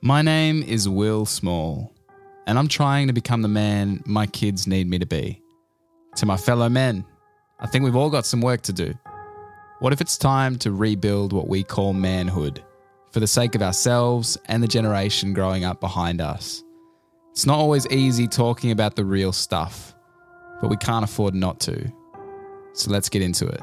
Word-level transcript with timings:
My 0.00 0.22
name 0.22 0.62
is 0.62 0.88
Will 0.88 1.26
Small, 1.26 1.92
and 2.46 2.56
I'm 2.56 2.68
trying 2.68 3.08
to 3.08 3.12
become 3.12 3.42
the 3.42 3.48
man 3.48 4.00
my 4.06 4.26
kids 4.26 4.68
need 4.68 4.88
me 4.88 5.00
to 5.00 5.06
be. 5.06 5.42
To 6.16 6.26
my 6.26 6.36
fellow 6.36 6.68
men, 6.68 7.04
I 7.58 7.66
think 7.66 7.82
we've 7.84 7.96
all 7.96 8.08
got 8.08 8.24
some 8.24 8.40
work 8.40 8.62
to 8.62 8.72
do. 8.72 8.94
What 9.80 9.92
if 9.92 10.00
it's 10.00 10.16
time 10.16 10.56
to 10.58 10.70
rebuild 10.70 11.32
what 11.32 11.48
we 11.48 11.64
call 11.64 11.94
manhood 11.94 12.62
for 13.10 13.18
the 13.18 13.26
sake 13.26 13.56
of 13.56 13.62
ourselves 13.62 14.38
and 14.44 14.62
the 14.62 14.68
generation 14.68 15.34
growing 15.34 15.64
up 15.64 15.80
behind 15.80 16.20
us? 16.20 16.62
It's 17.32 17.44
not 17.44 17.58
always 17.58 17.84
easy 17.88 18.28
talking 18.28 18.70
about 18.70 18.94
the 18.94 19.04
real 19.04 19.32
stuff, 19.32 19.96
but 20.60 20.70
we 20.70 20.76
can't 20.76 21.04
afford 21.04 21.34
not 21.34 21.58
to. 21.60 21.92
So 22.72 22.92
let's 22.92 23.08
get 23.08 23.22
into 23.22 23.48
it. 23.48 23.62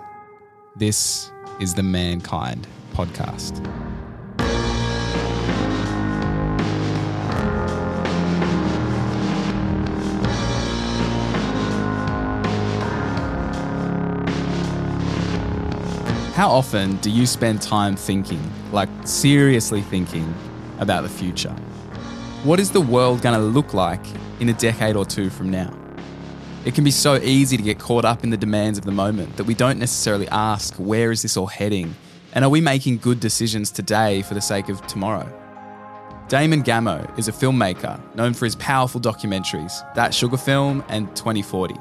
This 0.75 1.31
is 1.61 1.75
the 1.75 1.83
Mankind 1.83 2.67
Podcast. 2.93 3.94
How 16.35 16.49
often 16.49 16.97
do 16.97 17.09
you 17.09 17.25
spend 17.25 17.61
time 17.61 17.95
thinking, 17.95 18.41
like 18.73 18.89
seriously 19.05 19.81
thinking, 19.81 20.35
about 20.79 21.03
the 21.03 21.09
future? 21.09 21.55
What 22.43 22.59
is 22.59 22.71
the 22.71 22.81
world 22.81 23.21
going 23.21 23.39
to 23.39 23.45
look 23.45 23.73
like 23.73 24.05
in 24.41 24.49
a 24.49 24.53
decade 24.53 24.97
or 24.97 25.05
two 25.05 25.29
from 25.29 25.49
now? 25.49 25.73
It 26.65 26.75
can 26.75 26.83
be 26.83 26.91
so 26.91 27.15
easy 27.15 27.55
to 27.55 27.63
get 27.63 27.79
caught 27.79 28.03
up 28.03 28.25
in 28.25 28.31
the 28.31 28.37
demands 28.37 28.77
of 28.77 28.83
the 28.83 28.91
moment 28.91 29.37
that 29.37 29.45
we 29.45 29.53
don't 29.53 29.79
necessarily 29.79 30.27
ask, 30.27 30.75
where 30.75 31.09
is 31.09 31.21
this 31.21 31.37
all 31.37 31.47
heading? 31.47 31.95
And 32.33 32.43
are 32.43 32.49
we 32.49 32.59
making 32.59 32.97
good 32.97 33.21
decisions 33.21 33.71
today 33.71 34.21
for 34.21 34.33
the 34.33 34.41
sake 34.41 34.67
of 34.67 34.85
tomorrow? 34.87 35.31
Damon 36.27 36.63
Gameau 36.63 37.17
is 37.17 37.29
a 37.29 37.31
filmmaker 37.31 37.97
known 38.13 38.33
for 38.33 38.43
his 38.43 38.57
powerful 38.57 38.99
documentaries, 38.99 39.71
That 39.95 40.13
Sugar 40.13 40.35
Film 40.35 40.83
and 40.89 41.07
2040. 41.15 41.75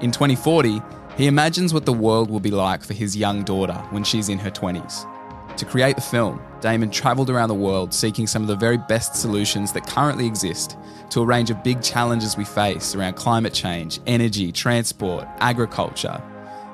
In 0.00 0.10
2040, 0.10 0.80
he 1.16 1.26
imagines 1.26 1.72
what 1.72 1.86
the 1.86 1.92
world 1.92 2.30
will 2.30 2.40
be 2.40 2.50
like 2.50 2.82
for 2.82 2.94
his 2.94 3.16
young 3.16 3.44
daughter 3.44 3.74
when 3.90 4.02
she's 4.02 4.28
in 4.28 4.38
her 4.38 4.50
20s. 4.50 5.06
To 5.56 5.64
create 5.64 5.94
the 5.94 6.02
film, 6.02 6.42
Damon 6.60 6.90
travelled 6.90 7.30
around 7.30 7.48
the 7.48 7.54
world 7.54 7.94
seeking 7.94 8.26
some 8.26 8.42
of 8.42 8.48
the 8.48 8.56
very 8.56 8.76
best 8.76 9.14
solutions 9.14 9.72
that 9.72 9.86
currently 9.86 10.26
exist 10.26 10.76
to 11.10 11.20
a 11.20 11.24
range 11.24 11.50
of 11.50 11.62
big 11.62 11.80
challenges 11.80 12.36
we 12.36 12.44
face 12.44 12.96
around 12.96 13.14
climate 13.14 13.54
change, 13.54 14.00
energy, 14.08 14.50
transport, 14.50 15.28
agriculture. 15.38 16.20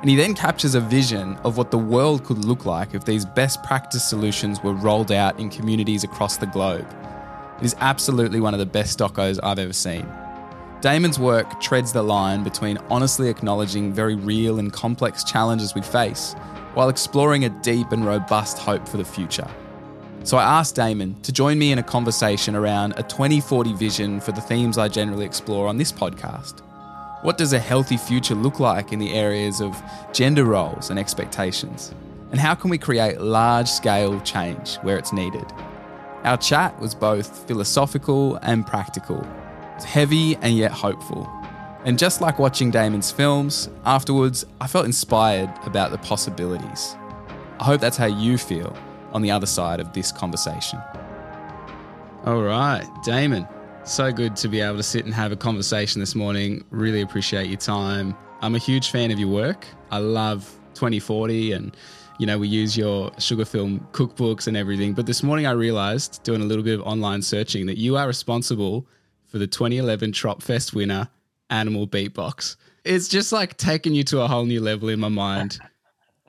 And 0.01 0.09
he 0.09 0.17
then 0.17 0.33
captures 0.33 0.75
a 0.75 0.81
vision 0.81 1.37
of 1.45 1.59
what 1.59 1.71
the 1.71 1.77
world 1.77 2.25
could 2.25 2.43
look 2.43 2.65
like 2.65 2.95
if 2.95 3.05
these 3.05 3.27
best 3.27 3.63
practice 3.63 4.03
solutions 4.09 4.63
were 4.63 4.73
rolled 4.73 5.13
out 5.13 5.39
in 5.39 5.51
communities 5.51 6.03
across 6.03 6.39
the 6.39 6.47
globe. 6.47 6.89
It 7.59 7.67
is 7.67 7.77
absolutely 7.81 8.41
one 8.41 8.55
of 8.55 8.61
the 8.61 8.65
best 8.65 8.99
docos 8.99 9.39
I've 9.43 9.59
ever 9.59 9.75
seen. 9.75 10.11
Damon's 10.81 11.19
work 11.19 11.61
treads 11.61 11.93
the 11.93 12.03
line 12.03 12.43
between 12.43 12.79
honestly 12.89 13.29
acknowledging 13.29 13.93
very 13.93 14.15
real 14.15 14.59
and 14.59 14.73
complex 14.73 15.23
challenges 15.25 15.75
we 15.75 15.83
face 15.83 16.33
while 16.73 16.89
exploring 16.89 17.45
a 17.45 17.51
deep 17.51 17.93
and 17.93 18.07
robust 18.07 18.57
hope 18.57 18.89
for 18.89 18.97
the 18.97 19.05
future. 19.05 19.47
So 20.25 20.39
I 20.39 20.43
asked 20.43 20.77
Damon 20.77 21.21
to 21.21 21.33
join 21.33 21.59
me 21.59 21.73
in 21.73 21.79
a 21.79 21.83
conversation 21.83 22.57
around 22.57 22.95
a 22.97 23.03
2040 23.03 23.75
vision 23.75 24.21
for 24.21 24.33
the 24.33 24.41
themes 24.41 24.79
I 24.79 24.89
generally 24.89 25.27
explore 25.27 25.69
on 25.69 25.77
this 25.77 25.93
podcast. 25.93 26.61
What 27.25 27.37
does 27.37 27.53
a 27.53 27.59
healthy 27.59 27.99
future 27.99 28.35
look 28.35 28.59
like 28.59 28.91
in 28.91 28.99
the 28.99 29.13
areas 29.13 29.61
of 29.61 29.77
gender 30.15 30.47
roles 30.47 30.89
and 30.89 30.99
expectations? 30.99 31.93
And 32.31 32.41
how 32.41 32.55
can 32.55 32.71
we 32.71 32.79
create 32.79 33.21
large 33.21 33.69
scale 33.69 34.19
change 34.21 34.77
where 34.77 34.97
it's 34.97 35.13
needed? 35.13 35.45
Our 36.25 36.39
chat 36.39 36.79
was 36.81 36.95
both 36.95 37.47
philosophical 37.47 38.37
and 38.37 38.67
practical 38.67 39.27
it's 39.81 39.87
heavy 39.87 40.37
and 40.43 40.59
yet 40.59 40.73
hopeful. 40.73 41.27
And 41.87 41.99
just 41.99 42.21
like 42.21 42.39
watching 42.39 42.71
Damon's 42.71 43.11
films, 43.11 43.71
afterwards 43.87 44.45
I 44.61 44.67
felt 44.67 44.85
inspired 44.85 45.51
about 45.65 45.91
the 45.91 45.97
possibilities. 45.97 46.99
I 47.59 47.65
hope 47.65 47.81
that's 47.81 47.97
how 47.97 48.05
you 48.05 48.37
feel 48.37 48.77
on 49.15 49.23
the 49.23 49.31
other 49.31 49.47
side 49.47 49.81
of 49.81 49.95
this 49.95 50.13
conversation. 50.13 50.79
All 52.27 52.43
right, 52.43 52.87
Damon, 53.03 53.49
so 53.85 54.13
good 54.13 54.37
to 54.37 54.49
be 54.49 54.61
able 54.61 54.77
to 54.77 54.83
sit 54.83 55.07
and 55.07 55.15
have 55.15 55.33
a 55.33 55.37
conversation 55.37 55.99
this 55.99 56.15
morning. 56.15 56.63
Really 56.69 57.01
appreciate 57.01 57.47
your 57.47 57.57
time. 57.57 58.15
I'm 58.43 58.55
a 58.55 58.59
huge 58.59 58.91
fan 58.91 59.11
of 59.11 59.19
your 59.19 59.31
work. 59.31 59.67
I 59.91 59.97
love 59.97 60.43
2040 60.75 61.53
and 61.53 61.75
you 62.19 62.27
know, 62.27 62.39
we 62.39 62.49
use 62.49 62.77
your 62.77 63.13
sugar 63.17 63.47
film 63.47 63.89
cookbooks 63.93 64.47
and 64.47 64.59
everything. 64.59 64.93
But 64.93 65.07
this 65.07 65.23
morning 65.23 65.47
I 65.47 65.53
realized, 65.53 66.23
doing 66.23 66.43
a 66.43 66.45
little 66.45 66.63
bit 66.65 66.79
of 66.79 66.87
online 66.87 67.23
searching, 67.23 67.65
that 67.65 67.79
you 67.79 67.97
are 67.97 68.07
responsible 68.07 68.87
for 69.31 69.39
the 69.39 69.47
2011 69.47 70.13
Tropfest 70.13 70.75
winner, 70.75 71.09
Animal 71.49 71.87
Beatbox. 71.87 72.57
It's 72.85 73.09
just 73.09 73.33
like 73.33 73.57
taking 73.57 73.95
you 73.95 74.03
to 74.05 74.23
a 74.23 74.29
whole 74.29 74.45
new 74.45 74.61
level 74.61 74.89
in 74.89 74.99
my 74.99 75.09
mind. 75.09 75.59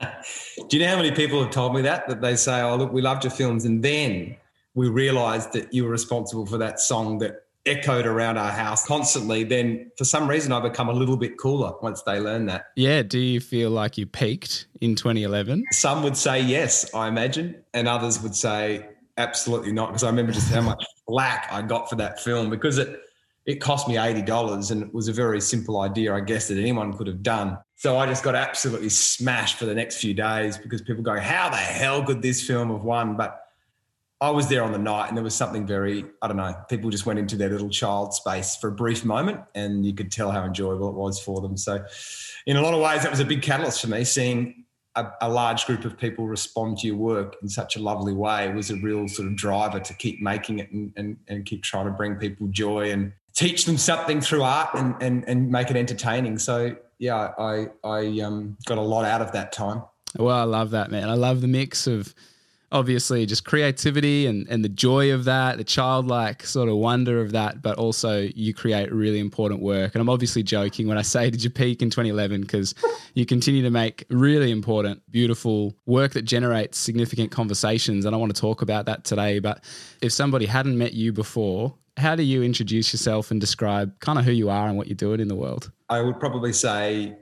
Do 0.00 0.76
you 0.76 0.82
know 0.82 0.88
how 0.88 0.96
many 0.96 1.12
people 1.12 1.42
have 1.42 1.52
told 1.52 1.74
me 1.74 1.82
that? 1.82 2.08
That 2.08 2.20
they 2.20 2.36
say, 2.36 2.60
oh, 2.60 2.76
look, 2.76 2.92
we 2.92 3.02
loved 3.02 3.24
your 3.24 3.30
films. 3.30 3.64
And 3.64 3.82
then 3.82 4.36
we 4.74 4.88
realized 4.88 5.52
that 5.52 5.72
you 5.72 5.84
were 5.84 5.90
responsible 5.90 6.46
for 6.46 6.58
that 6.58 6.80
song 6.80 7.18
that 7.18 7.44
echoed 7.66 8.06
around 8.06 8.38
our 8.38 8.50
house 8.50 8.86
constantly. 8.86 9.44
Then 9.44 9.90
for 9.96 10.04
some 10.04 10.28
reason, 10.28 10.52
I 10.52 10.60
become 10.60 10.88
a 10.88 10.92
little 10.92 11.16
bit 11.16 11.38
cooler 11.38 11.72
once 11.80 12.02
they 12.02 12.18
learn 12.18 12.46
that. 12.46 12.66
Yeah. 12.76 13.02
Do 13.02 13.18
you 13.18 13.40
feel 13.40 13.70
like 13.70 13.96
you 13.96 14.06
peaked 14.06 14.66
in 14.80 14.94
2011? 14.94 15.64
Some 15.70 16.02
would 16.02 16.16
say 16.16 16.40
yes, 16.40 16.92
I 16.94 17.08
imagine. 17.08 17.62
And 17.72 17.88
others 17.88 18.20
would 18.22 18.34
say 18.34 18.88
absolutely 19.16 19.72
not. 19.72 19.88
Because 19.88 20.04
I 20.04 20.08
remember 20.08 20.32
just 20.32 20.52
how 20.52 20.60
much 20.72 20.84
flack 21.06 21.48
I 21.50 21.62
got 21.62 21.88
for 21.88 21.96
that 21.96 22.20
film 22.20 22.50
because 22.50 22.78
it 22.78 23.00
it 23.44 23.56
cost 23.56 23.88
me 23.88 23.98
eighty 23.98 24.22
dollars 24.22 24.70
and 24.70 24.82
it 24.82 24.94
was 24.94 25.08
a 25.08 25.12
very 25.12 25.40
simple 25.40 25.80
idea, 25.80 26.14
I 26.14 26.20
guess, 26.20 26.48
that 26.48 26.58
anyone 26.58 26.96
could 26.96 27.06
have 27.06 27.22
done. 27.22 27.58
So 27.74 27.98
I 27.98 28.06
just 28.06 28.22
got 28.22 28.36
absolutely 28.36 28.88
smashed 28.88 29.56
for 29.56 29.66
the 29.66 29.74
next 29.74 29.96
few 29.96 30.14
days 30.14 30.56
because 30.56 30.82
people 30.82 31.02
go, 31.02 31.18
"How 31.18 31.50
the 31.50 31.56
hell 31.56 32.04
could 32.04 32.22
this 32.22 32.46
film 32.46 32.70
have 32.70 32.82
won?" 32.84 33.16
But 33.16 33.42
I 34.22 34.30
was 34.30 34.46
there 34.46 34.62
on 34.62 34.70
the 34.70 34.78
night, 34.78 35.08
and 35.08 35.16
there 35.16 35.24
was 35.24 35.34
something 35.34 35.66
very, 35.66 36.04
I 36.22 36.28
don't 36.28 36.36
know, 36.36 36.54
people 36.68 36.90
just 36.90 37.06
went 37.06 37.18
into 37.18 37.36
their 37.36 37.50
little 37.50 37.68
child 37.68 38.14
space 38.14 38.54
for 38.54 38.68
a 38.68 38.72
brief 38.72 39.04
moment, 39.04 39.40
and 39.56 39.84
you 39.84 39.92
could 39.92 40.12
tell 40.12 40.30
how 40.30 40.44
enjoyable 40.44 40.88
it 40.90 40.94
was 40.94 41.18
for 41.18 41.40
them. 41.40 41.56
So, 41.56 41.84
in 42.46 42.56
a 42.56 42.62
lot 42.62 42.72
of 42.72 42.80
ways, 42.80 43.02
that 43.02 43.10
was 43.10 43.18
a 43.18 43.24
big 43.24 43.42
catalyst 43.42 43.80
for 43.80 43.88
me, 43.88 44.04
seeing 44.04 44.61
a, 44.94 45.06
a, 45.22 45.28
large 45.28 45.64
group 45.66 45.84
of 45.84 45.96
people 45.96 46.26
respond 46.26 46.78
to 46.78 46.86
your 46.86 46.96
work 46.96 47.36
in 47.42 47.48
such 47.48 47.76
a 47.76 47.78
lovely 47.80 48.12
way 48.12 48.52
was 48.52 48.70
a 48.70 48.76
real 48.76 49.08
sort 49.08 49.28
of 49.28 49.36
driver 49.36 49.80
to 49.80 49.94
keep 49.94 50.20
making 50.20 50.58
it 50.58 50.70
and, 50.70 50.92
and, 50.96 51.16
and 51.28 51.46
keep 51.46 51.62
trying 51.62 51.86
to 51.86 51.92
bring 51.92 52.16
people 52.16 52.46
joy 52.48 52.90
and 52.90 53.12
teach 53.34 53.64
them 53.64 53.78
something 53.78 54.20
through 54.20 54.42
art 54.42 54.68
and, 54.74 54.94
and, 55.00 55.26
and 55.26 55.50
make 55.50 55.70
it 55.70 55.76
entertaining. 55.76 56.38
So 56.38 56.76
yeah, 56.98 57.32
I, 57.38 57.68
I 57.82 58.20
um, 58.20 58.56
got 58.66 58.78
a 58.78 58.82
lot 58.82 59.04
out 59.04 59.22
of 59.22 59.32
that 59.32 59.52
time. 59.52 59.82
Well, 60.18 60.36
I 60.36 60.44
love 60.44 60.70
that, 60.70 60.90
man. 60.90 61.08
I 61.08 61.14
love 61.14 61.40
the 61.40 61.48
mix 61.48 61.86
of 61.86 62.14
obviously 62.72 63.26
just 63.26 63.44
creativity 63.44 64.26
and, 64.26 64.48
and 64.48 64.64
the 64.64 64.68
joy 64.68 65.12
of 65.12 65.24
that, 65.24 65.58
the 65.58 65.64
childlike 65.64 66.44
sort 66.44 66.68
of 66.68 66.76
wonder 66.76 67.20
of 67.20 67.32
that, 67.32 67.62
but 67.62 67.78
also 67.78 68.28
you 68.34 68.52
create 68.54 68.90
really 68.90 69.20
important 69.20 69.60
work. 69.60 69.94
And 69.94 70.00
I'm 70.00 70.08
obviously 70.08 70.42
joking 70.42 70.88
when 70.88 70.98
I 70.98 71.02
say, 71.02 71.30
did 71.30 71.44
you 71.44 71.50
peak 71.50 71.82
in 71.82 71.90
2011? 71.90 72.40
Because 72.40 72.74
you 73.14 73.26
continue 73.26 73.62
to 73.62 73.70
make 73.70 74.04
really 74.08 74.50
important, 74.50 75.02
beautiful 75.10 75.76
work 75.86 76.12
that 76.12 76.22
generates 76.22 76.78
significant 76.78 77.30
conversations. 77.30 78.04
And 78.04 78.14
I 78.14 78.18
want 78.18 78.34
to 78.34 78.40
talk 78.40 78.62
about 78.62 78.86
that 78.86 79.04
today. 79.04 79.38
But 79.38 79.62
if 80.00 80.12
somebody 80.12 80.46
hadn't 80.46 80.76
met 80.76 80.94
you 80.94 81.12
before, 81.12 81.74
how 81.98 82.16
do 82.16 82.22
you 82.22 82.42
introduce 82.42 82.92
yourself 82.92 83.30
and 83.30 83.40
describe 83.40 84.00
kind 84.00 84.18
of 84.18 84.24
who 84.24 84.32
you 84.32 84.48
are 84.48 84.66
and 84.66 84.78
what 84.78 84.86
you're 84.86 84.94
doing 84.96 85.20
in 85.20 85.28
the 85.28 85.36
world? 85.36 85.70
I 85.90 86.00
would 86.00 86.18
probably 86.18 86.54
say 86.54 87.16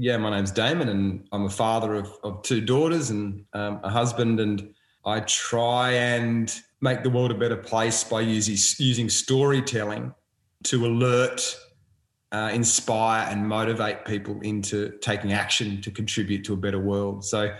yeah, 0.00 0.16
my 0.16 0.30
name's 0.30 0.52
Damon, 0.52 0.88
and 0.88 1.26
I'm 1.32 1.46
a 1.46 1.50
father 1.50 1.96
of, 1.96 2.12
of 2.22 2.42
two 2.42 2.60
daughters 2.60 3.10
and 3.10 3.44
um, 3.52 3.80
a 3.82 3.90
husband. 3.90 4.38
And 4.38 4.72
I 5.04 5.20
try 5.20 5.92
and 5.92 6.54
make 6.80 7.02
the 7.02 7.10
world 7.10 7.30
a 7.30 7.34
better 7.34 7.56
place 7.56 8.04
by 8.04 8.20
using 8.20 8.56
using 8.84 9.08
storytelling 9.08 10.14
to 10.64 10.86
alert, 10.86 11.56
uh, 12.32 12.50
inspire, 12.52 13.28
and 13.30 13.46
motivate 13.46 14.04
people 14.04 14.38
into 14.42 14.90
taking 14.98 15.32
action 15.32 15.80
to 15.82 15.90
contribute 15.90 16.44
to 16.44 16.54
a 16.54 16.56
better 16.56 16.80
world. 16.80 17.24
So. 17.24 17.54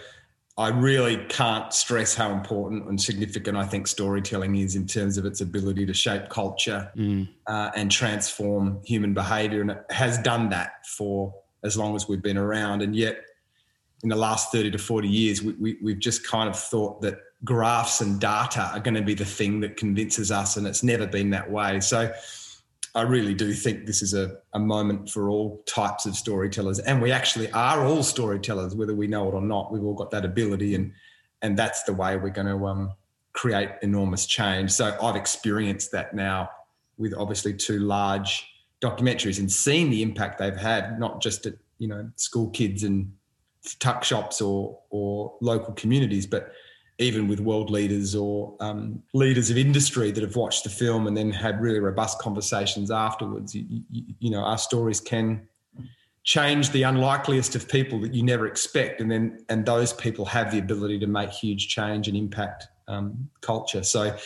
I 0.58 0.70
really 0.70 1.18
can't 1.28 1.72
stress 1.72 2.16
how 2.16 2.32
important 2.32 2.88
and 2.88 3.00
significant 3.00 3.56
I 3.56 3.64
think 3.64 3.86
storytelling 3.86 4.56
is 4.56 4.74
in 4.74 4.88
terms 4.88 5.16
of 5.16 5.24
its 5.24 5.40
ability 5.40 5.86
to 5.86 5.94
shape 5.94 6.30
culture 6.30 6.90
mm. 6.96 7.28
uh, 7.46 7.70
and 7.76 7.88
transform 7.88 8.80
human 8.84 9.14
behavior. 9.14 9.60
And 9.60 9.70
it 9.70 9.84
has 9.90 10.18
done 10.18 10.48
that 10.48 10.84
for 10.84 11.32
as 11.62 11.76
long 11.76 11.94
as 11.94 12.08
we've 12.08 12.22
been 12.22 12.36
around. 12.36 12.82
And 12.82 12.96
yet, 12.96 13.20
in 14.02 14.08
the 14.08 14.16
last 14.16 14.50
30 14.50 14.72
to 14.72 14.78
40 14.78 15.08
years, 15.08 15.42
we, 15.42 15.52
we, 15.54 15.78
we've 15.80 15.98
just 15.98 16.26
kind 16.26 16.48
of 16.48 16.58
thought 16.58 17.00
that 17.02 17.18
graphs 17.44 18.00
and 18.00 18.20
data 18.20 18.70
are 18.72 18.80
going 18.80 18.94
to 18.94 19.02
be 19.02 19.14
the 19.14 19.24
thing 19.24 19.60
that 19.60 19.76
convinces 19.76 20.30
us, 20.30 20.56
and 20.56 20.66
it's 20.66 20.82
never 20.82 21.06
been 21.06 21.30
that 21.30 21.50
way. 21.50 21.80
So 21.80 22.12
I 22.94 23.02
really 23.02 23.34
do 23.34 23.52
think 23.52 23.86
this 23.86 24.02
is 24.02 24.14
a, 24.14 24.38
a 24.54 24.58
moment 24.58 25.10
for 25.10 25.30
all 25.30 25.62
types 25.66 26.06
of 26.06 26.16
storytellers, 26.16 26.78
and 26.80 27.00
we 27.00 27.12
actually 27.12 27.50
are 27.52 27.84
all 27.84 28.02
storytellers, 28.02 28.74
whether 28.74 28.94
we 28.94 29.06
know 29.06 29.28
it 29.28 29.34
or 29.34 29.42
not. 29.42 29.72
We've 29.72 29.84
all 29.84 29.94
got 29.94 30.10
that 30.10 30.24
ability, 30.24 30.74
and 30.74 30.92
and 31.42 31.56
that's 31.56 31.84
the 31.84 31.92
way 31.92 32.16
we're 32.16 32.30
going 32.30 32.48
to 32.48 32.66
um, 32.66 32.92
create 33.32 33.70
enormous 33.82 34.26
change. 34.26 34.72
So 34.72 34.96
I've 35.00 35.14
experienced 35.14 35.92
that 35.92 36.14
now 36.14 36.50
with 36.96 37.14
obviously 37.14 37.54
two 37.54 37.78
large 37.78 38.44
documentaries 38.80 39.38
and 39.38 39.50
seen 39.50 39.90
the 39.90 40.02
impact 40.02 40.38
they've 40.38 40.56
had, 40.56 40.98
not 40.98 41.22
just 41.22 41.46
at 41.46 41.54
you 41.78 41.86
know 41.86 42.10
school 42.16 42.50
kids 42.50 42.82
and 42.82 43.12
tuck 43.78 44.02
shops 44.02 44.40
or 44.40 44.80
or 44.90 45.34
local 45.40 45.74
communities, 45.74 46.26
but 46.26 46.52
even 46.98 47.28
with 47.28 47.38
world 47.40 47.70
leaders 47.70 48.14
or 48.14 48.54
um, 48.60 49.02
leaders 49.14 49.50
of 49.50 49.56
industry 49.56 50.10
that 50.10 50.22
have 50.22 50.34
watched 50.34 50.64
the 50.64 50.70
film 50.70 51.06
and 51.06 51.16
then 51.16 51.30
had 51.30 51.60
really 51.60 51.78
robust 51.78 52.18
conversations 52.18 52.90
afterwards. 52.90 53.54
You, 53.54 53.82
you, 53.90 54.02
you, 54.18 54.30
know, 54.30 54.40
our 54.40 54.58
stories 54.58 55.00
can 55.00 55.46
change 56.24 56.70
the 56.70 56.82
unlikeliest 56.82 57.54
of 57.54 57.68
people 57.68 58.00
that 58.00 58.14
you 58.14 58.22
never 58.24 58.46
expect, 58.46 59.00
and 59.00 59.10
then 59.10 59.44
and 59.48 59.64
those 59.64 59.92
people 59.92 60.24
have 60.24 60.50
the 60.50 60.58
ability 60.58 60.98
to 60.98 61.06
make 61.06 61.30
huge 61.30 61.68
change 61.68 62.08
and 62.08 62.16
impact 62.16 62.66
um, 62.88 63.28
culture. 63.40 63.82
So. 63.82 64.16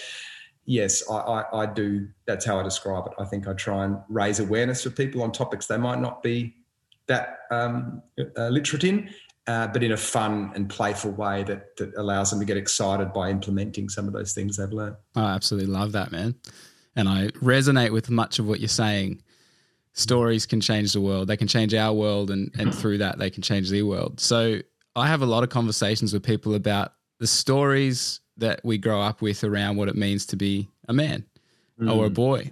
Yes, 0.64 1.02
I, 1.10 1.16
I, 1.16 1.62
I 1.62 1.66
do. 1.66 2.06
That's 2.24 2.44
how 2.44 2.60
I 2.60 2.62
describe 2.62 3.06
it. 3.06 3.12
I 3.18 3.24
think 3.24 3.48
I 3.48 3.52
try 3.52 3.84
and 3.84 3.98
raise 4.08 4.38
awareness 4.38 4.84
for 4.84 4.90
people 4.90 5.20
on 5.24 5.32
topics 5.32 5.66
they 5.66 5.76
might 5.76 5.98
not 5.98 6.22
be 6.22 6.54
that 7.08 7.40
um, 7.50 8.00
uh, 8.36 8.48
literate 8.48 8.84
in, 8.84 9.10
uh, 9.52 9.66
but 9.66 9.82
in 9.82 9.92
a 9.92 9.96
fun 9.96 10.50
and 10.54 10.70
playful 10.70 11.10
way 11.10 11.42
that, 11.42 11.76
that 11.76 11.92
allows 11.96 12.30
them 12.30 12.40
to 12.40 12.46
get 12.46 12.56
excited 12.56 13.12
by 13.12 13.28
implementing 13.28 13.86
some 13.86 14.06
of 14.06 14.14
those 14.14 14.32
things 14.32 14.56
they've 14.56 14.72
learned. 14.72 14.96
I 15.14 15.34
absolutely 15.34 15.70
love 15.70 15.92
that, 15.92 16.10
man. 16.10 16.34
And 16.96 17.06
I 17.06 17.28
resonate 17.42 17.90
with 17.90 18.08
much 18.08 18.38
of 18.38 18.46
what 18.46 18.60
you're 18.60 18.68
saying. 18.68 19.22
Stories 19.92 20.46
can 20.46 20.62
change 20.62 20.94
the 20.94 21.02
world. 21.02 21.28
They 21.28 21.36
can 21.36 21.48
change 21.48 21.74
our 21.74 21.92
world, 21.92 22.30
and, 22.30 22.50
and 22.58 22.74
through 22.80 22.98
that, 22.98 23.18
they 23.18 23.28
can 23.28 23.42
change 23.42 23.68
the 23.68 23.82
world. 23.82 24.20
So 24.20 24.60
I 24.96 25.06
have 25.06 25.20
a 25.20 25.26
lot 25.26 25.42
of 25.42 25.50
conversations 25.50 26.14
with 26.14 26.22
people 26.22 26.54
about 26.54 26.94
the 27.18 27.26
stories 27.26 28.20
that 28.38 28.60
we 28.64 28.78
grow 28.78 29.02
up 29.02 29.20
with 29.20 29.44
around 29.44 29.76
what 29.76 29.88
it 29.88 29.96
means 29.96 30.24
to 30.26 30.36
be 30.36 30.70
a 30.88 30.94
man 30.94 31.26
mm. 31.78 31.94
or 31.94 32.06
a 32.06 32.10
boy. 32.10 32.50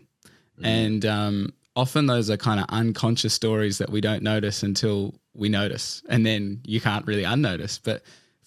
Mm. 0.60 0.66
And 0.66 1.06
um, 1.06 1.52
often 1.74 2.06
those 2.06 2.28
are 2.28 2.36
kind 2.36 2.60
of 2.60 2.66
unconscious 2.68 3.32
stories 3.32 3.78
that 3.78 3.88
we 3.88 4.02
don't 4.02 4.22
notice 4.22 4.62
until 4.62 5.14
we 5.34 5.48
notice, 5.48 6.02
and 6.08 6.24
then 6.24 6.60
you 6.64 6.80
can't 6.80 7.06
really 7.06 7.24
unnotice. 7.24 7.78
But 7.78 8.02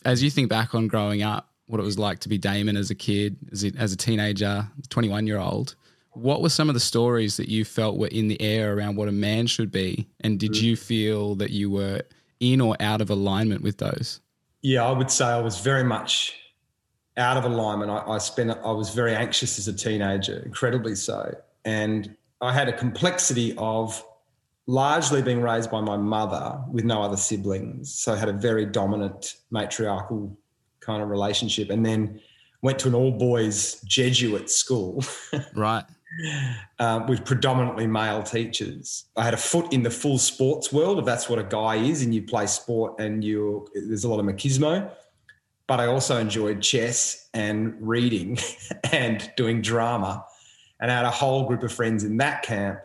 as 0.06 0.22
you 0.22 0.30
think 0.30 0.50
back 0.50 0.76
on 0.76 0.88
growing 0.88 1.24
up, 1.24 1.50
what 1.68 1.80
it 1.80 1.84
was 1.84 1.98
like 1.98 2.20
to 2.20 2.30
be 2.30 2.38
Damon 2.38 2.78
as 2.78 2.90
a 2.90 2.96
kid, 2.96 3.38
as 3.52 3.64
a, 3.64 3.72
as 3.78 3.94
a 3.94 3.98
teenager, 3.98 4.68
21 4.90 5.28
year 5.28 5.40
old, 5.40 5.76
what 6.12 6.42
were 6.42 6.50
some 6.50 6.70
of 6.70 6.76
the 6.76 6.80
stories 6.80 7.38
that 7.38 7.50
you 7.50 7.66
felt 7.66 7.98
were 7.98 8.08
in 8.08 8.28
the 8.28 8.40
air 8.42 8.76
around 8.76 8.96
what 8.96 9.08
a 9.08 9.14
man 9.14 9.48
should 9.48 9.72
be? 9.72 10.08
And 10.20 10.40
did 10.40 10.52
mm. 10.52 10.62
you 10.62 10.76
feel 10.76 11.36
that 11.36 11.50
you 11.50 11.72
were 11.72 12.02
in 12.40 12.62
or 12.62 12.76
out 12.80 13.02
of 13.02 13.10
alignment 13.10 13.62
with 13.62 13.78
those? 13.78 14.20
Yeah, 14.62 14.86
I 14.86 14.92
would 14.92 15.10
say 15.10 15.26
I 15.26 15.40
was 15.40 15.60
very 15.60 15.84
much 15.84 16.36
out 17.18 17.38
of 17.38 17.46
alignment. 17.46 17.92
I, 17.92 18.04
I 18.08 18.18
spent, 18.18 18.52
I 18.52 18.72
was 18.72 18.94
very 18.94 19.16
anxious 19.16 19.58
as 19.58 19.68
a 19.68 19.74
teenager, 19.74 20.42
incredibly 20.46 20.96
so. 20.96 21.36
And 21.66 22.16
I 22.42 22.54
had 22.54 22.70
a 22.70 22.74
complexity 22.74 23.56
of 23.58 24.04
largely 24.68 25.22
being 25.22 25.42
raised 25.42 25.70
by 25.70 25.82
my 25.82 25.98
mother 25.98 26.60
with 26.72 26.86
no 26.86 27.02
other 27.02 27.18
siblings. 27.18 27.94
So 27.94 28.14
I 28.14 28.18
had 28.18 28.30
a 28.30 28.34
very 28.34 28.66
dominant 28.66 29.36
matriarchal 29.52 30.38
kind 30.80 31.02
of 31.02 31.10
relationship. 31.10 31.70
And 31.70 31.86
then 31.86 32.22
went 32.62 32.80
to 32.80 32.88
an 32.88 32.96
all 32.96 33.12
boys 33.12 33.82
Jesuit 33.82 34.50
school. 34.50 35.04
right. 35.56 35.84
Um, 36.80 37.08
with 37.08 37.26
predominantly 37.26 37.88
male 37.88 38.24
teachers. 38.24 39.06
I 39.18 39.24
had 39.24 39.34
a 39.34 39.38
foot 39.38 39.74
in 39.74 39.84
the 39.84 39.90
full 39.90 40.20
sports 40.20 40.72
world, 40.72 41.00
if 41.00 41.06
that's 41.06 41.28
what 41.28 41.40
a 41.40 41.44
guy 41.44 41.76
is, 41.76 42.04
and 42.04 42.14
you 42.14 42.22
play 42.22 42.46
sport 42.46 43.00
and 43.00 43.24
you 43.24 43.68
there's 43.74 44.04
a 44.04 44.10
lot 44.10 44.20
of 44.20 44.26
machismo. 44.26 44.92
But 45.66 45.80
I 45.80 45.88
also 45.88 46.18
enjoyed 46.18 46.62
chess 46.62 47.30
and 47.34 47.76
reading 47.80 48.38
and 48.92 49.30
doing 49.36 49.62
drama. 49.62 50.24
And 50.80 50.92
I 50.92 50.96
had 50.96 51.06
a 51.06 51.12
whole 51.12 51.48
group 51.48 51.64
of 51.64 51.72
friends 51.72 52.04
in 52.04 52.18
that 52.18 52.44
camp 52.44 52.80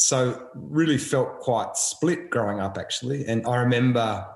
so 0.00 0.48
really 0.54 0.98
felt 0.98 1.40
quite 1.40 1.76
split 1.76 2.30
growing 2.30 2.60
up 2.60 2.78
actually 2.78 3.26
and 3.26 3.46
i 3.46 3.56
remember 3.56 4.26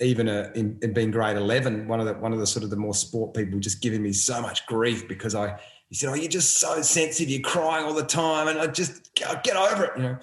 even 0.00 0.28
a, 0.28 0.50
in, 0.54 0.78
in, 0.82 0.92
being 0.92 1.10
grade 1.10 1.36
11 1.36 1.86
one 1.86 2.00
of 2.00 2.06
the 2.06 2.14
one 2.14 2.32
of 2.32 2.38
the 2.38 2.46
sort 2.46 2.64
of 2.64 2.70
the 2.70 2.76
more 2.76 2.94
sport 2.94 3.34
people 3.34 3.58
just 3.58 3.82
giving 3.82 4.02
me 4.02 4.12
so 4.12 4.40
much 4.40 4.66
grief 4.66 5.06
because 5.08 5.34
i 5.34 5.58
he 5.88 5.94
said 5.94 6.08
oh 6.08 6.14
you're 6.14 6.28
just 6.28 6.58
so 6.58 6.80
sensitive 6.82 7.28
you're 7.28 7.40
crying 7.40 7.84
all 7.84 7.94
the 7.94 8.02
time 8.02 8.48
and 8.48 8.58
i 8.58 8.66
just 8.66 9.14
get 9.14 9.56
over 9.56 9.84
it 9.84 9.92
you 9.96 10.02
know 10.02 10.18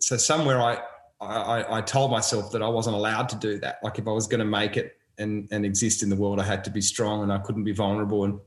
so 0.00 0.16
somewhere 0.16 0.60
i 0.60 0.78
I, 1.20 1.78
I 1.78 1.80
told 1.80 2.10
myself 2.10 2.52
that 2.52 2.62
I 2.62 2.68
wasn't 2.68 2.94
allowed 2.96 3.28
to 3.30 3.36
do 3.36 3.58
that. 3.60 3.78
Like 3.82 3.98
if 3.98 4.06
I 4.06 4.12
was 4.12 4.26
going 4.26 4.38
to 4.38 4.44
make 4.44 4.76
it 4.76 4.96
and, 5.18 5.48
and 5.50 5.64
exist 5.64 6.02
in 6.02 6.08
the 6.08 6.16
world, 6.16 6.38
I 6.38 6.44
had 6.44 6.62
to 6.64 6.70
be 6.70 6.80
strong 6.80 7.22
and 7.22 7.32
I 7.32 7.38
couldn't 7.38 7.64
be 7.64 7.72
vulnerable. 7.72 8.24
And 8.24 8.38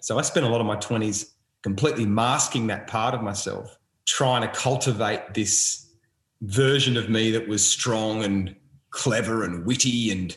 so 0.00 0.18
I 0.18 0.22
spent 0.22 0.46
a 0.46 0.48
lot 0.48 0.60
of 0.60 0.66
my 0.66 0.76
20s 0.76 1.32
completely 1.62 2.06
masking 2.06 2.66
that 2.68 2.86
part 2.86 3.14
of 3.14 3.22
myself 3.22 3.77
trying 4.08 4.40
to 4.40 4.48
cultivate 4.48 5.34
this 5.34 5.86
version 6.40 6.96
of 6.96 7.10
me 7.10 7.30
that 7.30 7.46
was 7.46 7.66
strong 7.66 8.24
and 8.24 8.56
clever 8.90 9.44
and 9.44 9.66
witty 9.66 10.10
and 10.10 10.34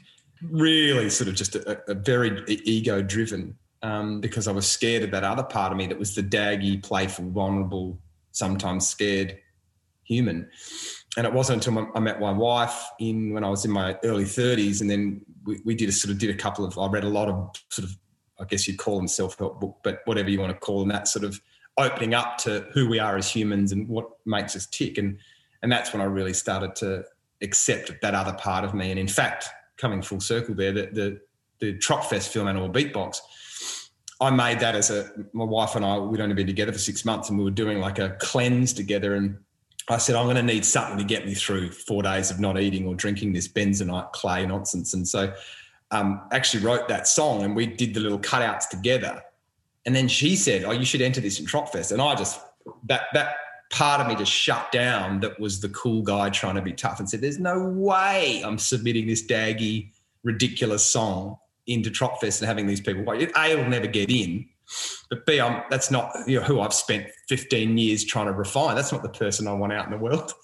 really 0.51 1.09
sort 1.09 1.29
of 1.29 1.35
just 1.35 1.55
a, 1.55 1.81
a 1.89 1.93
very 1.93 2.43
ego 2.47 3.01
driven 3.01 3.57
um, 3.81 4.19
because 4.19 4.47
I 4.47 4.51
was 4.51 4.69
scared 4.69 5.03
of 5.03 5.11
that 5.11 5.23
other 5.23 5.43
part 5.43 5.71
of 5.71 5.77
me 5.77 5.87
that 5.87 5.97
was 5.97 6.15
the 6.15 6.21
daggy, 6.21 6.83
playful, 6.83 7.29
vulnerable, 7.29 7.97
sometimes 8.31 8.87
scared 8.89 9.39
human. 10.03 10.49
And 11.15 11.25
it 11.25 11.31
wasn't 11.31 11.65
until 11.65 11.89
I 11.95 11.99
met 12.01 12.19
my 12.19 12.31
wife 12.31 12.83
in 12.99 13.33
when 13.33 13.45
I 13.45 13.49
was 13.49 13.63
in 13.63 13.71
my 13.71 13.97
early 14.03 14.25
30s, 14.25 14.81
and 14.81 14.89
then 14.89 15.21
we, 15.45 15.61
we 15.63 15.75
did 15.75 15.87
a 15.87 15.93
sort 15.93 16.11
of 16.11 16.19
did 16.19 16.29
a 16.29 16.35
couple 16.35 16.65
of. 16.65 16.77
I 16.77 16.87
read 16.87 17.03
a 17.05 17.09
lot 17.09 17.29
of 17.29 17.55
sort 17.69 17.87
of, 17.87 17.97
I 18.39 18.45
guess 18.45 18.67
you'd 18.67 18.77
call 18.77 18.97
them 18.97 19.07
self 19.07 19.37
help 19.37 19.61
book, 19.61 19.77
but 19.83 19.99
whatever 20.05 20.29
you 20.29 20.39
want 20.39 20.51
to 20.51 20.59
call 20.59 20.81
them, 20.81 20.89
that 20.89 21.07
sort 21.07 21.25
of 21.25 21.39
opening 21.77 22.13
up 22.13 22.37
to 22.39 22.67
who 22.73 22.87
we 22.87 22.99
are 22.99 23.17
as 23.17 23.29
humans 23.29 23.71
and 23.71 23.87
what 23.87 24.09
makes 24.25 24.55
us 24.55 24.65
tick. 24.67 24.97
And 24.97 25.17
and 25.63 25.71
that's 25.71 25.93
when 25.93 26.01
I 26.01 26.05
really 26.05 26.33
started 26.33 26.75
to 26.77 27.03
accept 27.41 27.91
that 28.01 28.15
other 28.15 28.33
part 28.33 28.63
of 28.63 28.73
me. 28.73 28.89
And 28.89 28.99
in 28.99 29.07
fact, 29.07 29.47
coming 29.77 30.01
full 30.01 30.19
circle 30.19 30.55
there, 30.55 30.71
the 30.71 30.89
the, 30.91 31.21
the 31.59 31.73
Tropfest 31.77 32.29
film 32.29 32.47
Animal 32.47 32.69
Beatbox, 32.69 33.17
I 34.19 34.29
made 34.29 34.59
that 34.59 34.75
as 34.75 34.89
a 34.89 35.11
my 35.33 35.45
wife 35.45 35.75
and 35.75 35.85
I 35.85 35.97
we'd 35.97 36.21
only 36.21 36.35
been 36.35 36.47
together 36.47 36.71
for 36.71 36.79
six 36.79 37.05
months 37.05 37.29
and 37.29 37.37
we 37.37 37.43
were 37.43 37.51
doing 37.51 37.79
like 37.79 37.99
a 37.99 38.17
cleanse 38.19 38.73
together 38.73 39.15
and 39.15 39.37
I 39.89 39.97
said, 39.97 40.15
I'm 40.15 40.25
going 40.25 40.35
to 40.35 40.43
need 40.43 40.63
something 40.63 40.97
to 40.97 41.03
get 41.03 41.25
me 41.25 41.33
through 41.33 41.71
four 41.71 42.03
days 42.03 42.31
of 42.31 42.39
not 42.39 42.59
eating 42.59 42.87
or 42.87 42.95
drinking 42.95 43.33
this 43.33 43.47
bentonite 43.47 44.11
clay 44.13 44.45
nonsense. 44.45 44.93
And 44.93 45.07
so 45.07 45.33
um, 45.91 46.21
actually 46.31 46.63
wrote 46.63 46.87
that 46.87 47.07
song 47.07 47.43
and 47.43 47.55
we 47.55 47.65
did 47.65 47.93
the 47.93 47.99
little 47.99 48.19
cutouts 48.19 48.69
together. 48.69 49.21
And 49.85 49.95
then 49.95 50.07
she 50.07 50.35
said, 50.35 50.63
"Oh, 50.63 50.71
you 50.71 50.85
should 50.85 51.01
enter 51.01 51.21
this 51.21 51.39
in 51.39 51.45
Tropfest." 51.45 51.91
And 51.91 52.01
I 52.01 52.15
just 52.15 52.39
that 52.87 53.03
that 53.13 53.35
part 53.71 54.01
of 54.01 54.07
me 54.07 54.15
just 54.15 54.31
shut 54.31 54.71
down. 54.71 55.19
That 55.21 55.39
was 55.39 55.59
the 55.59 55.69
cool 55.69 56.03
guy 56.03 56.29
trying 56.29 56.55
to 56.55 56.61
be 56.61 56.73
tough, 56.73 56.99
and 56.99 57.09
said, 57.09 57.21
"There's 57.21 57.39
no 57.39 57.59
way 57.59 58.41
I'm 58.45 58.57
submitting 58.57 59.07
this 59.07 59.25
daggy, 59.25 59.91
ridiculous 60.23 60.85
song 60.85 61.37
into 61.67 61.89
Tropfest 61.89 62.41
and 62.41 62.47
having 62.47 62.67
these 62.67 62.81
people. 62.81 63.09
A, 63.11 63.51
it'll 63.51 63.69
never 63.69 63.87
get 63.87 64.09
in." 64.09 64.47
But 65.09 65.25
B, 65.25 65.41
I'm, 65.41 65.63
that's 65.69 65.91
not 65.91 66.13
you 66.27 66.39
know, 66.39 66.45
who 66.45 66.61
I've 66.61 66.73
spent 66.73 67.07
15 67.27 67.77
years 67.77 68.05
trying 68.05 68.27
to 68.27 68.31
refine. 68.31 68.75
That's 68.75 68.91
not 68.91 69.03
the 69.03 69.09
person 69.09 69.47
I 69.47 69.53
want 69.53 69.73
out 69.73 69.85
in 69.85 69.91
the 69.91 69.97
world. 69.97 70.33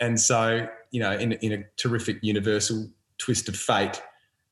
And 0.00 0.20
so, 0.20 0.66
you 0.90 1.00
know, 1.00 1.12
in, 1.12 1.32
in 1.32 1.52
a 1.52 1.64
terrific 1.76 2.18
universal 2.20 2.88
twist 3.18 3.48
of 3.48 3.56
fate, 3.56 4.02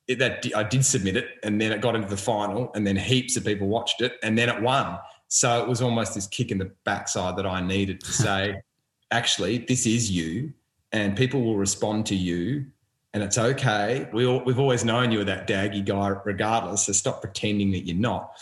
it, 0.09 0.19
that 0.19 0.45
I 0.55 0.63
did 0.63 0.85
submit 0.85 1.17
it, 1.17 1.29
and 1.43 1.61
then 1.61 1.73
it 1.73 1.81
got 1.81 1.95
into 1.95 2.09
the 2.09 2.17
final, 2.17 2.71
and 2.75 2.87
then 2.87 2.97
heaps 2.97 3.37
of 3.37 3.45
people 3.45 3.69
watched 3.69 4.01
it, 4.01 4.15
and 4.23 4.37
then 4.37 4.49
it 4.49 4.61
won. 4.61 4.99
So 5.29 5.63
it 5.63 5.69
was 5.69 5.81
almost 5.81 6.15
this 6.15 6.27
kick 6.27 6.51
in 6.51 6.59
the 6.59 6.71
backside 6.85 7.37
that 7.37 7.47
I 7.47 7.61
needed 7.61 8.01
to 8.01 8.13
say, 8.13 8.61
actually, 9.11 9.59
this 9.59 9.87
is 9.87 10.11
you, 10.11 10.53
and 10.93 11.17
people 11.17 11.43
will 11.43 11.57
respond 11.57 12.07
to 12.07 12.15
you, 12.15 12.67
and 13.15 13.23
it's 13.23 13.39
okay. 13.39 14.09
We 14.13 14.27
all, 14.27 14.43
we've 14.45 14.59
always 14.59 14.85
known 14.85 15.13
you 15.13 15.19
were 15.19 15.25
that 15.25 15.47
daggy 15.47 15.85
guy, 15.85 16.09
regardless. 16.25 16.87
So 16.87 16.93
stop 16.93 17.21
pretending 17.21 17.71
that 17.73 17.81
you're 17.81 17.97
not. 17.97 18.39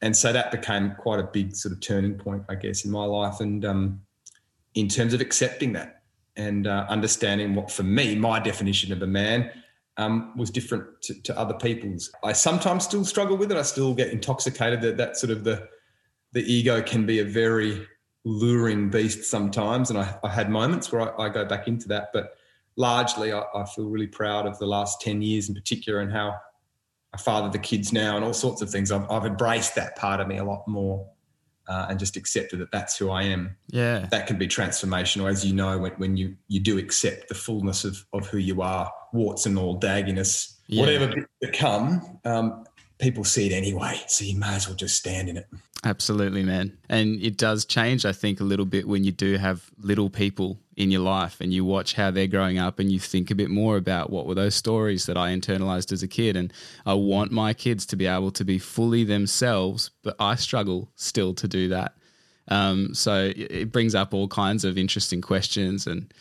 And 0.00 0.16
so 0.16 0.32
that 0.32 0.50
became 0.50 0.94
quite 0.98 1.20
a 1.20 1.24
big 1.24 1.54
sort 1.54 1.72
of 1.72 1.80
turning 1.80 2.14
point, 2.14 2.42
I 2.48 2.56
guess, 2.56 2.84
in 2.84 2.90
my 2.90 3.04
life, 3.04 3.40
and 3.40 3.64
um, 3.64 4.00
in 4.74 4.88
terms 4.88 5.14
of 5.14 5.20
accepting 5.20 5.72
that 5.74 6.02
and 6.36 6.66
uh, 6.66 6.86
understanding 6.88 7.54
what, 7.54 7.70
for 7.70 7.84
me, 7.84 8.14
my 8.14 8.40
definition 8.40 8.92
of 8.92 9.00
a 9.02 9.06
man 9.06 9.50
um, 9.96 10.36
was 10.36 10.50
different 10.50 10.84
to, 11.02 11.22
to, 11.22 11.38
other 11.38 11.54
people's. 11.54 12.10
I 12.22 12.32
sometimes 12.32 12.84
still 12.84 13.04
struggle 13.04 13.36
with 13.36 13.52
it. 13.52 13.56
I 13.56 13.62
still 13.62 13.94
get 13.94 14.10
intoxicated 14.10 14.80
that 14.82 14.96
that 14.96 15.16
sort 15.16 15.30
of 15.30 15.44
the 15.44 15.68
the 16.32 16.42
ego 16.52 16.82
can 16.82 17.06
be 17.06 17.20
a 17.20 17.24
very 17.24 17.86
luring 18.24 18.90
beast 18.90 19.24
sometimes, 19.24 19.90
and 19.90 19.98
I, 19.98 20.16
I 20.24 20.28
had 20.28 20.50
moments 20.50 20.90
where 20.90 21.20
I, 21.20 21.26
I, 21.26 21.28
go 21.28 21.44
back 21.44 21.68
into 21.68 21.86
that. 21.88 22.08
But 22.12 22.36
largely, 22.76 23.32
I, 23.32 23.42
I, 23.54 23.64
feel 23.66 23.88
really 23.88 24.08
proud 24.08 24.46
of 24.46 24.58
the 24.58 24.66
last 24.66 25.00
ten 25.00 25.22
years 25.22 25.48
in 25.48 25.54
particular, 25.54 26.00
and 26.00 26.10
how 26.10 26.34
I 27.12 27.18
father 27.18 27.50
the 27.50 27.58
kids 27.58 27.92
now, 27.92 28.16
and 28.16 28.24
all 28.24 28.34
sorts 28.34 28.62
of 28.62 28.70
things. 28.70 28.90
I've, 28.90 29.08
I've 29.08 29.26
embraced 29.26 29.76
that 29.76 29.94
part 29.96 30.20
of 30.20 30.26
me 30.26 30.38
a 30.38 30.44
lot 30.44 30.66
more 30.66 31.08
uh, 31.66 31.86
and 31.88 31.98
just 31.98 32.16
accepted 32.16 32.60
that 32.60 32.70
that's 32.70 32.96
who 32.96 33.10
I 33.10 33.22
am. 33.24 33.56
Yeah, 33.68 34.06
that 34.10 34.26
can 34.26 34.38
be 34.38 34.46
transformational, 34.46 35.30
as 35.30 35.44
you 35.44 35.54
know, 35.54 35.78
when, 35.78 35.92
when 35.92 36.16
you 36.16 36.36
you 36.48 36.60
do 36.60 36.78
accept 36.78 37.28
the 37.28 37.34
fullness 37.34 37.84
of 37.84 38.04
of 38.12 38.26
who 38.26 38.38
you 38.38 38.62
are, 38.62 38.90
warts 39.12 39.46
and 39.46 39.58
all, 39.58 39.78
dagginess, 39.78 40.54
yeah. 40.66 40.80
whatever 40.80 41.28
become. 41.40 42.18
Um, 42.24 42.64
people 42.98 43.24
see 43.24 43.46
it 43.46 43.52
anyway. 43.52 44.00
So 44.06 44.24
you 44.24 44.36
may 44.38 44.54
as 44.54 44.66
well 44.66 44.76
just 44.76 44.96
stand 44.96 45.28
in 45.28 45.36
it. 45.36 45.46
Absolutely, 45.84 46.42
man. 46.42 46.76
And 46.88 47.20
it 47.22 47.36
does 47.36 47.66
change, 47.66 48.06
I 48.06 48.12
think, 48.12 48.40
a 48.40 48.44
little 48.44 48.64
bit 48.64 48.88
when 48.88 49.04
you 49.04 49.12
do 49.12 49.36
have 49.36 49.70
little 49.78 50.08
people 50.08 50.58
in 50.76 50.90
your 50.90 51.02
life 51.02 51.40
and 51.40 51.52
you 51.52 51.64
watch 51.64 51.94
how 51.94 52.10
they're 52.10 52.26
growing 52.26 52.58
up 52.58 52.78
and 52.78 52.90
you 52.90 52.98
think 52.98 53.30
a 53.30 53.34
bit 53.34 53.50
more 53.50 53.76
about 53.76 54.08
what 54.08 54.26
were 54.26 54.34
those 54.34 54.54
stories 54.54 55.04
that 55.06 55.18
I 55.18 55.30
internalized 55.30 55.92
as 55.92 56.02
a 56.02 56.08
kid. 56.08 56.36
And 56.36 56.52
I 56.86 56.94
want 56.94 57.32
my 57.32 57.52
kids 57.52 57.84
to 57.86 57.96
be 57.96 58.06
able 58.06 58.30
to 58.32 58.44
be 58.44 58.58
fully 58.58 59.04
themselves, 59.04 59.90
but 60.02 60.16
I 60.18 60.36
struggle 60.36 60.90
still 60.94 61.34
to 61.34 61.46
do 61.46 61.68
that. 61.68 61.94
Um, 62.48 62.94
so 62.94 63.32
it 63.36 63.70
brings 63.70 63.94
up 63.94 64.14
all 64.14 64.28
kinds 64.28 64.64
of 64.64 64.78
interesting 64.78 65.20
questions 65.20 65.86
and, 65.86 66.12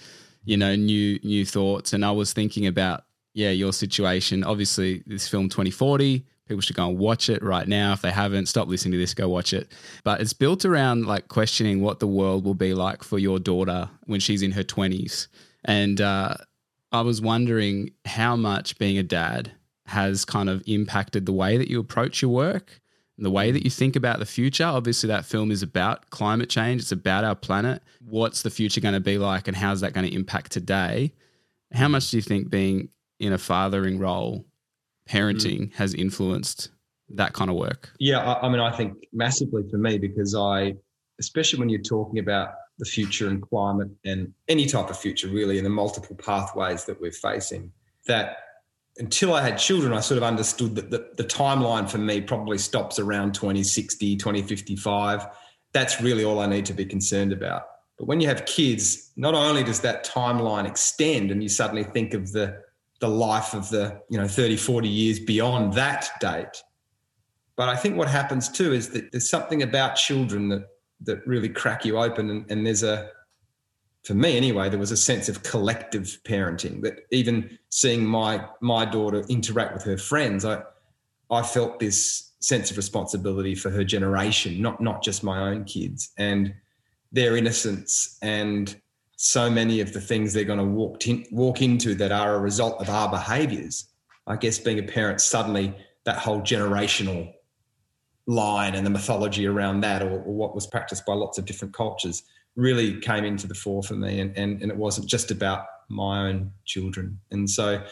you 0.44 0.58
know, 0.58 0.76
new 0.76 1.20
new 1.24 1.46
thoughts. 1.46 1.94
And 1.94 2.04
I 2.04 2.12
was 2.12 2.34
thinking 2.34 2.68
about, 2.68 3.06
yeah, 3.34 3.52
your 3.52 3.72
situation. 3.72 4.44
Obviously, 4.44 5.04
this 5.06 5.28
film 5.28 5.48
2040 5.48 6.26
People 6.48 6.62
should 6.62 6.76
go 6.76 6.90
and 6.90 6.98
watch 6.98 7.30
it 7.30 7.42
right 7.42 7.68
now. 7.68 7.94
If 7.94 8.02
they 8.02 8.12
haven't, 8.12 8.48
stop 8.48 8.68
listening 8.68 8.94
to 8.94 8.98
this, 8.98 9.14
go 9.14 9.30
watch 9.30 9.54
it. 9.54 9.72
But 10.04 10.22
it's 10.22 10.34
built 10.34 10.66
around 10.66 11.06
like 11.06 11.28
questioning 11.30 11.82
what 11.82 12.00
the 12.00 12.08
world 12.08 12.44
will 12.44 12.54
be 12.54 12.74
like 12.74 13.04
for 13.04 13.18
your 13.18 13.40
daughter 13.40 13.90
when 14.06 14.20
she's 14.20 14.42
in 14.42 14.52
her 14.52 14.64
20s. 14.64 15.28
And 15.64 16.02
uh, 16.02 16.36
I 16.92 17.02
was 17.02 17.22
wondering 17.22 17.92
how 18.06 18.36
much 18.36 18.78
being 18.78 18.98
a 18.98 19.04
dad 19.04 19.52
has 19.86 20.26
kind 20.26 20.50
of 20.50 20.64
impacted 20.66 21.26
the 21.26 21.34
way 21.34 21.58
that 21.58 21.70
you 21.70 21.80
approach 21.80 22.22
your 22.22 22.32
work 22.32 22.82
the 23.18 23.32
way 23.32 23.52
that 23.52 23.64
you 23.64 23.70
think 23.70 23.96
about 23.96 24.20
the 24.20 24.26
future. 24.26 24.66
Obviously, 24.66 25.08
that 25.08 25.26
film 25.26 25.52
is 25.52 25.64
about 25.64 26.10
climate 26.10 26.50
change, 26.50 26.82
it's 26.82 26.92
about 26.92 27.24
our 27.24 27.36
planet. 27.36 27.82
What's 28.00 28.42
the 28.42 28.50
future 28.50 28.82
going 28.82 28.96
to 28.96 29.00
be 29.00 29.18
like, 29.18 29.48
and 29.48 29.56
how's 29.56 29.82
that 29.82 29.94
going 29.94 30.08
to 30.08 30.16
impact 30.16 30.52
today? 30.52 31.14
How 31.72 31.88
much 31.88 32.12
do 32.12 32.18
you 32.18 32.22
think 32.22 32.50
being 32.50 32.90
in 33.20 33.34
a 33.34 33.38
fathering 33.38 34.00
role 34.00 34.46
parenting 35.10 35.62
mm. 35.62 35.74
has 35.76 35.94
influenced 35.94 36.70
that 37.10 37.34
kind 37.34 37.50
of 37.50 37.56
work? 37.56 37.92
Yeah, 38.00 38.20
I, 38.20 38.48
I, 38.48 38.50
mean, 38.50 38.60
I 38.60 38.72
think 38.72 38.94
massively 39.12 39.64
for 39.70 39.78
me 39.78 39.98
because 39.98 40.36
I, 40.36 40.76
especially 41.20 41.60
when 41.60 41.70
you're 41.70 41.82
talking 41.82 42.20
about 42.20 42.54
the 42.80 42.86
future 42.86 43.28
and 43.28 43.42
climate 43.42 43.90
and 44.06 44.34
any 44.48 44.66
type 44.66 44.90
of 44.90 44.98
future, 44.98 45.28
really, 45.28 45.58
and 45.58 45.66
the 45.66 45.70
multiple 45.70 46.16
pathways 46.16 46.86
that 46.86 47.00
we're 47.00 47.12
facing, 47.12 47.72
that 48.08 48.38
until 48.98 49.34
I 49.34 49.42
had 49.42 49.58
children, 49.58 49.94
I 49.94 50.00
sort 50.02 50.18
of 50.18 50.24
understood 50.24 50.76
that 50.76 50.92
the, 50.92 51.10
the 51.18 51.24
timeline 51.24 51.90
for 51.90 51.98
me 51.98 52.22
probably 52.22 52.58
stops 52.58 53.00
around 53.00 53.34
2060, 53.34 54.18
2055. 54.18 55.28
That's 55.74 56.02
really 56.02 56.24
all 56.24 56.40
I 56.40 56.46
need 56.46 56.66
to 56.68 56.74
be 56.74 56.86
concerned 56.86 57.34
about. 57.34 57.64
But 57.98 58.08
when 58.08 58.22
you 58.22 58.28
have 58.28 58.46
kids, 58.46 59.12
not 59.16 59.34
only 59.34 59.64
does 59.64 59.80
that 59.82 60.06
timeline 60.06 60.68
extend 60.68 61.32
and 61.32 61.42
you 61.42 61.50
suddenly 61.50 61.84
think 61.84 62.14
of 62.14 62.32
the 62.32 62.60
the 63.04 63.10
life 63.10 63.54
of 63.54 63.70
the 63.70 64.02
you 64.10 64.18
know 64.18 64.30
30 64.30 64.56
40 64.56 64.88
years 64.88 65.20
beyond 65.20 65.74
that 65.74 66.10
date. 66.22 66.64
But 67.58 67.68
i 67.68 67.76
think 67.76 67.98
what 67.98 68.08
happens 68.08 68.48
too 68.48 68.72
is 68.72 68.92
that 68.92 69.12
there's 69.12 69.30
something 69.30 69.62
about 69.62 69.98
children 69.98 70.48
that 70.48 70.64
that 71.02 71.28
really 71.28 71.50
crack 71.50 71.84
you 71.84 71.98
open. 71.98 72.30
And, 72.30 72.50
and 72.50 72.66
there's 72.66 72.82
a 72.82 73.10
for 74.06 74.14
me 74.14 74.38
anyway 74.38 74.70
there 74.70 74.80
was 74.80 74.92
a 74.92 74.98
sense 74.98 75.28
of 75.28 75.44
collective 75.44 76.18
parenting 76.24 76.82
that 76.84 77.02
even 77.12 77.58
seeing 77.70 78.06
my 78.06 78.46
my 78.62 78.86
daughter 78.86 79.20
interact 79.28 79.74
with 79.74 79.84
her 79.84 79.98
friends 79.98 80.44
i 80.44 80.62
i 81.32 81.42
felt 81.42 81.80
this 81.80 82.34
sense 82.42 82.70
of 82.70 82.76
responsibility 82.76 83.56
for 83.56 83.70
her 83.70 83.86
generation 83.86 84.62
not 84.62 84.82
not 84.82 85.02
just 85.02 85.24
my 85.24 85.40
own 85.50 85.64
kids 85.64 86.12
and 86.18 86.54
their 87.14 87.38
innocence 87.38 88.18
and 88.22 88.82
so 89.16 89.50
many 89.50 89.80
of 89.80 89.94
the 89.94 90.02
things 90.02 90.34
they're 90.34 90.44
going 90.44 90.60
to 90.60 90.66
walk, 90.66 91.08
in, 91.08 91.26
walk 91.32 91.62
into 91.62 91.96
that 91.96 92.12
are 92.12 92.36
a 92.36 92.40
result 92.40 92.82
of 92.82 92.90
our 92.90 93.10
behaviors. 93.10 93.88
I 94.28 94.36
guess 94.36 94.58
being 94.58 94.80
a 94.80 94.84
parent, 94.84 95.22
suddenly 95.22 95.76
that 96.06 96.18
whole 96.18 96.42
generational 96.42 97.34
line 98.26 98.76
and 98.76 98.86
the 98.86 98.90
mythology 98.90 99.48
around 99.48 99.82
that, 99.82 100.02
or, 100.02 100.22
or, 100.22 100.34
what 100.34 100.56
was 100.56 100.66
practiced 100.66 101.06
by 101.06 101.14
lots 101.14 101.38
of 101.38 101.46
different 101.46 101.74
cultures, 101.74 102.24
really 102.56 103.00
came 103.00 103.26
into 103.26 103.48
the 103.48 103.56
fore 103.56 103.84
for 103.84 103.96
me. 103.96 104.20
And, 104.20 104.38
and, 104.38 104.62
and 104.62 104.72
it 104.72 104.78
wasn't 104.78 105.08
just 105.08 105.32
about 105.32 105.66
my 105.90 106.28
own 106.28 106.52
children. 106.66 107.20
And 107.32 107.50
so 107.50 107.84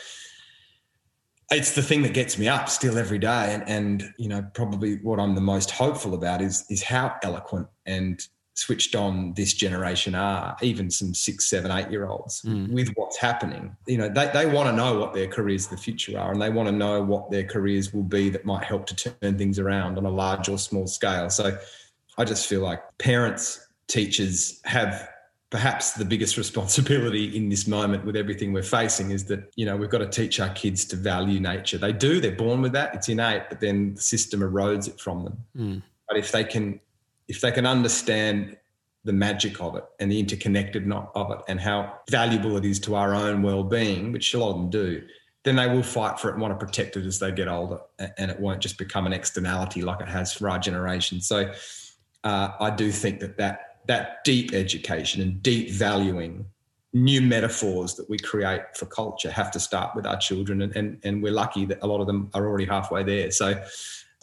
it's 1.52 1.76
the 1.76 1.82
thing 1.82 2.02
that 2.04 2.14
gets 2.14 2.38
me 2.38 2.48
up 2.48 2.70
still 2.70 2.98
every 2.98 3.20
day. 3.20 3.54
And, 3.54 3.68
and 3.68 4.14
you 4.18 4.30
know, 4.30 4.46
probably 4.54 4.96
what 4.98 5.20
I'm 5.20 5.36
the 5.36 5.42
most 5.42 5.72
hopeful 5.72 6.14
about 6.14 6.42
is, 6.42 6.66
is 6.70 6.82
how 6.82 7.16
eloquent 7.24 7.68
and 7.86 8.22
switched 8.54 8.96
on 8.96 9.34
this 9.34 9.54
generation 9.54 10.14
are, 10.14 10.56
even 10.62 10.90
some 10.90 11.14
six, 11.14 11.50
seven, 11.50 11.72
eight 11.72 11.90
year 11.90 12.08
olds, 12.08 12.42
mm. 12.42 12.72
with 12.72 12.90
what's 12.96 13.18
happening. 13.18 13.76
You 13.88 13.98
know, 13.98 14.10
they, 14.10 14.30
they 14.34 14.46
want 14.46 14.70
to 14.70 14.76
know 14.76 15.00
what 15.00 15.14
their 15.14 15.28
careers 15.28 15.66
of 15.66 15.72
the 15.72 15.78
future 15.78 16.20
are 16.20 16.32
and 16.32 16.42
they 16.42 16.50
want 16.50 16.68
to 16.68 16.74
know 16.74 17.02
what 17.02 17.32
their 17.32 17.46
careers 17.46 17.94
will 17.94 18.04
be 18.04 18.30
that 18.30 18.46
might 18.46 18.64
help 18.64 18.86
to 18.88 18.96
turn 18.96 19.38
things 19.38 19.60
around 19.60 19.98
on 19.98 20.06
a 20.06 20.10
large 20.10 20.50
or 20.50 20.58
small 20.58 20.88
scale. 20.88 21.30
So 21.30 21.58
I 22.18 22.26
just 22.26 22.48
feel 22.48 22.62
like 22.62 22.82
parents, 22.98 23.68
teachers 23.88 24.60
have 24.66 25.10
perhaps 25.50 25.92
the 25.94 26.06
biggest 26.06 26.38
responsibility 26.46 27.36
in 27.36 27.50
this 27.50 27.68
moment 27.68 28.06
with 28.06 28.16
everything 28.16 28.54
we're 28.54 28.64
facing 28.64 29.12
is 29.12 29.26
that 29.26 29.52
you 29.56 29.66
know 29.66 29.76
we've 29.76 29.90
got 29.90 30.00
to 30.00 30.08
teach 30.08 30.40
our 30.40 30.50
kids 30.50 30.86
to 30.86 30.96
value 30.96 31.42
nature 31.42 31.78
they 31.78 31.92
do 31.92 32.22
they're 32.22 32.32
born 32.32 32.62
with 32.62 32.72
that 32.72 32.96
it's 32.96 33.10
innate 33.10 33.44
but 33.50 33.60
then 33.60 33.94
the 33.96 34.02
system 34.02 34.40
erodes 34.40 34.88
it 34.88 34.98
from 34.98 35.26
them 35.26 35.38
mm. 35.58 35.82
but 36.08 36.18
if 36.18 36.32
they 36.32 36.46
can 36.46 36.80
if 37.28 37.42
they 37.42 37.52
can 37.52 37.66
understand 37.66 38.58
the 39.04 39.14
magic 39.14 39.60
of 39.60 39.76
it 39.76 39.84
and 40.00 40.12
the 40.12 40.24
interconnectedness 40.24 41.10
of 41.16 41.32
it 41.32 41.40
and 41.48 41.60
how 41.60 42.00
valuable 42.10 42.56
it 42.58 42.66
is 42.66 42.80
to 42.80 42.96
our 42.96 43.16
own 43.16 43.42
well-being, 43.42 44.12
which 44.12 44.34
a 44.34 44.38
lot 44.40 44.52
of 44.52 44.58
them 44.58 44.70
do, 44.70 45.02
then 45.44 45.56
they 45.56 45.68
will 45.68 45.82
fight 45.82 46.20
for 46.20 46.30
it 46.30 46.34
and 46.34 46.42
want 46.42 46.58
to 46.58 46.66
protect 46.66 46.96
it 46.98 47.06
as 47.06 47.18
they 47.18 47.32
get 47.32 47.48
older, 47.48 47.80
and 48.18 48.30
it 48.30 48.40
won't 48.40 48.62
just 48.62 48.78
become 48.78 49.08
an 49.08 49.14
externality 49.14 49.82
like 49.82 50.00
it 50.00 50.08
has 50.08 50.32
for 50.32 50.50
our 50.50 50.60
generation. 50.60 51.20
So, 51.20 51.52
uh, 52.24 52.50
I 52.60 52.70
do 52.70 52.92
think 52.92 53.20
that 53.22 53.38
that 53.38 53.80
that 53.88 54.24
deep 54.24 54.54
education 54.54 55.22
and 55.22 55.42
deep 55.42 55.72
valuing 55.72 56.46
new 56.94 57.22
metaphors 57.22 57.96
that 57.96 58.08
we 58.08 58.20
create 58.20 58.62
for 58.76 58.86
culture 58.86 59.32
have 59.32 59.50
to 59.52 59.60
start 59.60 59.96
with 59.96 60.06
our 60.06 60.18
children, 60.18 60.62
and 60.62 60.76
and, 60.76 61.00
and 61.04 61.24
we're 61.24 61.32
lucky 61.32 61.66
that 61.66 61.80
a 61.82 61.88
lot 61.88 62.02
of 62.02 62.08
them 62.08 62.30
are 62.36 62.46
already 62.46 62.66
halfway 62.66 63.04
there. 63.04 63.32
So, 63.32 63.64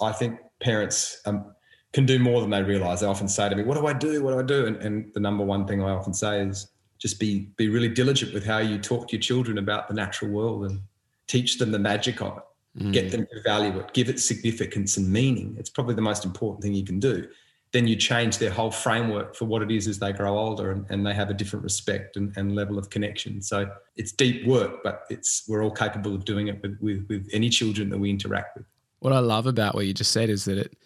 I 0.01 0.13
think 0.13 0.39
parents. 0.61 1.21
Um, 1.27 1.55
can 1.93 2.05
do 2.05 2.19
more 2.19 2.41
than 2.41 2.51
they 2.51 2.63
realize. 2.63 3.01
They 3.01 3.07
often 3.07 3.29
say 3.29 3.49
to 3.49 3.57
me, 3.57 3.63
What 3.63 3.79
do 3.79 3.87
I 3.87 3.93
do? 3.93 4.23
What 4.23 4.33
do 4.33 4.39
I 4.39 4.43
do? 4.43 4.67
And, 4.67 4.77
and 4.77 5.15
the 5.15 5.21
number 5.21 5.45
one 5.45 5.67
thing 5.67 5.83
I 5.83 5.91
often 5.91 6.15
say 6.15 6.41
is 6.41 6.69
just 6.99 7.21
be 7.21 7.51
be 7.57 7.69
really 7.69 7.89
diligent 7.89 8.35
with 8.35 8.45
how 8.45 8.59
you 8.59 8.79
talk 8.79 9.09
to 9.09 9.17
your 9.17 9.23
children 9.23 9.59
about 9.59 9.89
the 9.89 9.95
natural 9.95 10.31
world 10.31 10.65
and 10.65 10.81
teach 11.27 11.59
them 11.59 11.71
the 11.71 11.79
magic 11.79 12.21
of 12.21 12.39
it. 12.39 12.83
Mm. 12.83 12.93
Get 12.93 13.11
them 13.11 13.27
to 13.27 13.43
value 13.43 13.79
it, 13.79 13.93
give 13.93 14.09
it 14.09 14.21
significance 14.21 14.97
and 14.97 15.11
meaning. 15.11 15.57
It's 15.59 15.71
probably 15.71 15.95
the 15.95 16.03
most 16.03 16.25
important 16.25 16.63
thing 16.63 16.75
you 16.75 16.85
can 16.85 17.01
do. 17.01 17.27
Then 17.73 17.87
you 17.87 17.97
change 17.97 18.39
their 18.39 18.51
whole 18.51 18.71
framework 18.71 19.35
for 19.35 19.45
what 19.45 19.63
it 19.63 19.71
is 19.71 19.89
as 19.89 19.99
they 19.99 20.13
grow 20.13 20.39
older 20.39 20.71
and, 20.71 20.87
and 20.89 21.07
they 21.07 21.13
have 21.13 21.29
a 21.29 21.35
different 21.35 21.65
respect 21.65 22.17
and, 22.17 22.35
and, 22.37 22.55
level 22.55 22.79
of 22.79 22.89
connection. 22.89 23.43
So 23.43 23.71
it's 23.95 24.11
deep 24.13 24.47
work, 24.47 24.83
but 24.83 25.03
it's 25.11 25.45
we're 25.47 25.63
all 25.63 25.71
capable 25.71 26.15
of 26.15 26.25
doing 26.25 26.49
it 26.49 26.63
with, 26.63 26.79
with, 26.81 27.07
with 27.11 27.29
any 27.31 27.51
children 27.51 27.91
that 27.91 27.99
we 27.99 28.09
interact 28.09 28.57
with. 28.57 28.65
What 29.01 29.13
I 29.13 29.19
love 29.19 29.47
about 29.47 29.75
what 29.75 29.87
you 29.87 29.93
just 29.93 30.13
said 30.13 30.31
is 30.31 30.47
that 30.47 30.57
it 30.57 30.79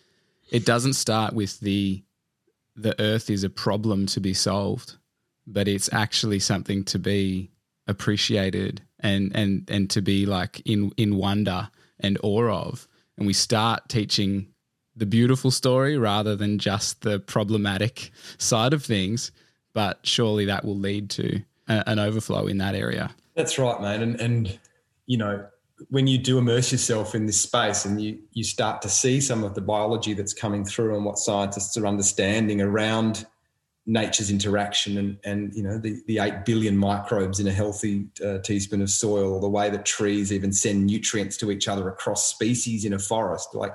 it 0.53 0.67
doesn't 0.67 0.93
start 0.93 1.33
with 1.33 1.59
the 1.61 2.05
the 2.77 2.99
earth 3.01 3.29
is 3.29 3.43
a 3.43 3.51
problem 3.51 4.07
to 4.07 4.21
be 4.21 4.33
solved, 4.33 4.97
but 5.47 5.67
it's 5.67 5.93
actually 5.93 6.39
something 6.39 6.85
to 6.85 6.99
be 6.99 7.51
appreciated 7.87 8.83
and 9.01 9.35
and 9.35 9.69
and 9.69 9.91
to 9.91 10.03
be 10.03 10.27
like 10.27 10.61
in 10.65 10.93
in 10.97 11.17
wonder 11.17 11.71
and 11.99 12.19
awe 12.23 12.51
of. 12.51 12.87
And 13.17 13.27
we 13.27 13.33
start 13.33 13.89
teaching 13.89 14.49
the 14.95 15.07
beautiful 15.07 15.51
story 15.51 15.97
rather 15.97 16.37
than 16.37 16.59
just 16.59 17.01
the 17.01 17.19
problematic 17.19 18.11
side 18.39 18.75
of 18.75 18.85
things. 18.85 19.33
But 19.75 20.01
surely 20.03 20.45
that 20.47 20.67
will 20.67 20.79
lead 20.79 21.09
to 21.11 21.41
a, 21.67 21.83
an 21.87 21.99
overflow 21.99 22.47
in 22.47 22.59
that 22.59 22.75
area. 22.75 23.11
That's 23.35 23.59
right, 23.59 23.81
man. 23.81 24.03
And 24.03 24.21
and 24.21 24.59
you 25.07 25.17
know, 25.17 25.47
when 25.91 26.07
you 26.07 26.19
do 26.19 26.39
immerse 26.39 26.73
yourself 26.73 27.15
in 27.15 27.27
this 27.27 27.41
space 27.41 27.85
and 27.85 28.01
you 28.01 28.19
you 28.33 28.45
start 28.45 28.83
to 28.83 28.89
see 28.89 29.21
some 29.21 29.45
of 29.45 29.55
the 29.55 29.61
biology 29.61 30.15
that's 30.15 30.35
coming 30.35 30.65
through 30.65 30.95
and 30.95 31.05
what 31.05 31.19
scientists 31.19 31.77
are 31.77 31.87
understanding 31.87 32.61
around 32.61 33.27
nature's 33.87 34.31
interaction 34.31 34.99
and 34.99 35.19
and 35.25 35.55
you 35.55 35.63
know 35.63 35.79
the 35.79 36.01
the 36.07 36.19
8 36.19 36.45
billion 36.45 36.77
microbes 36.77 37.41
in 37.41 37.47
a 37.47 37.53
healthy 37.53 38.07
uh, 38.25 38.39
teaspoon 38.39 38.81
of 38.81 38.91
soil 38.91 39.35
or 39.35 39.41
the 39.41 39.49
way 39.49 39.71
that 39.71 39.85
trees 39.85 40.33
even 40.33 40.53
send 40.53 40.87
nutrients 40.87 41.37
to 41.39 41.51
each 41.51 41.67
other 41.67 41.89
across 41.89 42.29
species 42.29 42.85
in 42.85 42.93
a 42.93 42.99
forest 42.99 43.55
like 43.55 43.75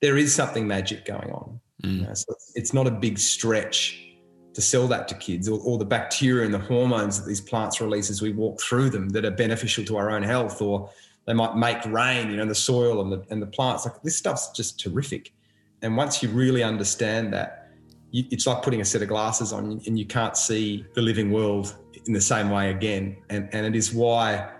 there 0.00 0.16
is 0.16 0.34
something 0.34 0.66
magic 0.66 1.04
going 1.04 1.30
on 1.30 1.60
mm. 1.82 1.96
you 1.96 2.06
know? 2.06 2.14
so 2.14 2.26
it's, 2.30 2.52
it's, 2.54 2.72
not 2.72 2.86
a 2.86 2.90
big 2.92 3.18
stretch 3.18 4.06
to 4.54 4.60
sell 4.60 4.86
that 4.86 5.08
to 5.08 5.14
kids 5.16 5.48
or, 5.48 5.58
or 5.60 5.78
the 5.78 5.84
bacteria 5.84 6.44
and 6.44 6.54
the 6.54 6.58
hormones 6.58 7.20
that 7.20 7.26
these 7.26 7.40
plants 7.40 7.80
release 7.80 8.08
as 8.08 8.22
we 8.22 8.32
walk 8.32 8.60
through 8.60 8.90
them 8.90 9.08
that 9.08 9.24
are 9.24 9.30
beneficial 9.30 9.84
to 9.84 9.96
our 9.96 10.10
own 10.10 10.22
health 10.22 10.62
or 10.62 10.90
they 11.30 11.34
might 11.34 11.54
make 11.54 11.84
rain, 11.86 12.28
you 12.28 12.38
know, 12.38 12.44
the 12.44 12.56
soil 12.56 13.00
and 13.00 13.12
the, 13.12 13.24
and 13.30 13.40
the 13.40 13.46
plants. 13.46 13.86
Like 13.86 14.02
this 14.02 14.16
stuff's 14.16 14.50
just 14.50 14.80
terrific. 14.80 15.32
And 15.80 15.96
once 15.96 16.24
you 16.24 16.28
really 16.28 16.64
understand 16.64 17.32
that, 17.34 17.68
you, 18.10 18.24
it's 18.32 18.48
like 18.48 18.64
putting 18.64 18.80
a 18.80 18.84
set 18.84 19.00
of 19.00 19.08
glasses 19.08 19.52
on 19.52 19.80
and 19.86 19.96
you 19.96 20.06
can't 20.06 20.36
see 20.36 20.84
the 20.94 21.02
living 21.02 21.30
world 21.30 21.76
in 22.06 22.14
the 22.14 22.20
same 22.20 22.50
way 22.50 22.70
again. 22.70 23.16
And, 23.30 23.48
and 23.52 23.64
it 23.64 23.76
is 23.76 23.94
why 23.94 24.50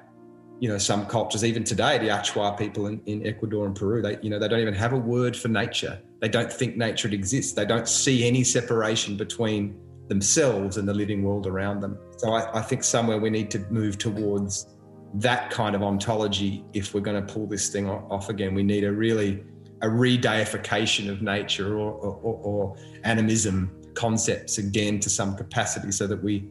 you 0.61 0.69
know, 0.69 0.79
some 0.79 1.07
cultures, 1.07 1.43
even 1.43 1.65
today, 1.65 1.99
the 1.99 2.07
Achuar 2.07 2.57
people 2.57 2.87
in, 2.87 3.01
in 3.07 3.27
Ecuador 3.27 3.67
and 3.67 3.75
Peru, 3.75 4.01
they, 4.01 4.19
you 4.23 4.31
know, 4.31 4.39
they 4.39 4.47
don't 4.47 4.61
even 4.61 4.75
have 4.75 4.93
a 4.93 4.97
word 4.97 5.35
for 5.35 5.49
nature. 5.49 6.01
They 6.21 6.29
don't 6.29 6.53
think 6.53 6.77
nature 6.77 7.09
exists. 7.09 7.55
They 7.55 7.65
don't 7.65 7.89
see 7.89 8.29
any 8.29 8.45
separation 8.45 9.17
between 9.17 9.77
themselves 10.07 10.77
and 10.77 10.87
the 10.87 10.95
living 10.95 11.25
world 11.25 11.49
around 11.49 11.81
them. 11.81 11.99
So 12.19 12.35
I, 12.35 12.59
I 12.59 12.63
think 12.63 12.85
somewhere 12.85 13.19
we 13.19 13.31
need 13.31 13.51
to 13.53 13.59
move 13.71 13.99
towards 13.99 14.67
that 15.15 15.51
kind 15.51 15.75
of 15.75 15.83
ontology 15.83 16.65
if 16.73 16.95
we're 16.95 17.01
going 17.01 17.25
to 17.27 17.33
pull 17.33 17.47
this 17.47 17.69
thing 17.69 17.89
off 17.89 18.29
again. 18.29 18.55
We 18.55 18.63
need 18.63 18.85
a 18.85 18.93
really 18.93 19.45
a 19.83 19.87
redeification 19.87 21.11
of 21.11 21.23
nature 21.23 21.79
or, 21.79 21.93
or, 21.93 22.37
or 22.43 22.77
animism 23.05 23.75
concepts 23.95 24.59
again 24.59 25.01
to 25.01 25.09
some 25.11 25.35
capacity 25.37 25.91
so 25.91 26.07
that 26.07 26.23
we 26.23 26.49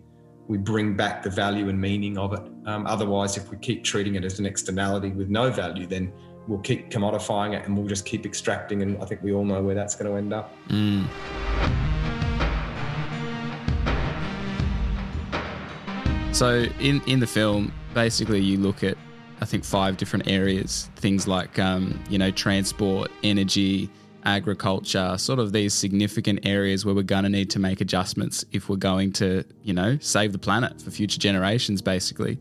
we 0.48 0.58
bring 0.58 0.96
back 0.96 1.22
the 1.22 1.30
value 1.30 1.70
and 1.70 1.80
meaning 1.80 2.18
of 2.18 2.34
it. 2.34 2.42
Um, 2.66 2.88
otherwise, 2.88 3.38
if 3.38 3.52
we 3.52 3.58
keep 3.58 3.84
treating 3.84 4.16
it 4.16 4.26
as 4.26 4.40
an 4.40 4.48
externality 4.48 5.10
with 5.10 5.30
no 5.30 5.52
value, 5.52 5.86
then 5.86 6.12
we'll 6.48 6.60
keep 6.60 6.90
commodifying 6.90 7.56
it 7.56 7.68
and 7.68 7.78
we'll 7.78 7.86
just 7.86 8.04
keep 8.04 8.26
extracting. 8.26 8.82
And 8.82 9.00
I 9.02 9.06
think 9.06 9.22
we 9.22 9.32
all 9.32 9.46
know 9.46 9.62
where 9.62 9.76
that's 9.76 9.94
going 9.94 10.10
to 10.12 10.18
end 10.18 10.34
up. 10.34 10.52
Mm. 10.70 11.06
So 16.34 16.66
in 16.80 17.02
in 17.06 17.20
the 17.20 17.28
film, 17.28 17.72
basically, 18.00 18.40
you 18.40 18.58
look 18.58 18.82
at 18.82 18.98
I 19.42 19.46
think 19.46 19.66
five 19.66 19.98
different 19.98 20.30
areas, 20.30 20.90
things 20.96 21.28
like 21.28 21.60
um, 21.60 22.02
you 22.10 22.18
know 22.18 22.32
transport, 22.32 23.12
energy, 23.24 23.90
agriculture, 24.24 25.18
sort 25.18 25.40
of 25.40 25.52
these 25.52 25.74
significant 25.74 26.40
areas 26.46 26.86
where 26.86 26.96
we're 26.96 27.12
going 27.16 27.24
to 27.24 27.30
need 27.30 27.50
to 27.50 27.60
make 27.60 27.82
adjustments 27.82 28.46
if 28.54 28.70
we're 28.70 28.84
going 28.92 29.12
to, 29.14 29.44
you 29.64 29.74
know, 29.74 29.98
save 30.00 30.32
the 30.32 30.38
planet 30.38 30.82
for 30.82 30.92
future 30.92 31.20
generations, 31.20 31.82
basically. 31.82 32.38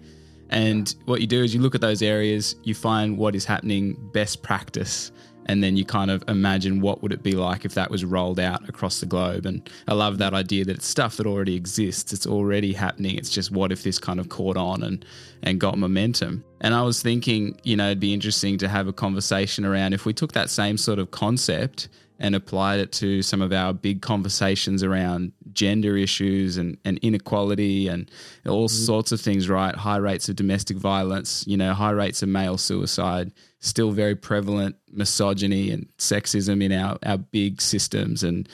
And 0.50 0.94
what 1.06 1.20
you 1.20 1.26
do 1.26 1.42
is 1.42 1.52
you 1.54 1.60
look 1.60 1.74
at 1.74 1.80
those 1.80 2.02
areas, 2.02 2.54
you 2.62 2.74
find 2.74 3.18
what 3.18 3.34
is 3.34 3.44
happening, 3.44 3.96
best 4.12 4.42
practice, 4.44 5.10
and 5.48 5.64
then 5.64 5.76
you 5.76 5.84
kind 5.84 6.10
of 6.10 6.22
imagine 6.28 6.80
what 6.80 7.02
would 7.02 7.12
it 7.12 7.22
be 7.22 7.32
like 7.32 7.64
if 7.64 7.74
that 7.74 7.90
was 7.90 8.04
rolled 8.04 8.38
out 8.38 8.68
across 8.68 9.00
the 9.00 9.06
globe. 9.06 9.46
And 9.46 9.68
i 9.88 9.94
love 9.94 10.18
that 10.18 10.34
idea 10.34 10.64
that 10.66 10.76
it's 10.76 10.86
stuff 10.86 11.16
that 11.16 11.26
already 11.26 11.56
exists. 11.56 12.12
It's 12.12 12.26
already 12.26 12.72
happening. 12.72 13.16
It's 13.16 13.30
just 13.30 13.50
what 13.50 13.72
if 13.72 13.82
this 13.82 13.98
kind 13.98 14.20
of 14.20 14.28
caught 14.28 14.56
on 14.56 14.82
and 14.82 15.04
and 15.42 15.58
got 15.58 15.78
momentum? 15.78 16.44
And 16.60 16.74
i 16.74 16.82
was 16.82 17.02
thinking 17.02 17.58
you 17.64 17.76
know 17.76 17.86
it'd 17.86 18.00
be 18.00 18.12
interesting 18.12 18.58
to 18.58 18.68
have 18.68 18.88
a 18.88 18.92
conversation 18.92 19.64
around 19.64 19.92
if 19.94 20.04
we 20.04 20.12
took 20.12 20.32
that 20.32 20.50
same 20.50 20.76
sort 20.76 20.98
of 20.98 21.10
concept 21.10 21.88
and 22.18 22.34
applied 22.34 22.80
it 22.80 22.92
to 22.92 23.22
some 23.22 23.40
of 23.40 23.52
our 23.52 23.72
big 23.72 24.02
conversations 24.02 24.82
around 24.82 25.32
gender 25.52 25.96
issues 25.96 26.56
and, 26.56 26.76
and 26.84 26.98
inequality 26.98 27.86
and 27.88 28.10
all 28.46 28.68
mm-hmm. 28.68 28.84
sorts 28.84 29.12
of 29.12 29.20
things, 29.20 29.48
right? 29.48 29.74
High 29.74 29.98
rates 29.98 30.28
of 30.28 30.36
domestic 30.36 30.76
violence, 30.76 31.44
you 31.46 31.56
know, 31.56 31.72
high 31.74 31.92
rates 31.92 32.22
of 32.22 32.28
male 32.28 32.58
suicide, 32.58 33.32
still 33.60 33.92
very 33.92 34.16
prevalent 34.16 34.76
misogyny 34.90 35.70
and 35.70 35.88
sexism 35.98 36.62
in 36.62 36.72
our, 36.72 36.98
our 37.04 37.18
big 37.18 37.60
systems 37.60 38.22
and 38.22 38.48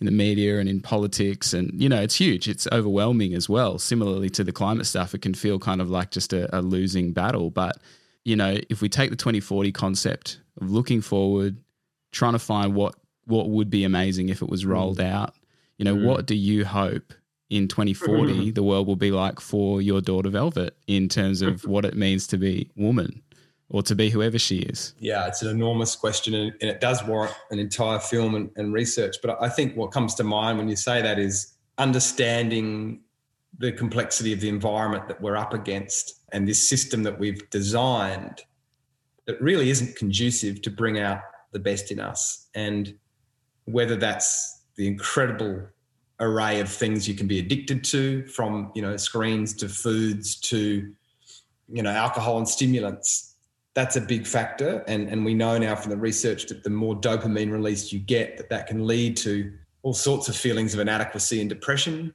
in 0.00 0.06
the 0.06 0.12
media 0.12 0.58
and 0.58 0.68
in 0.68 0.80
politics. 0.80 1.52
And, 1.52 1.70
you 1.80 1.88
know, 1.88 2.00
it's 2.00 2.16
huge. 2.16 2.48
It's 2.48 2.66
overwhelming 2.72 3.34
as 3.34 3.50
well. 3.50 3.78
Similarly 3.78 4.30
to 4.30 4.44
the 4.44 4.52
climate 4.52 4.86
stuff, 4.86 5.14
it 5.14 5.20
can 5.20 5.34
feel 5.34 5.58
kind 5.58 5.82
of 5.82 5.90
like 5.90 6.10
just 6.10 6.32
a, 6.32 6.54
a 6.56 6.62
losing 6.62 7.12
battle. 7.12 7.50
But, 7.50 7.76
you 8.24 8.34
know, 8.34 8.56
if 8.70 8.80
we 8.80 8.88
take 8.88 9.10
the 9.10 9.16
2040 9.16 9.72
concept 9.72 10.40
of 10.58 10.70
looking 10.70 11.02
forward, 11.02 11.58
trying 12.12 12.32
to 12.32 12.38
find 12.38 12.74
what 12.74 12.94
what 13.30 13.48
would 13.48 13.70
be 13.70 13.84
amazing 13.84 14.28
if 14.28 14.42
it 14.42 14.48
was 14.48 14.64
mm. 14.64 14.70
rolled 14.70 15.00
out. 15.00 15.34
You 15.78 15.84
know, 15.84 15.94
mm. 15.94 16.04
what 16.04 16.26
do 16.26 16.34
you 16.34 16.64
hope 16.64 17.14
in 17.48 17.68
2040 17.68 18.50
the 18.52 18.62
world 18.62 18.86
will 18.86 18.96
be 18.96 19.10
like 19.10 19.40
for 19.40 19.80
your 19.80 20.00
daughter 20.00 20.28
Velvet 20.28 20.76
in 20.86 21.08
terms 21.08 21.42
of 21.42 21.64
what 21.64 21.84
it 21.84 21.96
means 21.96 22.26
to 22.28 22.38
be 22.38 22.70
woman 22.76 23.22
or 23.70 23.82
to 23.84 23.94
be 23.94 24.10
whoever 24.10 24.38
she 24.38 24.58
is? 24.58 24.94
Yeah, 24.98 25.26
it's 25.26 25.42
an 25.42 25.48
enormous 25.48 25.96
question 25.96 26.34
and, 26.34 26.52
it 26.60 26.80
does 26.80 27.02
warrant 27.04 27.34
an 27.50 27.58
entire 27.58 27.98
film 27.98 28.34
and, 28.34 28.50
and 28.56 28.72
research. 28.72 29.16
But 29.22 29.40
I 29.40 29.48
think 29.48 29.76
what 29.76 29.92
comes 29.92 30.14
to 30.16 30.24
mind 30.24 30.58
when 30.58 30.68
you 30.68 30.76
say 30.76 31.00
that 31.02 31.18
is 31.18 31.54
understanding 31.78 33.00
the 33.58 33.72
complexity 33.72 34.32
of 34.32 34.40
the 34.40 34.48
environment 34.48 35.08
that 35.08 35.20
we're 35.20 35.36
up 35.36 35.54
against 35.54 36.20
and 36.32 36.48
this 36.48 36.66
system 36.66 37.02
that 37.02 37.18
we've 37.18 37.48
designed 37.50 38.42
that 39.26 39.40
really 39.40 39.70
isn't 39.70 39.96
conducive 39.96 40.62
to 40.62 40.70
bring 40.70 40.98
out 40.98 41.20
the 41.52 41.58
best 41.58 41.90
in 41.90 42.00
us. 42.00 42.48
And 42.54 42.94
whether 43.72 43.96
that's 43.96 44.62
the 44.76 44.86
incredible 44.86 45.66
array 46.20 46.60
of 46.60 46.68
things 46.68 47.08
you 47.08 47.14
can 47.14 47.26
be 47.26 47.38
addicted 47.38 47.82
to 47.82 48.26
from 48.26 48.70
you 48.74 48.82
know 48.82 48.96
screens 48.96 49.54
to 49.54 49.68
foods 49.68 50.36
to 50.36 50.92
you 51.68 51.82
know 51.82 51.90
alcohol 51.90 52.38
and 52.38 52.48
stimulants. 52.48 53.34
That's 53.74 53.96
a 53.96 54.00
big 54.00 54.26
factor 54.26 54.84
and 54.86 55.08
and 55.08 55.24
we 55.24 55.34
know 55.34 55.56
now 55.58 55.74
from 55.74 55.90
the 55.90 55.96
research 55.96 56.46
that 56.46 56.62
the 56.62 56.70
more 56.70 56.94
dopamine 56.94 57.50
release 57.50 57.92
you 57.92 57.98
get 57.98 58.36
that 58.36 58.50
that 58.50 58.66
can 58.66 58.86
lead 58.86 59.16
to 59.18 59.52
all 59.82 59.94
sorts 59.94 60.28
of 60.28 60.36
feelings 60.36 60.74
of 60.74 60.80
inadequacy 60.80 61.40
and 61.40 61.48
depression. 61.48 62.12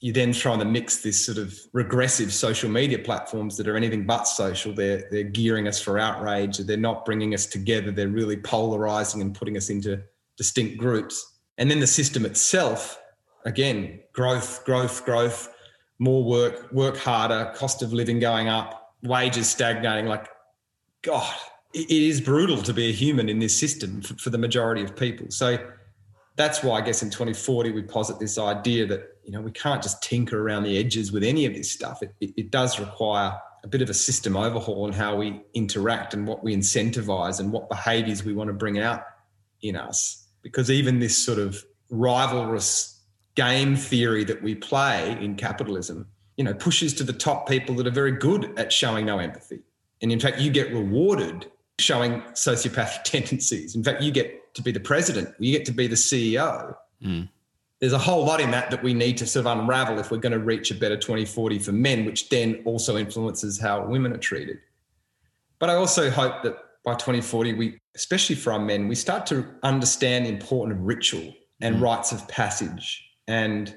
You 0.00 0.12
then 0.12 0.32
throw 0.32 0.58
to 0.58 0.64
mix 0.64 1.02
this 1.02 1.24
sort 1.24 1.38
of 1.38 1.58
regressive 1.72 2.32
social 2.32 2.70
media 2.70 2.98
platforms 2.98 3.56
that 3.56 3.66
are 3.68 3.76
anything 3.76 4.04
but 4.06 4.24
social. 4.24 4.72
They're 4.72 5.08
they're 5.10 5.24
gearing 5.24 5.68
us 5.68 5.80
for 5.80 5.98
outrage. 5.98 6.58
They're 6.58 6.76
not 6.76 7.04
bringing 7.04 7.34
us 7.34 7.46
together. 7.46 7.90
They're 7.90 8.08
really 8.08 8.36
polarizing 8.36 9.20
and 9.20 9.34
putting 9.34 9.56
us 9.56 9.70
into 9.70 10.02
distinct 10.36 10.78
groups. 10.78 11.38
And 11.58 11.70
then 11.70 11.80
the 11.80 11.86
system 11.86 12.24
itself, 12.24 13.00
again, 13.44 14.00
growth, 14.12 14.64
growth, 14.64 15.04
growth, 15.04 15.48
more 15.98 16.24
work, 16.24 16.72
work 16.72 16.96
harder, 16.96 17.52
cost 17.54 17.82
of 17.82 17.92
living 17.92 18.18
going 18.18 18.48
up, 18.48 18.94
wages 19.02 19.48
stagnating. 19.48 20.06
Like, 20.06 20.28
God, 21.02 21.34
it 21.72 21.90
is 21.90 22.20
brutal 22.20 22.62
to 22.62 22.72
be 22.72 22.88
a 22.88 22.92
human 22.92 23.28
in 23.28 23.38
this 23.38 23.56
system 23.56 24.00
for, 24.02 24.14
for 24.14 24.30
the 24.30 24.38
majority 24.38 24.82
of 24.82 24.96
people. 24.96 25.26
So 25.30 25.58
that's 26.36 26.62
why 26.62 26.78
I 26.78 26.80
guess 26.80 27.02
in 27.02 27.10
2040 27.10 27.72
we 27.72 27.82
posit 27.82 28.18
this 28.18 28.38
idea 28.38 28.86
that 28.86 29.18
you 29.24 29.32
know 29.32 29.40
we 29.40 29.52
can't 29.52 29.82
just 29.82 30.02
tinker 30.02 30.40
around 30.40 30.64
the 30.64 30.78
edges 30.78 31.12
with 31.12 31.22
any 31.22 31.46
of 31.46 31.54
this 31.54 31.70
stuff. 31.70 32.02
It, 32.02 32.14
it, 32.20 32.30
it 32.36 32.50
does 32.50 32.80
require 32.80 33.38
a 33.62 33.68
bit 33.68 33.82
of 33.82 33.88
a 33.88 33.94
system 33.94 34.36
overhaul 34.36 34.86
in 34.86 34.92
how 34.92 35.16
we 35.16 35.40
interact 35.54 36.12
and 36.12 36.26
what 36.26 36.44
we 36.44 36.54
incentivize 36.54 37.40
and 37.40 37.50
what 37.50 37.68
behaviors 37.68 38.24
we 38.24 38.34
want 38.34 38.48
to 38.48 38.54
bring 38.54 38.78
out 38.78 39.02
in 39.62 39.76
us 39.76 40.23
because 40.44 40.70
even 40.70 41.00
this 41.00 41.16
sort 41.16 41.40
of 41.40 41.64
rivalrous 41.90 43.00
game 43.34 43.74
theory 43.74 44.22
that 44.24 44.40
we 44.42 44.54
play 44.54 45.18
in 45.20 45.34
capitalism, 45.34 46.06
you 46.36 46.44
know, 46.44 46.54
pushes 46.54 46.94
to 46.94 47.02
the 47.02 47.12
top 47.12 47.48
people 47.48 47.74
that 47.76 47.86
are 47.86 47.90
very 47.90 48.12
good 48.12 48.56
at 48.56 48.72
showing 48.72 49.06
no 49.06 49.18
empathy. 49.18 49.60
And 50.02 50.12
in 50.12 50.20
fact, 50.20 50.38
you 50.38 50.52
get 50.52 50.72
rewarded 50.72 51.50
showing 51.80 52.20
sociopathic 52.34 53.02
tendencies. 53.04 53.74
In 53.74 53.82
fact, 53.82 54.02
you 54.02 54.12
get 54.12 54.54
to 54.54 54.62
be 54.62 54.70
the 54.70 54.80
president, 54.80 55.34
you 55.40 55.50
get 55.50 55.64
to 55.66 55.72
be 55.72 55.88
the 55.88 55.96
CEO. 55.96 56.76
Mm. 57.02 57.28
There's 57.80 57.92
a 57.92 57.98
whole 57.98 58.24
lot 58.24 58.40
in 58.40 58.50
that 58.52 58.70
that 58.70 58.82
we 58.82 58.94
need 58.94 59.16
to 59.18 59.26
sort 59.26 59.46
of 59.46 59.58
unravel 59.58 59.98
if 59.98 60.10
we're 60.10 60.18
going 60.18 60.32
to 60.32 60.38
reach 60.38 60.70
a 60.70 60.74
better 60.74 60.96
2040 60.96 61.58
for 61.58 61.72
men, 61.72 62.04
which 62.04 62.28
then 62.28 62.62
also 62.64 62.96
influences 62.96 63.58
how 63.58 63.84
women 63.84 64.12
are 64.12 64.18
treated. 64.18 64.58
But 65.58 65.70
I 65.70 65.74
also 65.74 66.10
hope 66.10 66.42
that 66.42 66.56
by 66.84 66.92
2040, 66.92 67.54
we, 67.54 67.78
especially 67.94 68.36
for 68.36 68.52
our 68.52 68.58
men, 68.58 68.88
we 68.88 68.94
start 68.94 69.26
to 69.26 69.46
understand 69.62 70.26
the 70.26 70.30
importance 70.30 70.78
of 70.78 70.84
ritual 70.84 71.34
and 71.60 71.76
mm. 71.76 71.80
rites 71.80 72.12
of 72.12 72.26
passage 72.28 73.02
and 73.26 73.76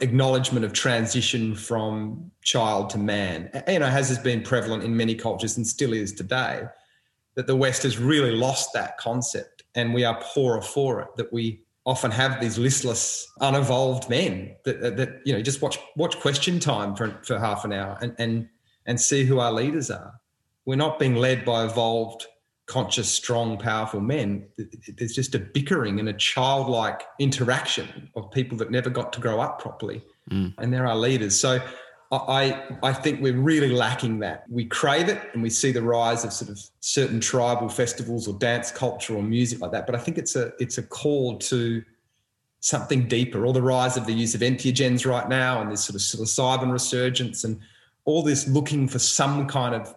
acknowledgement 0.00 0.64
of 0.64 0.72
transition 0.72 1.54
from 1.54 2.30
child 2.42 2.90
to 2.90 2.98
man. 2.98 3.50
You 3.68 3.78
know, 3.78 3.86
has 3.86 4.18
been 4.18 4.42
prevalent 4.42 4.84
in 4.84 4.96
many 4.96 5.14
cultures 5.14 5.56
and 5.56 5.66
still 5.66 5.92
is 5.92 6.12
today, 6.12 6.62
that 7.34 7.46
the 7.46 7.56
West 7.56 7.82
has 7.82 7.98
really 7.98 8.32
lost 8.32 8.72
that 8.72 8.96
concept 8.98 9.64
and 9.74 9.92
we 9.92 10.04
are 10.04 10.18
poorer 10.22 10.62
for 10.62 11.00
it, 11.00 11.08
that 11.16 11.32
we 11.32 11.60
often 11.84 12.10
have 12.10 12.40
these 12.40 12.58
listless, 12.58 13.30
unevolved 13.40 14.08
men 14.10 14.56
that, 14.64 14.80
that, 14.80 14.96
that 14.96 15.20
you 15.24 15.32
know, 15.32 15.42
just 15.42 15.62
watch 15.62 15.78
watch 15.96 16.18
question 16.18 16.58
time 16.58 16.96
for, 16.96 17.20
for 17.22 17.38
half 17.38 17.64
an 17.64 17.72
hour 17.72 17.96
and, 18.00 18.14
and 18.18 18.48
and 18.86 19.00
see 19.00 19.24
who 19.24 19.38
our 19.38 19.52
leaders 19.52 19.90
are. 19.90 20.14
We're 20.64 20.76
not 20.76 20.98
being 20.98 21.14
led 21.14 21.44
by 21.44 21.64
evolved 21.64 22.26
conscious, 22.66 23.08
strong, 23.08 23.56
powerful 23.58 24.00
men. 24.00 24.46
There's 24.96 25.14
just 25.14 25.34
a 25.34 25.38
bickering 25.38 26.00
and 26.00 26.08
a 26.08 26.12
childlike 26.12 27.02
interaction 27.18 28.10
of 28.16 28.30
people 28.30 28.58
that 28.58 28.70
never 28.70 28.90
got 28.90 29.12
to 29.14 29.20
grow 29.20 29.40
up 29.40 29.60
properly. 29.60 30.02
Mm. 30.30 30.54
And 30.58 30.72
they're 30.72 30.86
our 30.86 30.96
leaders. 30.96 31.38
So 31.38 31.60
I, 32.12 32.62
I 32.82 32.92
think 32.92 33.20
we're 33.20 33.36
really 33.36 33.70
lacking 33.70 34.20
that. 34.20 34.44
We 34.48 34.64
crave 34.64 35.08
it 35.08 35.20
and 35.32 35.42
we 35.42 35.50
see 35.50 35.72
the 35.72 35.82
rise 35.82 36.24
of 36.24 36.32
sort 36.32 36.50
of 36.50 36.60
certain 36.80 37.20
tribal 37.20 37.68
festivals 37.68 38.28
or 38.28 38.34
dance 38.38 38.70
culture 38.70 39.16
or 39.16 39.22
music 39.22 39.60
like 39.60 39.72
that. 39.72 39.86
But 39.86 39.94
I 39.94 39.98
think 39.98 40.18
it's 40.18 40.36
a 40.36 40.52
it's 40.58 40.78
a 40.78 40.82
call 40.82 41.38
to 41.38 41.82
something 42.60 43.06
deeper, 43.06 43.44
or 43.44 43.52
the 43.52 43.62
rise 43.62 43.96
of 43.96 44.06
the 44.06 44.12
use 44.12 44.34
of 44.34 44.40
entheogens 44.40 45.06
right 45.06 45.28
now 45.28 45.60
and 45.60 45.70
this 45.70 45.84
sort 45.84 45.94
of 45.94 46.00
psilocybin 46.00 46.72
resurgence 46.72 47.44
and 47.44 47.60
all 48.04 48.22
this 48.22 48.48
looking 48.48 48.88
for 48.88 48.98
some 48.98 49.46
kind 49.46 49.74
of 49.74 49.94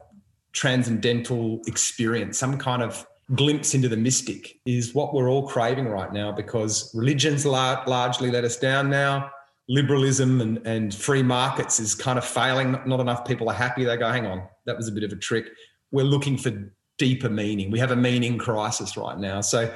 transcendental 0.53 1.61
experience, 1.67 2.37
some 2.37 2.57
kind 2.57 2.81
of 2.81 3.05
glimpse 3.35 3.75
into 3.75 3.87
the 3.87 3.97
mystic 3.97 4.59
is 4.65 4.95
what 4.95 5.13
we're 5.13 5.29
all 5.29 5.47
craving 5.47 5.87
right 5.87 6.11
now 6.11 6.31
because 6.31 6.93
religion's 6.95 7.45
largely 7.45 8.31
let 8.31 8.43
us 8.43 8.57
down 8.57 8.89
now. 8.89 9.29
Liberalism 9.67 10.41
and, 10.41 10.65
and 10.65 10.95
free 10.95 11.21
markets 11.21 11.79
is 11.79 11.93
kind 11.93 12.17
of 12.17 12.25
failing. 12.25 12.71
Not 12.87 12.99
enough 12.99 13.25
people 13.25 13.49
are 13.49 13.55
happy. 13.55 13.83
They 13.83 13.97
go, 13.97 14.09
hang 14.09 14.25
on, 14.25 14.47
that 14.65 14.75
was 14.75 14.87
a 14.87 14.91
bit 14.91 15.03
of 15.03 15.11
a 15.11 15.15
trick. 15.15 15.45
we're 15.91 16.05
looking 16.05 16.37
for 16.37 16.51
deeper 16.97 17.29
meaning. 17.29 17.71
We 17.71 17.79
have 17.79 17.91
a 17.91 17.95
meaning 17.95 18.37
crisis 18.37 18.97
right 18.97 19.17
now. 19.17 19.41
So 19.41 19.73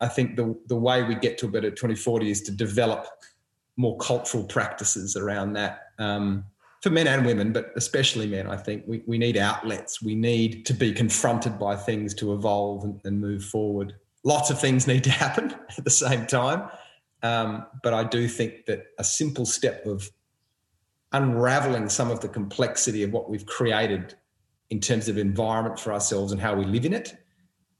I 0.00 0.08
think 0.08 0.36
the, 0.36 0.58
the 0.66 0.76
way 0.76 1.02
we 1.02 1.14
get 1.14 1.38
to 1.38 1.46
a 1.46 1.48
better 1.48 1.70
2040 1.70 2.30
is 2.30 2.42
to 2.42 2.52
develop 2.52 3.06
more 3.76 3.96
cultural 3.98 4.44
practices 4.44 5.16
around 5.16 5.54
that 5.54 5.88
um, 5.98 6.44
for 6.84 6.90
men 6.90 7.06
and 7.06 7.24
women, 7.24 7.50
but 7.50 7.72
especially 7.76 8.26
men. 8.26 8.46
I 8.46 8.58
think 8.58 8.84
we, 8.86 9.02
we 9.06 9.16
need 9.16 9.38
outlets. 9.38 10.02
We 10.02 10.14
need 10.14 10.66
to 10.66 10.74
be 10.74 10.92
confronted 10.92 11.58
by 11.58 11.76
things 11.76 12.12
to 12.16 12.34
evolve 12.34 12.84
and, 12.84 13.00
and 13.04 13.18
move 13.18 13.42
forward. 13.42 13.94
Lots 14.22 14.50
of 14.50 14.60
things 14.60 14.86
need 14.86 15.02
to 15.04 15.10
happen 15.24 15.54
at 15.78 15.82
the 15.82 15.90
same 15.90 16.26
time. 16.26 16.68
Um, 17.22 17.64
but 17.82 17.94
I 17.94 18.04
do 18.04 18.28
think 18.28 18.66
that 18.66 18.84
a 18.98 19.04
simple 19.04 19.46
step 19.46 19.86
of 19.86 20.10
unraveling 21.12 21.88
some 21.88 22.10
of 22.10 22.20
the 22.20 22.28
complexity 22.28 23.02
of 23.02 23.12
what 23.12 23.30
we've 23.30 23.46
created 23.46 24.14
in 24.68 24.78
terms 24.78 25.08
of 25.08 25.16
environment 25.16 25.80
for 25.80 25.90
ourselves 25.90 26.32
and 26.32 26.40
how 26.40 26.54
we 26.54 26.66
live 26.66 26.84
in 26.84 26.92
it, 26.92 27.16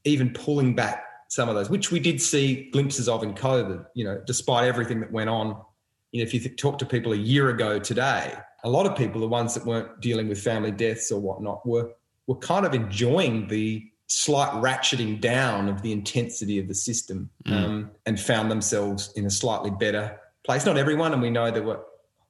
even 0.05 0.31
pulling 0.31 0.75
back 0.75 1.05
some 1.29 1.51
of 1.51 1.55
those, 1.55 1.69
which 1.69 1.91
we 1.91 2.01
did 2.01 2.23
see 2.23 2.71
glimpses 2.71 3.07
of 3.07 3.23
in 3.23 3.35
COVID, 3.35 3.85
you 3.93 4.05
know, 4.05 4.23
despite 4.27 4.67
everything 4.67 4.99
that 5.01 5.13
went 5.13 5.29
on. 5.29 5.61
You 6.13 6.23
know, 6.23 6.27
if 6.27 6.33
you 6.33 6.41
th- 6.41 6.57
talk 6.57 6.79
to 6.79 6.87
people 6.87 7.13
a 7.13 7.17
year 7.17 7.51
ago 7.51 7.79
today, 7.79 8.35
a 8.65 8.69
lot 8.69 8.87
of 8.87 8.97
people, 8.97 9.21
the 9.21 9.29
ones 9.29 9.55
that 9.55 9.65
weren't 9.65 10.01
dealing 10.01 10.29
with 10.29 10.41
family 10.41 10.71
deaths 10.71 11.13
or 11.13 11.21
whatnot, 11.21 11.67
were 11.67 11.93
were 12.27 12.37
kind 12.37 12.65
of 12.65 12.75
enjoying 12.75 13.47
the 13.49 13.87
slight 14.07 14.51
ratcheting 14.63 15.21
down 15.21 15.69
of 15.69 15.83
the 15.83 15.93
intensity 15.93 16.59
of 16.59 16.69
the 16.69 16.75
system 16.75 17.29
mm. 17.45 17.53
um, 17.53 17.91
and 18.07 18.19
found 18.19 18.51
themselves 18.51 19.13
in 19.17 19.27
a 19.27 19.31
slightly 19.31 19.71
better 19.71 20.19
place. 20.45 20.65
Not 20.65 20.79
everyone, 20.79 21.13
and 21.13 21.21
we 21.21 21.31
know 21.31 21.51
there 21.51 21.63
were 21.63 21.81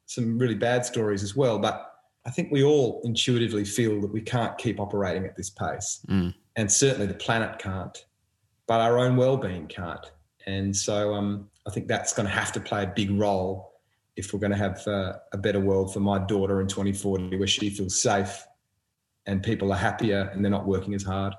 some 0.07 0.37
really 0.37 0.55
bad 0.57 0.85
stories 0.85 1.23
as 1.23 1.37
well, 1.37 1.59
but 1.59 1.93
I 2.27 2.31
think 2.31 2.51
we 2.51 2.65
all 2.65 3.01
intuitively 3.05 3.65
feel 3.65 4.01
that 4.01 4.13
we 4.13 4.21
can't 4.21 4.57
keep 4.59 4.81
operating 4.81 5.25
at 5.25 5.37
this 5.37 5.51
pace. 5.51 6.05
Mm. 6.09 6.35
And 6.57 6.71
certainly 6.71 7.07
the 7.07 7.15
planet 7.15 7.59
can't, 7.59 7.97
but 8.67 8.81
our 8.81 8.99
own 8.99 9.17
well 9.17 9.37
being 9.37 9.67
can't. 9.67 10.11
And 10.47 10.75
so 10.75 11.15
um, 11.15 11.49
I 11.67 11.71
think 11.71 11.87
that's 11.87 12.13
going 12.13 12.27
to 12.27 12.33
have 12.33 12.53
to 12.53 12.61
play 12.61 12.85
a 12.85 12.87
big 12.87 13.11
role 13.11 13.74
if 14.17 14.33
we're 14.33 14.41
going 14.41 14.53
to 14.53 14.59
have 14.59 14.87
uh, 14.87 15.15
a 15.33 15.39
better 15.39 15.61
world 15.61 15.93
for 15.93 16.01
my 16.01 16.19
daughter 16.19 16.61
in 16.61 16.69
2040 16.69 17.37
where 17.37 17.49
she 17.49 17.71
feels 17.71 18.01
safe 18.01 18.47
and 19.27 19.43
people 19.43 19.73
are 19.73 19.79
happier 19.79 20.31
and 20.33 20.45
they're 20.45 20.51
not 20.51 20.67
working 20.67 20.95
as 20.95 21.03
hard 21.03 21.35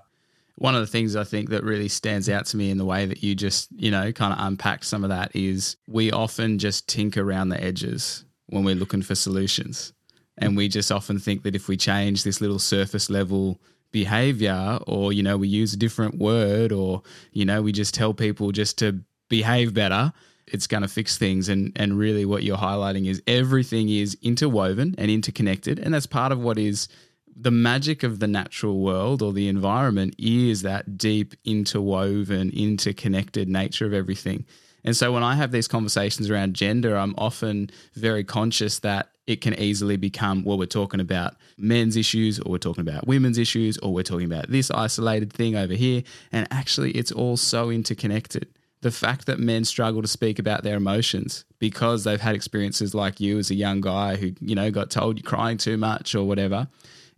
one 0.57 0.73
of 0.73 0.81
the 0.81 0.87
things 0.87 1.15
I 1.15 1.23
think 1.23 1.49
that 1.49 1.63
really 1.63 1.89
stands 1.89 2.29
out 2.29 2.45
to 2.47 2.57
me 2.57 2.69
in 2.69 2.77
the 2.77 2.85
way 2.85 3.05
that 3.05 3.21
you 3.21 3.35
just, 3.35 3.69
you 3.75 3.91
know, 3.91 4.11
kind 4.11 4.33
of 4.33 4.39
unpack 4.39 4.83
some 4.83 5.03
of 5.03 5.09
that 5.09 5.35
is 5.35 5.75
we 5.87 6.11
often 6.11 6.59
just 6.59 6.87
tinker 6.87 7.21
around 7.21 7.49
the 7.49 7.61
edges 7.61 8.23
when 8.47 8.63
we're 8.63 8.75
looking 8.75 9.01
for 9.01 9.15
solutions. 9.15 9.91
And 10.37 10.55
we 10.55 10.67
just 10.67 10.91
often 10.91 11.19
think 11.19 11.43
that 11.43 11.55
if 11.55 11.67
we 11.67 11.77
change 11.77 12.23
this 12.23 12.41
little 12.41 12.59
surface 12.59 13.09
level 13.09 13.59
behavior 13.91 14.79
or, 14.87 15.13
you 15.13 15.23
know, 15.23 15.37
we 15.37 15.47
use 15.47 15.73
a 15.73 15.77
different 15.77 16.17
word 16.17 16.71
or, 16.71 17.01
you 17.31 17.45
know, 17.45 17.61
we 17.61 17.71
just 17.71 17.93
tell 17.93 18.13
people 18.13 18.51
just 18.51 18.77
to 18.79 18.99
behave 19.29 19.73
better, 19.73 20.13
it's 20.47 20.67
going 20.67 20.83
to 20.83 20.87
fix 20.87 21.17
things. 21.17 21.49
And, 21.49 21.71
and 21.75 21.97
really 21.97 22.25
what 22.25 22.43
you're 22.43 22.57
highlighting 22.57 23.07
is 23.07 23.21
everything 23.27 23.89
is 23.89 24.17
interwoven 24.21 24.95
and 24.97 25.09
interconnected. 25.09 25.79
And 25.79 25.93
that's 25.93 26.05
part 26.05 26.31
of 26.31 26.39
what 26.39 26.57
is 26.57 26.87
the 27.35 27.51
magic 27.51 28.03
of 28.03 28.19
the 28.19 28.27
natural 28.27 28.79
world 28.79 29.21
or 29.21 29.33
the 29.33 29.47
environment 29.47 30.15
is 30.17 30.61
that 30.61 30.97
deep, 30.97 31.33
interwoven, 31.43 32.49
interconnected 32.51 33.49
nature 33.49 33.85
of 33.85 33.93
everything. 33.93 34.45
And 34.85 34.95
so 34.95 35.11
when 35.11 35.23
I 35.23 35.35
have 35.35 35.51
these 35.51 35.67
conversations 35.67 36.29
around 36.29 36.53
gender, 36.53 36.95
I'm 36.95 37.15
often 37.17 37.71
very 37.95 38.23
conscious 38.23 38.79
that 38.79 39.09
it 39.25 39.41
can 39.41 39.59
easily 39.59 39.97
become, 39.97 40.43
well, 40.43 40.59
we're 40.59 40.67
talking 40.67 40.99
about 40.99 41.35
men's 41.57 41.97
issues, 41.97 42.39
or 42.39 42.51
we're 42.51 42.57
talking 42.59 42.87
about 42.87 43.07
women's 43.07 43.39
issues, 43.39 43.79
or 43.79 43.91
we're 43.91 44.03
talking 44.03 44.27
about 44.31 44.51
this 44.51 44.69
isolated 44.69 45.33
thing 45.33 45.55
over 45.55 45.73
here. 45.73 46.03
And 46.31 46.47
actually, 46.51 46.91
it's 46.91 47.11
all 47.11 47.35
so 47.35 47.71
interconnected. 47.71 48.47
The 48.85 48.91
fact 48.91 49.25
that 49.25 49.39
men 49.39 49.65
struggle 49.65 50.03
to 50.03 50.07
speak 50.07 50.37
about 50.37 50.61
their 50.61 50.77
emotions 50.77 51.43
because 51.57 52.03
they've 52.03 52.21
had 52.21 52.35
experiences 52.35 52.93
like 52.93 53.19
you 53.19 53.39
as 53.39 53.49
a 53.49 53.55
young 53.55 53.81
guy 53.81 54.15
who, 54.15 54.33
you 54.39 54.53
know, 54.53 54.69
got 54.69 54.91
told 54.91 55.17
you're 55.17 55.27
crying 55.27 55.57
too 55.57 55.75
much 55.75 56.13
or 56.13 56.23
whatever 56.23 56.67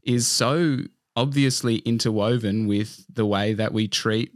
is 0.01 0.25
so 0.25 0.77
obviously 1.17 1.79
interwoven 1.79 2.67
with 2.67 3.05
the 3.13 3.25
way 3.25 3.51
that 3.51 3.73
we 3.73 3.89
treat 3.89 4.31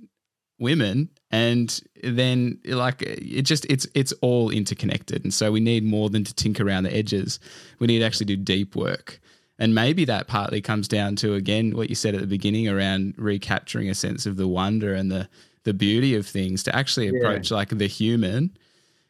women. 0.60 1.10
And 1.32 1.82
then 2.04 2.60
like 2.66 3.02
it 3.02 3.44
just 3.44 3.66
it's 3.68 3.88
it's 3.96 4.12
all 4.22 4.50
interconnected. 4.50 5.24
And 5.24 5.34
so 5.34 5.54
we 5.54 5.62
need 5.62 5.86
more 5.86 6.10
than 6.10 6.26
to 6.26 6.36
tinker 6.36 6.68
around 6.68 6.84
the 6.84 6.94
edges. 6.94 7.40
We 7.80 7.88
need 7.88 8.00
to 8.00 8.06
actually 8.06 8.26
do 8.26 8.36
deep 8.36 8.76
work. 8.76 9.22
And 9.58 9.74
maybe 9.74 10.04
that 10.04 10.28
partly 10.28 10.60
comes 10.60 10.90
down 10.90 11.16
to 11.18 11.36
again 11.36 11.78
what 11.78 11.88
you 11.88 11.96
said 11.96 12.14
at 12.14 12.20
the 12.20 12.28
beginning 12.28 12.68
around 12.68 13.14
recapturing 13.18 13.90
a 13.90 13.96
sense 13.96 14.26
of 14.26 14.36
the 14.36 14.50
wonder 14.50 14.94
and 14.94 15.10
the 15.10 15.30
the 15.64 15.74
beauty 15.74 16.16
of 16.16 16.26
things 16.26 16.64
to 16.64 16.76
actually 16.76 17.08
approach 17.08 17.52
yeah. 17.52 17.58
like 17.58 17.70
the 17.70 17.88
human 17.88 18.56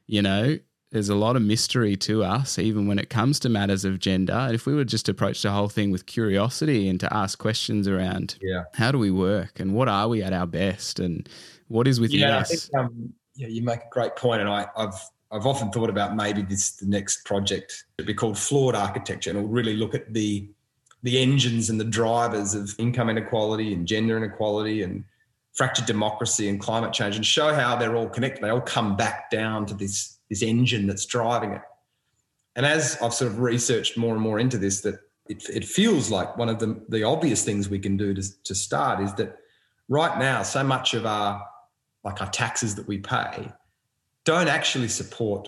you 0.07 0.21
know 0.21 0.57
there's 0.91 1.09
a 1.09 1.15
lot 1.15 1.37
of 1.37 1.41
mystery 1.41 1.95
to 1.95 2.23
us, 2.23 2.59
even 2.59 2.85
when 2.85 2.99
it 2.99 3.09
comes 3.09 3.39
to 3.39 3.49
matters 3.49 3.85
of 3.85 3.99
gender. 3.99 4.33
And 4.33 4.53
if 4.53 4.65
we 4.65 4.75
would 4.75 4.89
just 4.89 5.07
approach 5.07 5.41
the 5.41 5.51
whole 5.51 5.69
thing 5.69 5.89
with 5.89 6.05
curiosity 6.05 6.89
and 6.89 6.99
to 6.99 7.13
ask 7.13 7.39
questions 7.39 7.87
around 7.87 8.37
yeah. 8.41 8.63
how 8.73 8.91
do 8.91 8.97
we 8.97 9.09
work 9.09 9.59
and 9.59 9.73
what 9.73 9.87
are 9.87 10.09
we 10.09 10.21
at 10.21 10.33
our 10.33 10.45
best 10.45 10.99
and 10.99 11.29
what 11.69 11.87
is 11.87 12.01
within 12.01 12.19
yeah, 12.19 12.39
us? 12.39 12.51
I 12.51 12.55
think, 12.55 12.75
um, 12.77 13.13
yeah, 13.35 13.47
you 13.47 13.61
make 13.61 13.79
a 13.79 13.89
great 13.89 14.17
point, 14.17 14.41
and 14.41 14.49
I, 14.49 14.67
have 14.75 14.99
I've 15.31 15.45
often 15.45 15.71
thought 15.71 15.89
about 15.89 16.15
maybe 16.17 16.41
this 16.41 16.71
the 16.71 16.85
next 16.85 17.25
project 17.25 17.85
would 17.97 18.05
be 18.05 18.13
called 18.13 18.37
flawed 18.37 18.75
architecture, 18.75 19.29
and 19.29 19.39
it'll 19.39 19.49
really 19.49 19.77
look 19.77 19.95
at 19.95 20.13
the 20.13 20.49
the 21.03 21.19
engines 21.19 21.69
and 21.69 21.79
the 21.79 21.85
drivers 21.85 22.53
of 22.53 22.75
income 22.77 23.09
inequality 23.09 23.73
and 23.73 23.87
gender 23.87 24.17
inequality 24.17 24.83
and 24.83 25.03
fractured 25.53 25.85
democracy 25.85 26.49
and 26.49 26.59
climate 26.59 26.93
change, 26.93 27.15
and 27.15 27.25
show 27.25 27.53
how 27.53 27.75
they're 27.75 27.95
all 27.95 28.09
connected. 28.09 28.43
They 28.43 28.49
all 28.49 28.61
come 28.61 28.95
back 28.95 29.29
down 29.29 29.65
to 29.67 29.73
this 29.73 30.19
this 30.29 30.41
engine 30.41 30.87
that's 30.87 31.05
driving 31.05 31.51
it. 31.51 31.61
And 32.55 32.65
as 32.65 32.97
I've 33.01 33.13
sort 33.13 33.31
of 33.31 33.39
researched 33.39 33.97
more 33.97 34.13
and 34.13 34.21
more 34.21 34.39
into 34.39 34.57
this, 34.57 34.81
that 34.81 34.95
it, 35.27 35.47
it 35.49 35.65
feels 35.65 36.09
like 36.09 36.37
one 36.37 36.49
of 36.49 36.59
the, 36.59 36.81
the 36.89 37.03
obvious 37.03 37.43
things 37.45 37.69
we 37.69 37.79
can 37.79 37.97
do 37.97 38.13
to, 38.13 38.43
to 38.43 38.55
start 38.55 39.01
is 39.01 39.13
that 39.15 39.37
right 39.87 40.17
now, 40.17 40.43
so 40.43 40.63
much 40.63 40.93
of 40.93 41.05
our 41.05 41.45
like 42.03 42.19
our 42.21 42.29
taxes 42.29 42.75
that 42.75 42.87
we 42.87 42.97
pay 42.97 43.51
don't 44.25 44.47
actually 44.47 44.87
support 44.87 45.47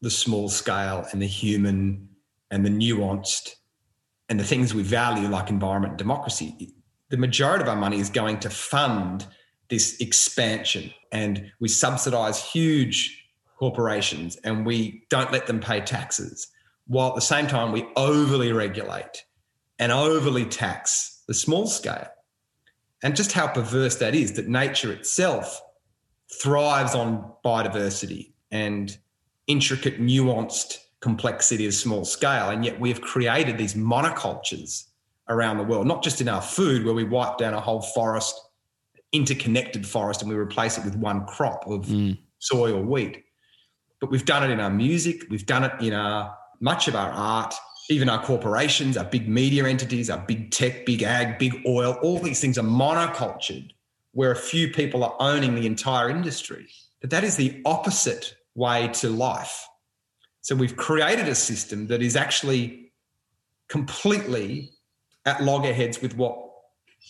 the 0.00 0.10
small 0.10 0.48
scale 0.48 1.06
and 1.12 1.20
the 1.20 1.26
human 1.26 2.08
and 2.50 2.64
the 2.64 2.70
nuanced 2.70 3.56
and 4.28 4.40
the 4.40 4.44
things 4.44 4.74
we 4.74 4.82
value 4.82 5.28
like 5.28 5.50
environment 5.50 5.92
and 5.92 5.98
democracy 5.98 6.74
the 7.14 7.20
majority 7.20 7.62
of 7.62 7.68
our 7.68 7.76
money 7.76 8.00
is 8.00 8.10
going 8.10 8.40
to 8.40 8.50
fund 8.50 9.24
this 9.70 10.00
expansion 10.00 10.92
and 11.12 11.52
we 11.60 11.68
subsidize 11.68 12.42
huge 12.42 13.24
corporations 13.56 14.34
and 14.42 14.66
we 14.66 15.04
don't 15.10 15.30
let 15.30 15.46
them 15.46 15.60
pay 15.60 15.80
taxes, 15.80 16.48
while 16.88 17.10
at 17.10 17.14
the 17.14 17.20
same 17.20 17.46
time 17.46 17.70
we 17.70 17.86
overly 17.94 18.50
regulate 18.50 19.24
and 19.78 19.92
overly 19.92 20.44
tax 20.44 21.22
the 21.28 21.34
small 21.34 21.68
scale. 21.68 22.08
And 23.04 23.14
just 23.14 23.30
how 23.30 23.46
perverse 23.46 23.94
that 23.98 24.16
is 24.16 24.32
that 24.32 24.48
nature 24.48 24.90
itself 24.92 25.62
thrives 26.42 26.96
on 26.96 27.32
biodiversity 27.44 28.32
and 28.50 28.98
intricate, 29.46 30.00
nuanced 30.00 30.78
complexity 30.98 31.64
of 31.64 31.74
small 31.74 32.04
scale. 32.04 32.50
And 32.50 32.64
yet 32.64 32.80
we 32.80 32.88
have 32.88 33.02
created 33.02 33.56
these 33.56 33.74
monocultures 33.74 34.88
around 35.28 35.58
the 35.58 35.64
world, 35.64 35.86
not 35.86 36.02
just 36.02 36.20
in 36.20 36.28
our 36.28 36.42
food, 36.42 36.84
where 36.84 36.94
we 36.94 37.04
wipe 37.04 37.38
down 37.38 37.54
a 37.54 37.60
whole 37.60 37.80
forest, 37.80 38.38
interconnected 39.12 39.86
forest, 39.86 40.22
and 40.22 40.30
we 40.30 40.36
replace 40.36 40.76
it 40.76 40.84
with 40.84 40.96
one 40.96 41.24
crop 41.26 41.66
of 41.66 41.86
mm. 41.86 42.18
soy 42.38 42.72
or 42.72 42.82
wheat, 42.82 43.24
but 44.00 44.10
we've 44.10 44.26
done 44.26 44.42
it 44.42 44.52
in 44.52 44.60
our 44.60 44.70
music, 44.70 45.22
we've 45.30 45.46
done 45.46 45.64
it 45.64 45.72
in 45.80 45.92
our 45.92 46.36
much 46.60 46.88
of 46.88 46.94
our 46.94 47.10
art, 47.10 47.54
even 47.90 48.08
our 48.08 48.22
corporations, 48.22 48.96
our 48.96 49.04
big 49.04 49.28
media 49.28 49.66
entities, 49.66 50.08
our 50.10 50.18
big 50.26 50.50
tech, 50.50 50.86
big 50.86 51.02
ag, 51.02 51.38
big 51.38 51.62
oil, 51.66 51.98
all 52.02 52.18
these 52.18 52.40
things 52.40 52.56
are 52.58 52.62
monocultured 52.62 53.70
where 54.12 54.30
a 54.30 54.36
few 54.36 54.70
people 54.70 55.04
are 55.04 55.14
owning 55.18 55.54
the 55.54 55.66
entire 55.66 56.08
industry. 56.08 56.68
But 57.00 57.10
that 57.10 57.24
is 57.24 57.36
the 57.36 57.60
opposite 57.64 58.34
way 58.54 58.88
to 58.94 59.10
life. 59.10 59.66
So 60.40 60.54
we've 60.54 60.76
created 60.76 61.28
a 61.28 61.34
system 61.34 61.88
that 61.88 62.00
is 62.00 62.16
actually 62.16 62.92
completely 63.68 64.73
at 65.26 65.42
loggerheads 65.42 66.00
with 66.00 66.16
what 66.16 66.38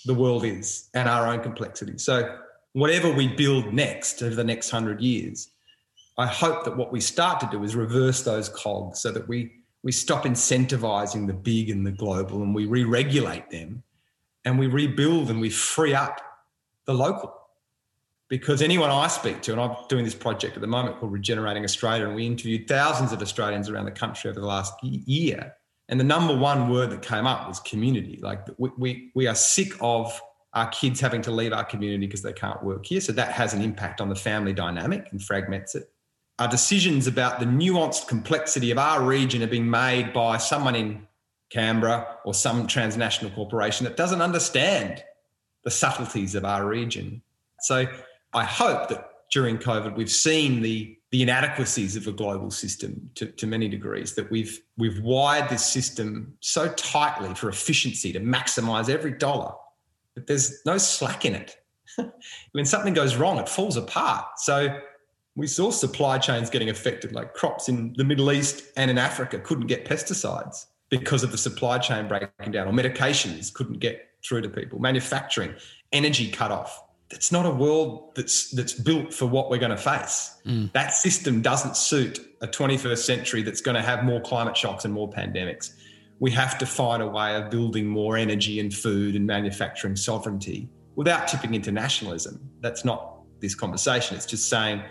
the 0.06 0.14
world 0.14 0.44
is 0.44 0.88
and 0.94 1.08
our 1.08 1.26
own 1.26 1.40
complexity. 1.40 1.98
So 1.98 2.38
whatever 2.72 3.12
we 3.12 3.28
build 3.28 3.72
next 3.72 4.22
over 4.22 4.34
the 4.34 4.44
next 4.44 4.70
hundred 4.70 5.00
years 5.00 5.50
I 6.16 6.26
hope 6.26 6.64
that 6.64 6.76
what 6.76 6.92
we 6.92 7.00
start 7.00 7.40
to 7.40 7.48
do 7.50 7.64
is 7.64 7.74
reverse 7.74 8.22
those 8.22 8.48
cogs 8.48 9.00
so 9.00 9.10
that 9.10 9.28
we 9.28 9.52
we 9.82 9.92
stop 9.92 10.24
incentivizing 10.24 11.26
the 11.26 11.34
big 11.34 11.68
and 11.68 11.86
the 11.86 11.90
global 11.90 12.42
and 12.42 12.54
we 12.54 12.64
re-regulate 12.64 13.50
them 13.50 13.82
and 14.46 14.58
we 14.58 14.66
rebuild 14.66 15.28
and 15.28 15.40
we 15.40 15.50
free 15.50 15.94
up 15.94 16.22
the 16.86 16.94
local. 16.94 17.34
Because 18.28 18.62
anyone 18.62 18.90
I 18.90 19.08
speak 19.08 19.42
to, 19.42 19.52
and 19.52 19.60
I'm 19.60 19.76
doing 19.90 20.06
this 20.06 20.14
project 20.14 20.56
at 20.56 20.62
the 20.62 20.66
moment 20.66 20.98
called 20.98 21.12
Regenerating 21.12 21.64
Australia, 21.64 22.06
and 22.06 22.14
we 22.14 22.26
interviewed 22.26 22.66
thousands 22.66 23.12
of 23.12 23.20
Australians 23.20 23.68
around 23.68 23.84
the 23.84 23.90
country 23.90 24.30
over 24.30 24.40
the 24.40 24.46
last 24.46 24.72
year. 24.82 25.54
And 25.94 26.00
the 26.00 26.04
number 26.04 26.36
one 26.36 26.70
word 26.70 26.90
that 26.90 27.02
came 27.02 27.24
up 27.24 27.46
was 27.46 27.60
community. 27.60 28.18
Like 28.20 28.48
we, 28.58 28.70
we, 28.76 29.12
we 29.14 29.26
are 29.28 29.34
sick 29.36 29.74
of 29.80 30.20
our 30.52 30.66
kids 30.70 30.98
having 30.98 31.22
to 31.22 31.30
leave 31.30 31.52
our 31.52 31.64
community 31.64 32.04
because 32.04 32.20
they 32.20 32.32
can't 32.32 32.60
work 32.64 32.84
here. 32.84 33.00
So 33.00 33.12
that 33.12 33.30
has 33.30 33.54
an 33.54 33.62
impact 33.62 34.00
on 34.00 34.08
the 34.08 34.16
family 34.16 34.52
dynamic 34.52 35.06
and 35.12 35.22
fragments 35.22 35.76
it. 35.76 35.88
Our 36.40 36.48
decisions 36.48 37.06
about 37.06 37.38
the 37.38 37.46
nuanced 37.46 38.08
complexity 38.08 38.72
of 38.72 38.78
our 38.78 39.04
region 39.04 39.40
are 39.44 39.46
being 39.46 39.70
made 39.70 40.12
by 40.12 40.38
someone 40.38 40.74
in 40.74 41.06
Canberra 41.50 42.16
or 42.24 42.34
some 42.34 42.66
transnational 42.66 43.30
corporation 43.30 43.84
that 43.84 43.96
doesn't 43.96 44.20
understand 44.20 45.04
the 45.62 45.70
subtleties 45.70 46.34
of 46.34 46.44
our 46.44 46.66
region. 46.66 47.22
So 47.60 47.86
I 48.32 48.42
hope 48.42 48.88
that 48.88 49.10
during 49.30 49.58
COVID 49.58 49.94
we've 49.94 50.10
seen 50.10 50.60
the 50.60 50.98
the 51.14 51.22
inadequacies 51.22 51.94
of 51.94 52.08
a 52.08 52.10
global 52.10 52.50
system 52.50 53.08
to, 53.14 53.26
to 53.26 53.46
many 53.46 53.68
degrees 53.68 54.16
that 54.16 54.28
we've 54.32 54.60
we've 54.76 54.98
wired 54.98 55.48
this 55.48 55.64
system 55.64 56.34
so 56.40 56.66
tightly 56.72 57.32
for 57.36 57.48
efficiency 57.48 58.12
to 58.12 58.18
maximize 58.18 58.90
every 58.90 59.12
dollar 59.12 59.52
that 60.16 60.26
there's 60.26 60.66
no 60.66 60.76
slack 60.76 61.24
in 61.24 61.36
it. 61.36 61.56
when 62.50 62.64
something 62.64 62.94
goes 62.94 63.14
wrong, 63.14 63.38
it 63.38 63.48
falls 63.48 63.76
apart. 63.76 64.24
So 64.38 64.76
we 65.36 65.46
saw 65.46 65.70
supply 65.70 66.18
chains 66.18 66.50
getting 66.50 66.68
affected, 66.68 67.12
like 67.12 67.32
crops 67.32 67.68
in 67.68 67.94
the 67.96 68.02
Middle 68.02 68.32
East 68.32 68.64
and 68.76 68.90
in 68.90 68.98
Africa 68.98 69.38
couldn't 69.38 69.68
get 69.68 69.84
pesticides 69.84 70.66
because 70.88 71.22
of 71.22 71.30
the 71.30 71.38
supply 71.38 71.78
chain 71.78 72.08
breaking 72.08 72.50
down, 72.50 72.66
or 72.66 72.72
medications 72.72 73.54
couldn't 73.54 73.78
get 73.78 74.08
through 74.24 74.40
to 74.40 74.48
people, 74.48 74.80
manufacturing, 74.80 75.54
energy 75.92 76.28
cut 76.28 76.50
off. 76.50 76.82
It's 77.14 77.30
not 77.32 77.46
a 77.46 77.50
world 77.50 78.14
that's 78.14 78.50
that's 78.50 78.72
built 78.72 79.14
for 79.14 79.26
what 79.26 79.48
we're 79.48 79.58
going 79.58 79.70
to 79.70 79.76
face. 79.76 80.36
Mm. 80.44 80.72
That 80.72 80.92
system 80.92 81.42
doesn't 81.42 81.76
suit 81.76 82.18
a 82.40 82.46
21st 82.46 82.98
century 82.98 83.42
that's 83.42 83.60
going 83.60 83.76
to 83.76 83.82
have 83.82 84.04
more 84.04 84.20
climate 84.20 84.56
shocks 84.56 84.84
and 84.84 84.92
more 84.92 85.08
pandemics. 85.08 85.74
We 86.18 86.30
have 86.32 86.58
to 86.58 86.66
find 86.66 87.02
a 87.02 87.08
way 87.08 87.36
of 87.36 87.50
building 87.50 87.86
more 87.86 88.16
energy 88.16 88.60
and 88.60 88.72
food 88.72 89.16
and 89.16 89.26
manufacturing 89.26 89.96
sovereignty 89.96 90.68
without 90.96 91.28
tipping 91.28 91.54
into 91.54 91.72
nationalism. 91.72 92.40
That's 92.60 92.84
not 92.84 93.20
this 93.40 93.54
conversation. 93.54 94.16
It's 94.16 94.26
just 94.26 94.48
saying 94.48 94.82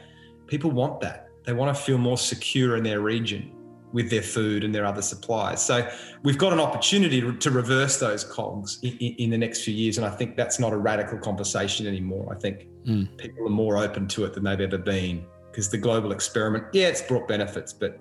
people 0.48 0.72
want 0.72 1.02
that. 1.02 1.28
They 1.46 1.54
want 1.54 1.76
to 1.76 1.82
feel 1.82 1.98
more 1.98 2.18
secure 2.18 2.78
in 2.78 2.84
their 2.84 3.02
region 3.02 3.52
with 3.94 4.10
their 4.10 4.24
food 4.24 4.64
and 4.64 4.74
their 4.74 4.86
other 4.86 5.02
supplies. 5.02 5.64
So 5.64 5.88
we've 6.24 6.38
got 6.38 6.52
an 6.52 6.60
opportunity 6.60 7.22
to, 7.22 7.32
to 7.38 7.52
reverse 7.52 8.00
those 8.00 8.24
cogs 8.24 8.80
in, 8.82 8.98
in, 8.98 9.30
the 9.30 9.38
next 9.38 9.64
few 9.64 9.74
years. 9.74 9.98
And 9.98 10.06
I 10.06 10.10
think 10.10 10.36
that's 10.36 10.60
not 10.60 10.74
a 10.74 10.78
radical 10.78 11.20
conversation 11.20 11.86
anymore. 11.86 12.36
I 12.36 12.40
think 12.40 12.68
mm. 12.86 13.16
people 13.18 13.46
are 13.46 13.52
more 13.52 13.78
open 13.78 14.08
to 14.10 14.26
it 14.26 14.34
than 14.34 14.44
they've 14.44 14.60
ever 14.60 14.80
been 14.80 15.26
because 15.52 15.70
the 15.70 15.78
global 15.78 16.12
experiment, 16.12 16.66
yeah, 16.74 16.88
it's 16.88 17.04
brought 17.04 17.28
benefits, 17.28 17.72
but 17.72 18.00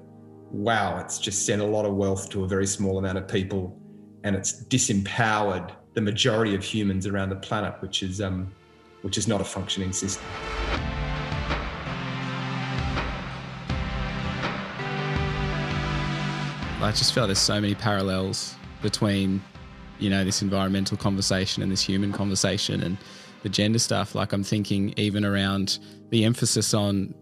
wow, 0.51 0.99
it's 0.99 1.19
just 1.19 1.45
sent 1.45 1.61
a 1.61 1.67
lot 1.67 1.85
of 1.85 1.95
wealth 1.95 2.31
to 2.31 2.45
a 2.45 2.49
very 2.49 2.67
small 2.67 2.99
amount 2.99 3.19
of 3.19 3.29
people 3.29 3.79
and 4.25 4.35
it's 4.35 4.65
disempowered 4.65 5.73
the 5.95 6.01
majority 6.01 6.55
of 6.55 6.65
humans 6.65 7.07
around 7.07 7.29
the 7.29 7.37
planet, 7.37 7.75
which 7.81 8.03
is, 8.03 8.23
um, 8.23 8.51
which 9.03 9.19
is 9.19 9.29
not 9.29 9.43
a 9.43 9.45
functioning 9.45 9.93
system. 9.93 10.25
I 16.83 16.90
just 16.90 17.14
feel 17.14 17.27
there's 17.27 17.38
so 17.38 17.61
many 17.61 17.77
parallels 17.77 18.57
between, 18.83 19.40
you 20.01 20.11
know, 20.11 20.25
this 20.25 20.42
environmental 20.42 20.97
conversation 20.97 21.62
and 21.62 21.71
this 21.71 21.81
human 21.81 22.12
conversation 22.12 22.83
and 22.83 22.99
the 23.42 23.49
gender 23.49 23.79
stuff. 23.79 24.16
Like 24.16 24.33
I'm 24.33 24.42
thinking 24.42 24.92
even 24.97 25.25
around 25.25 25.79
the 26.11 26.25
emphasis 26.25 26.75
on 26.75 27.14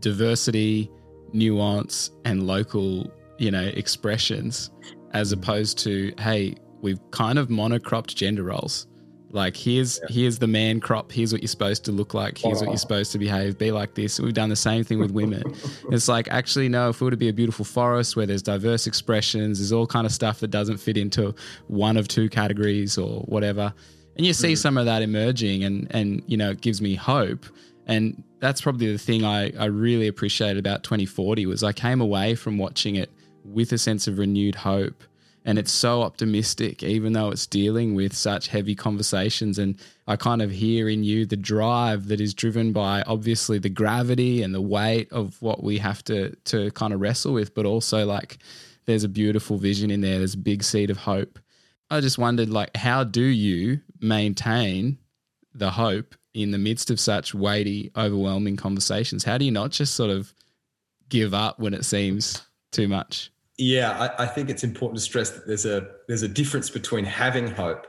diversity, 0.00 0.90
nuance, 1.34 2.10
and 2.24 2.46
local, 2.46 3.12
you 3.38 3.50
know, 3.50 3.64
expressions, 3.74 4.70
as 5.12 5.32
opposed 5.32 5.78
to, 5.80 6.12
hey, 6.18 6.54
we've 6.80 6.98
kind 7.10 7.38
of 7.38 7.48
monocropped 7.48 8.14
gender 8.14 8.44
roles. 8.44 8.86
Like 9.34 9.56
here's 9.56 9.98
yeah. 9.98 10.14
here's 10.14 10.38
the 10.38 10.46
man 10.46 10.78
crop. 10.78 11.10
Here's 11.10 11.32
what 11.32 11.42
you're 11.42 11.48
supposed 11.48 11.84
to 11.86 11.92
look 11.92 12.14
like. 12.14 12.38
Here's 12.38 12.60
what 12.60 12.68
you're 12.68 12.76
supposed 12.76 13.10
to 13.12 13.18
behave. 13.18 13.58
Be 13.58 13.72
like 13.72 13.94
this. 13.94 14.20
We've 14.20 14.32
done 14.32 14.48
the 14.48 14.54
same 14.54 14.84
thing 14.84 15.00
with 15.00 15.10
women. 15.10 15.42
it's 15.90 16.06
like 16.06 16.28
actually 16.30 16.68
no. 16.68 16.90
If 16.90 17.00
we 17.00 17.06
were 17.06 17.10
to 17.10 17.16
be 17.16 17.28
a 17.28 17.32
beautiful 17.32 17.64
forest 17.64 18.14
where 18.14 18.26
there's 18.26 18.42
diverse 18.42 18.86
expressions, 18.86 19.58
there's 19.58 19.72
all 19.72 19.88
kind 19.88 20.06
of 20.06 20.12
stuff 20.12 20.38
that 20.38 20.52
doesn't 20.52 20.76
fit 20.76 20.96
into 20.96 21.34
one 21.66 21.96
of 21.96 22.06
two 22.06 22.28
categories 22.28 22.96
or 22.96 23.22
whatever. 23.22 23.74
And 24.16 24.24
you 24.24 24.32
see 24.32 24.52
mm. 24.52 24.56
some 24.56 24.78
of 24.78 24.84
that 24.84 25.02
emerging, 25.02 25.64
and 25.64 25.88
and 25.90 26.22
you 26.28 26.36
know 26.36 26.50
it 26.50 26.60
gives 26.60 26.80
me 26.80 26.94
hope. 26.94 27.44
And 27.88 28.22
that's 28.38 28.60
probably 28.60 28.92
the 28.92 28.98
thing 28.98 29.24
I 29.24 29.50
I 29.58 29.64
really 29.64 30.06
appreciated 30.06 30.58
about 30.58 30.84
2040 30.84 31.46
was 31.46 31.64
I 31.64 31.72
came 31.72 32.00
away 32.00 32.36
from 32.36 32.56
watching 32.56 32.94
it 32.94 33.10
with 33.44 33.72
a 33.72 33.78
sense 33.78 34.06
of 34.06 34.18
renewed 34.18 34.54
hope 34.54 35.02
and 35.44 35.58
it's 35.58 35.72
so 35.72 36.02
optimistic 36.02 36.82
even 36.82 37.12
though 37.12 37.30
it's 37.30 37.46
dealing 37.46 37.94
with 37.94 38.14
such 38.14 38.48
heavy 38.48 38.74
conversations. 38.74 39.58
And 39.58 39.78
i 40.06 40.16
kind 40.16 40.42
of 40.42 40.50
hear 40.50 40.88
in 40.88 41.04
you 41.04 41.26
the 41.26 41.36
drive 41.36 42.08
that 42.08 42.20
is 42.20 42.34
driven 42.34 42.72
by 42.72 43.02
obviously 43.06 43.58
the 43.58 43.68
gravity 43.68 44.42
and 44.42 44.54
the 44.54 44.62
weight 44.62 45.10
of 45.12 45.40
what 45.40 45.62
we 45.62 45.78
have 45.78 46.02
to 46.04 46.34
to 46.44 46.70
kind 46.72 46.92
of 46.92 47.00
wrestle 47.00 47.32
with 47.32 47.54
but 47.54 47.66
also 47.66 48.04
like 48.04 48.38
there's 48.86 49.04
a 49.04 49.08
beautiful 49.08 49.56
vision 49.56 49.90
in 49.90 50.00
there. 50.00 50.18
There's 50.18 50.34
a 50.34 50.38
big 50.38 50.62
seed 50.62 50.90
of 50.90 50.98
hope. 50.98 51.38
I 51.90 52.00
just 52.00 52.18
wondered 52.18 52.50
like 52.50 52.76
how 52.76 53.04
do 53.04 53.22
you 53.22 53.80
maintain 54.00 54.98
the 55.54 55.70
hope 55.70 56.14
in 56.32 56.50
the 56.50 56.58
midst 56.58 56.90
of 56.90 56.98
such 56.98 57.34
weighty 57.34 57.90
overwhelming 57.96 58.56
conversations? 58.56 59.24
How 59.24 59.38
do 59.38 59.44
you 59.44 59.50
not 59.50 59.70
just 59.70 59.94
sort 59.94 60.10
of 60.10 60.34
give 61.08 61.32
up 61.32 61.58
when 61.58 61.74
it 61.74 61.84
seems 61.84 62.42
too 62.72 62.88
much 62.88 63.30
yeah, 63.56 64.10
I, 64.18 64.24
I, 64.24 64.26
think 64.26 64.50
it's 64.50 64.64
important 64.64 64.98
to 64.98 65.04
stress 65.04 65.30
that 65.30 65.46
there's 65.46 65.64
a 65.64 65.86
there's 66.08 66.22
a 66.22 66.28
difference 66.28 66.70
between 66.70 67.04
having 67.04 67.46
hope 67.46 67.86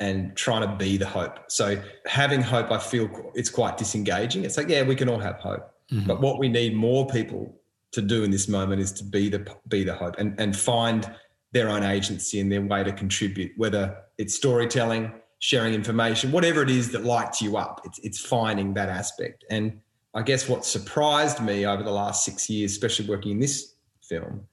and 0.00 0.34
trying 0.36 0.68
to 0.68 0.76
be 0.76 0.96
the 0.96 1.06
hope. 1.06 1.38
So 1.48 1.80
having 2.06 2.40
hope, 2.40 2.70
I 2.70 2.78
feel 2.78 3.08
it's 3.34 3.50
quite 3.50 3.76
disengaging. 3.76 4.44
It's 4.44 4.56
like, 4.56 4.68
yeah, 4.68 4.82
we 4.82 4.96
can 4.96 5.08
all 5.08 5.18
have 5.18 5.36
hope, 5.36 5.70
mm-hmm. 5.92 6.06
but 6.06 6.20
what 6.20 6.38
we 6.38 6.48
need 6.48 6.74
more 6.74 7.06
people 7.06 7.54
to 7.92 8.02
do 8.02 8.24
in 8.24 8.30
this 8.30 8.48
moment 8.48 8.80
is 8.80 8.92
to 8.92 9.04
be 9.04 9.28
the 9.28 9.46
be 9.68 9.84
the 9.84 9.94
hope 9.94 10.16
and 10.18 10.38
and 10.40 10.56
find 10.56 11.10
their 11.52 11.68
own 11.68 11.84
agency 11.84 12.40
and 12.40 12.50
their 12.50 12.62
way 12.62 12.82
to 12.82 12.92
contribute, 12.92 13.52
whether 13.56 13.96
it's 14.18 14.34
storytelling, 14.34 15.12
sharing 15.38 15.72
information, 15.74 16.32
whatever 16.32 16.62
it 16.62 16.70
is 16.70 16.90
that 16.92 17.04
lights 17.04 17.42
you 17.42 17.56
up. 17.56 17.82
It's 17.84 17.98
it's 18.02 18.20
finding 18.20 18.72
that 18.74 18.88
aspect. 18.88 19.44
And 19.50 19.80
I 20.14 20.22
guess 20.22 20.48
what 20.48 20.64
surprised 20.64 21.40
me 21.40 21.66
over 21.66 21.82
the 21.82 21.90
last 21.90 22.24
six 22.24 22.48
years, 22.48 22.72
especially 22.72 23.06
working 23.06 23.32
in 23.32 23.40
this 23.40 23.74
film, 24.08 24.46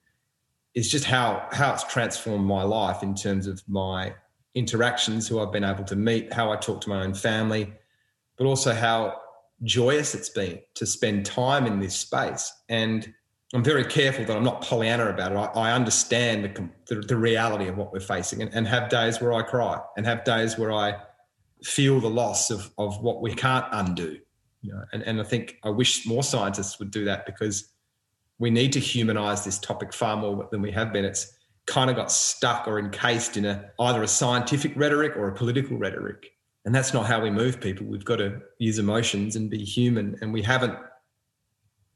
is 0.73 0.89
just 0.89 1.05
how 1.05 1.47
how 1.51 1.73
it's 1.73 1.83
transformed 1.83 2.45
my 2.45 2.63
life 2.63 3.03
in 3.03 3.15
terms 3.15 3.47
of 3.47 3.61
my 3.67 4.13
interactions, 4.55 5.27
who 5.27 5.39
I've 5.39 5.51
been 5.51 5.63
able 5.63 5.83
to 5.85 5.95
meet, 5.95 6.33
how 6.33 6.51
I 6.51 6.55
talk 6.55 6.81
to 6.81 6.89
my 6.89 7.03
own 7.03 7.13
family, 7.13 7.73
but 8.37 8.45
also 8.45 8.73
how 8.73 9.17
joyous 9.63 10.15
it's 10.15 10.29
been 10.29 10.59
to 10.75 10.85
spend 10.85 11.25
time 11.25 11.65
in 11.65 11.79
this 11.79 11.95
space. 11.95 12.51
And 12.69 13.13
I'm 13.53 13.63
very 13.63 13.83
careful 13.83 14.25
that 14.25 14.35
I'm 14.35 14.43
not 14.43 14.61
Pollyanna 14.61 15.09
about 15.09 15.31
it. 15.31 15.35
I, 15.35 15.69
I 15.69 15.73
understand 15.73 16.45
the, 16.45 16.69
the, 16.87 17.01
the, 17.01 17.17
reality 17.17 17.67
of 17.67 17.77
what 17.77 17.91
we're 17.91 17.99
facing 17.99 18.41
and, 18.41 18.53
and 18.53 18.65
have 18.67 18.89
days 18.89 19.21
where 19.21 19.33
I 19.33 19.41
cry 19.41 19.79
and 19.97 20.05
have 20.05 20.23
days 20.23 20.57
where 20.57 20.71
I 20.71 20.95
feel 21.63 21.99
the 21.99 22.09
loss 22.09 22.49
of, 22.49 22.71
of 22.77 23.01
what 23.01 23.21
we 23.21 23.33
can't 23.33 23.65
undo. 23.71 24.17
You 24.61 24.73
know, 24.73 24.83
and, 24.93 25.03
and 25.03 25.19
I 25.19 25.23
think 25.23 25.57
I 25.63 25.69
wish 25.69 26.05
more 26.05 26.23
scientists 26.23 26.79
would 26.79 26.91
do 26.91 27.03
that 27.05 27.25
because 27.25 27.70
we 28.41 28.49
need 28.49 28.73
to 28.73 28.79
humanize 28.79 29.45
this 29.45 29.59
topic 29.59 29.93
far 29.93 30.17
more 30.17 30.49
than 30.51 30.63
we 30.63 30.71
have 30.71 30.91
been. 30.91 31.05
It's 31.05 31.31
kind 31.67 31.91
of 31.91 31.95
got 31.95 32.11
stuck 32.11 32.67
or 32.67 32.79
encased 32.79 33.37
in 33.37 33.45
a 33.45 33.69
either 33.79 34.01
a 34.01 34.07
scientific 34.07 34.73
rhetoric 34.75 35.15
or 35.15 35.27
a 35.27 35.35
political 35.35 35.77
rhetoric. 35.77 36.31
And 36.65 36.73
that's 36.73 36.91
not 36.91 37.05
how 37.05 37.21
we 37.21 37.29
move 37.29 37.61
people. 37.61 37.85
We've 37.85 38.03
got 38.03 38.15
to 38.15 38.39
use 38.57 38.79
emotions 38.79 39.35
and 39.35 39.47
be 39.47 39.63
human. 39.63 40.17
And 40.21 40.33
we 40.33 40.41
haven't 40.41 40.75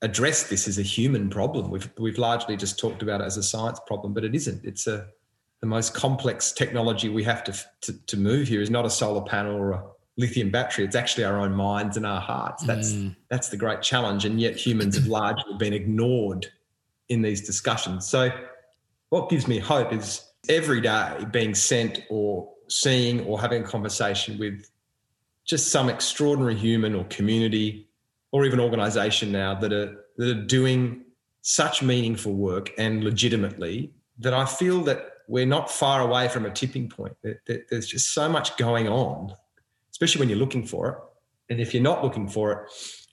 addressed 0.03 0.51
this 0.51 0.67
as 0.67 0.77
a 0.77 0.83
human 0.83 1.31
problem. 1.31 1.71
We've 1.71 1.89
we've 1.97 2.19
largely 2.19 2.55
just 2.55 2.77
talked 2.77 3.01
about 3.01 3.21
it 3.21 3.25
as 3.25 3.37
a 3.37 3.43
science 3.43 3.79
problem, 3.87 4.13
but 4.13 4.23
it 4.23 4.35
isn't. 4.35 4.63
It's 4.63 4.85
a 4.85 5.07
the 5.61 5.67
most 5.67 5.95
complex 5.95 6.51
technology 6.51 7.09
we 7.09 7.23
have 7.23 7.43
to, 7.45 7.53
to, 7.81 7.93
to 8.05 8.17
move 8.17 8.47
here 8.47 8.61
is 8.61 8.69
not 8.69 8.85
a 8.85 8.89
solar 8.89 9.23
panel 9.23 9.55
or 9.55 9.71
a 9.71 9.83
lithium 10.17 10.49
battery. 10.49 10.85
It's 10.85 10.95
actually 10.95 11.25
our 11.25 11.39
own 11.39 11.53
minds 11.53 11.97
and 11.97 12.05
our 12.05 12.21
hearts. 12.21 12.63
That's 12.63 12.93
mm. 12.93 13.15
that's 13.29 13.49
the 13.49 13.57
great 13.57 13.81
challenge. 13.81 14.25
And 14.25 14.39
yet 14.39 14.55
humans 14.55 14.95
have 14.95 15.07
largely 15.07 15.55
been 15.57 15.73
ignored 15.73 16.47
in 17.09 17.21
these 17.21 17.41
discussions. 17.41 18.07
So 18.07 18.29
what 19.09 19.29
gives 19.29 19.47
me 19.47 19.59
hope 19.59 19.93
is 19.93 20.25
every 20.49 20.81
day 20.81 21.25
being 21.31 21.55
sent 21.55 22.01
or 22.09 22.49
seeing 22.67 23.25
or 23.25 23.39
having 23.39 23.63
a 23.63 23.65
conversation 23.65 24.37
with 24.37 24.69
just 25.45 25.71
some 25.71 25.89
extraordinary 25.89 26.55
human 26.55 26.95
or 26.95 27.03
community 27.05 27.87
or 28.31 28.45
even 28.45 28.59
organization 28.59 29.31
now 29.31 29.53
that 29.55 29.71
are 29.71 30.05
that 30.17 30.29
are 30.29 30.45
doing 30.45 31.03
such 31.41 31.83
meaningful 31.83 32.33
work 32.33 32.71
and 32.77 33.03
legitimately 33.03 33.91
that 34.17 34.33
I 34.33 34.45
feel 34.45 34.81
that 34.85 35.11
we're 35.27 35.45
not 35.45 35.69
far 35.69 36.01
away 36.01 36.27
from 36.27 36.45
a 36.45 36.49
tipping 36.49 36.89
point. 36.89 37.15
There's 37.45 37.87
just 37.87 38.13
so 38.13 38.29
much 38.29 38.57
going 38.57 38.87
on 38.87 39.33
especially 39.95 40.19
when 40.19 40.27
you're 40.27 40.37
looking 40.37 40.65
for 40.65 40.89
it. 40.89 40.97
And 41.49 41.61
if 41.61 41.73
you're 41.73 41.81
not 41.81 42.03
looking 42.03 42.27
for 42.27 42.51
it, 42.51 42.71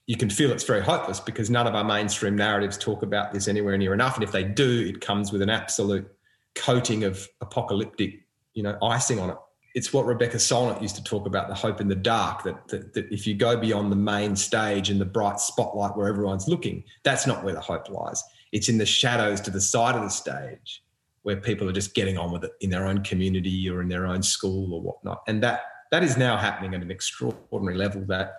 you 0.09 0.17
can 0.17 0.29
feel 0.29 0.51
it's 0.51 0.65
very 0.65 0.81
hopeless 0.81 1.21
because 1.21 1.49
none 1.49 1.69
of 1.69 1.77
our 1.77 1.85
mainstream 1.85 2.35
narratives 2.35 2.77
talk 2.77 3.05
about 3.05 3.33
this 3.33 3.47
anywhere 3.47 3.79
near 3.79 3.95
enough. 3.95 4.17
And 4.17 4.25
if 4.25 4.33
they 4.33 4.43
do, 4.43 4.85
it 4.89 5.01
comes 5.01 5.31
with 5.31 5.43
an 5.43 5.49
absolute 5.49 6.11
coating 6.57 7.05
of 7.05 7.29
apocalyptic, 7.41 8.27
you 8.55 8.65
know, 8.65 8.77
icing 8.83 9.21
on 9.21 9.31
it. 9.31 9.37
It's 9.77 9.93
what 9.93 10.07
Rebecca 10.07 10.39
Solnit 10.39 10.83
used 10.83 10.97
to 10.97 11.05
talk 11.05 11.25
about 11.25 11.47
the 11.47 11.55
hope 11.55 11.81
in 11.81 11.87
the 11.87 11.95
dark 11.95 12.43
that, 12.43 12.67
that, 12.69 12.95
that 12.95 13.13
if 13.13 13.29
you 13.29 13.35
go 13.35 13.57
beyond 13.57 13.93
the 13.93 13.97
main 13.97 14.35
stage 14.35 14.91
and 14.91 15.01
the 15.01 15.05
bright 15.05 15.39
spotlight 15.39 15.97
where 15.97 16.09
everyone's 16.09 16.49
looking, 16.49 16.83
that's 17.05 17.29
not 17.29 17.45
where 17.45 17.55
the 17.55 17.61
hope 17.61 17.89
lies. 17.89 18.25
It's 18.51 18.69
in 18.69 18.77
the 18.77 18.85
shadows 18.85 19.41
to 19.43 19.53
the 19.53 19.61
side 19.61 19.95
of 19.95 20.03
the 20.03 20.09
stage 20.09 20.83
where 21.23 21.37
people 21.37 21.69
are 21.69 21.73
just 21.73 21.95
getting 21.95 22.19
on 22.19 22.33
with 22.33 22.43
it 22.43 22.51
in 22.61 22.71
their 22.71 22.89
own 22.89 23.05
community 23.05 23.71
or 23.71 23.81
in 23.81 23.89
their 23.89 24.05
own 24.05 24.25
school 24.25 24.75
or 24.75 24.83
whatnot. 24.83 25.23
And 25.29 25.41
that 25.45 25.61
that 25.93 26.03
is 26.03 26.17
now 26.17 26.39
happening 26.39 26.75
at 26.75 26.81
an 26.81 26.91
extraordinary 26.91 27.77
level 27.77 28.03
that, 28.07 28.39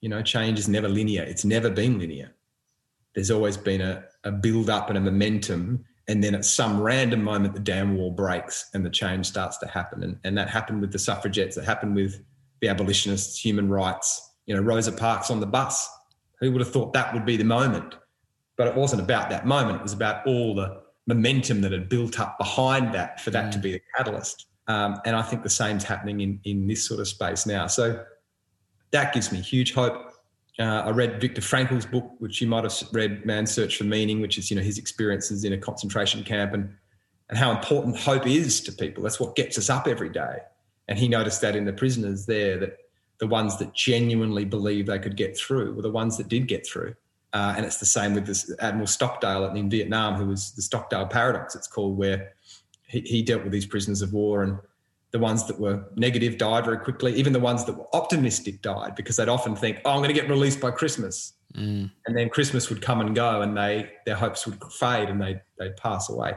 you 0.00 0.08
know, 0.08 0.20
change 0.20 0.58
is 0.58 0.68
never 0.68 0.88
linear. 0.88 1.22
It's 1.22 1.44
never 1.44 1.70
been 1.70 1.98
linear. 1.98 2.34
There's 3.14 3.30
always 3.30 3.56
been 3.56 3.80
a, 3.80 4.04
a 4.24 4.32
build 4.32 4.68
up 4.68 4.88
and 4.88 4.98
a 4.98 5.00
momentum 5.00 5.84
and 6.08 6.22
then 6.22 6.34
at 6.34 6.44
some 6.44 6.80
random 6.80 7.22
moment 7.22 7.54
the 7.54 7.60
dam 7.60 7.96
wall 7.96 8.10
breaks 8.10 8.68
and 8.74 8.84
the 8.84 8.90
change 8.90 9.26
starts 9.26 9.58
to 9.58 9.66
happen 9.68 10.02
and, 10.02 10.18
and 10.24 10.36
that 10.36 10.48
happened 10.48 10.80
with 10.80 10.90
the 10.90 10.98
suffragettes 10.98 11.56
it 11.56 11.64
happened 11.64 11.94
with 11.94 12.24
the 12.60 12.66
abolitionists 12.66 13.38
human 13.38 13.68
rights 13.68 14.32
you 14.46 14.54
know 14.54 14.60
rosa 14.60 14.90
parks 14.90 15.30
on 15.30 15.38
the 15.38 15.46
bus 15.46 15.88
who 16.40 16.50
would 16.50 16.60
have 16.60 16.72
thought 16.72 16.92
that 16.92 17.14
would 17.14 17.24
be 17.24 17.36
the 17.36 17.44
moment 17.44 17.94
but 18.56 18.66
it 18.66 18.74
wasn't 18.74 19.00
about 19.00 19.30
that 19.30 19.46
moment 19.46 19.76
it 19.76 19.82
was 19.82 19.92
about 19.92 20.26
all 20.26 20.56
the 20.56 20.82
momentum 21.06 21.60
that 21.60 21.70
had 21.70 21.88
built 21.88 22.18
up 22.18 22.36
behind 22.36 22.92
that 22.92 23.20
for 23.20 23.30
that 23.30 23.46
mm. 23.46 23.52
to 23.52 23.58
be 23.58 23.72
the 23.72 23.82
catalyst 23.96 24.46
um, 24.68 25.00
and 25.04 25.16
i 25.16 25.22
think 25.22 25.42
the 25.42 25.50
same's 25.50 25.84
happening 25.84 26.20
in 26.20 26.40
in 26.44 26.66
this 26.66 26.86
sort 26.86 27.00
of 27.00 27.08
space 27.08 27.46
now 27.46 27.66
so 27.66 28.04
that 28.90 29.12
gives 29.12 29.32
me 29.32 29.40
huge 29.40 29.72
hope 29.72 30.08
uh, 30.58 30.82
I 30.84 30.90
read 30.90 31.18
Viktor 31.18 31.40
Frankl's 31.40 31.86
book, 31.86 32.10
which 32.18 32.42
you 32.42 32.46
might 32.46 32.64
have 32.64 32.74
read, 32.92 33.24
Man's 33.24 33.50
Search 33.50 33.78
for 33.78 33.84
Meaning, 33.84 34.20
which 34.20 34.36
is 34.36 34.50
you 34.50 34.56
know 34.56 34.62
his 34.62 34.76
experiences 34.76 35.44
in 35.44 35.54
a 35.54 35.58
concentration 35.58 36.22
camp 36.22 36.52
and 36.52 36.74
and 37.30 37.38
how 37.38 37.50
important 37.50 37.96
hope 37.96 38.26
is 38.26 38.60
to 38.60 38.72
people. 38.72 39.02
That's 39.02 39.18
what 39.18 39.34
gets 39.34 39.56
us 39.56 39.70
up 39.70 39.88
every 39.88 40.10
day. 40.10 40.38
And 40.88 40.98
he 40.98 41.08
noticed 41.08 41.40
that 41.40 41.56
in 41.56 41.64
the 41.64 41.72
prisoners 41.72 42.26
there, 42.26 42.58
that 42.58 42.76
the 43.18 43.26
ones 43.26 43.58
that 43.58 43.72
genuinely 43.72 44.44
believed 44.44 44.88
they 44.88 44.98
could 44.98 45.16
get 45.16 45.34
through 45.34 45.72
were 45.72 45.80
the 45.80 45.90
ones 45.90 46.18
that 46.18 46.28
did 46.28 46.46
get 46.46 46.66
through. 46.66 46.94
Uh, 47.32 47.54
and 47.56 47.64
it's 47.64 47.78
the 47.78 47.86
same 47.86 48.12
with 48.12 48.26
this 48.26 48.54
Admiral 48.60 48.86
Stockdale 48.86 49.46
in 49.54 49.70
Vietnam, 49.70 50.16
who 50.16 50.26
was 50.26 50.52
the 50.52 50.60
Stockdale 50.60 51.06
paradox. 51.06 51.54
It's 51.54 51.66
called 51.66 51.96
where 51.96 52.32
he, 52.92 53.00
he 53.00 53.22
dealt 53.22 53.42
with 53.42 53.52
these 53.52 53.66
prisoners 53.66 54.02
of 54.02 54.12
war 54.12 54.42
and 54.42 54.58
the 55.12 55.18
ones 55.18 55.46
that 55.46 55.58
were 55.58 55.84
negative 55.96 56.38
died 56.38 56.64
very 56.64 56.78
quickly. 56.78 57.14
Even 57.14 57.32
the 57.32 57.40
ones 57.40 57.64
that 57.64 57.76
were 57.76 57.86
optimistic 57.94 58.62
died 58.62 58.94
because 58.94 59.16
they'd 59.16 59.28
often 59.28 59.56
think, 59.56 59.80
"Oh, 59.84 59.90
I'm 59.90 59.98
going 59.98 60.08
to 60.08 60.14
get 60.14 60.28
released 60.28 60.60
by 60.60 60.70
Christmas," 60.70 61.34
mm. 61.54 61.90
and 62.06 62.16
then 62.16 62.28
Christmas 62.28 62.70
would 62.70 62.80
come 62.80 63.00
and 63.00 63.14
go, 63.14 63.42
and 63.42 63.56
they 63.56 63.90
their 64.06 64.14
hopes 64.14 64.46
would 64.46 64.62
fade 64.72 65.08
and 65.08 65.20
they 65.20 65.40
they'd 65.58 65.76
pass 65.76 66.08
away. 66.08 66.34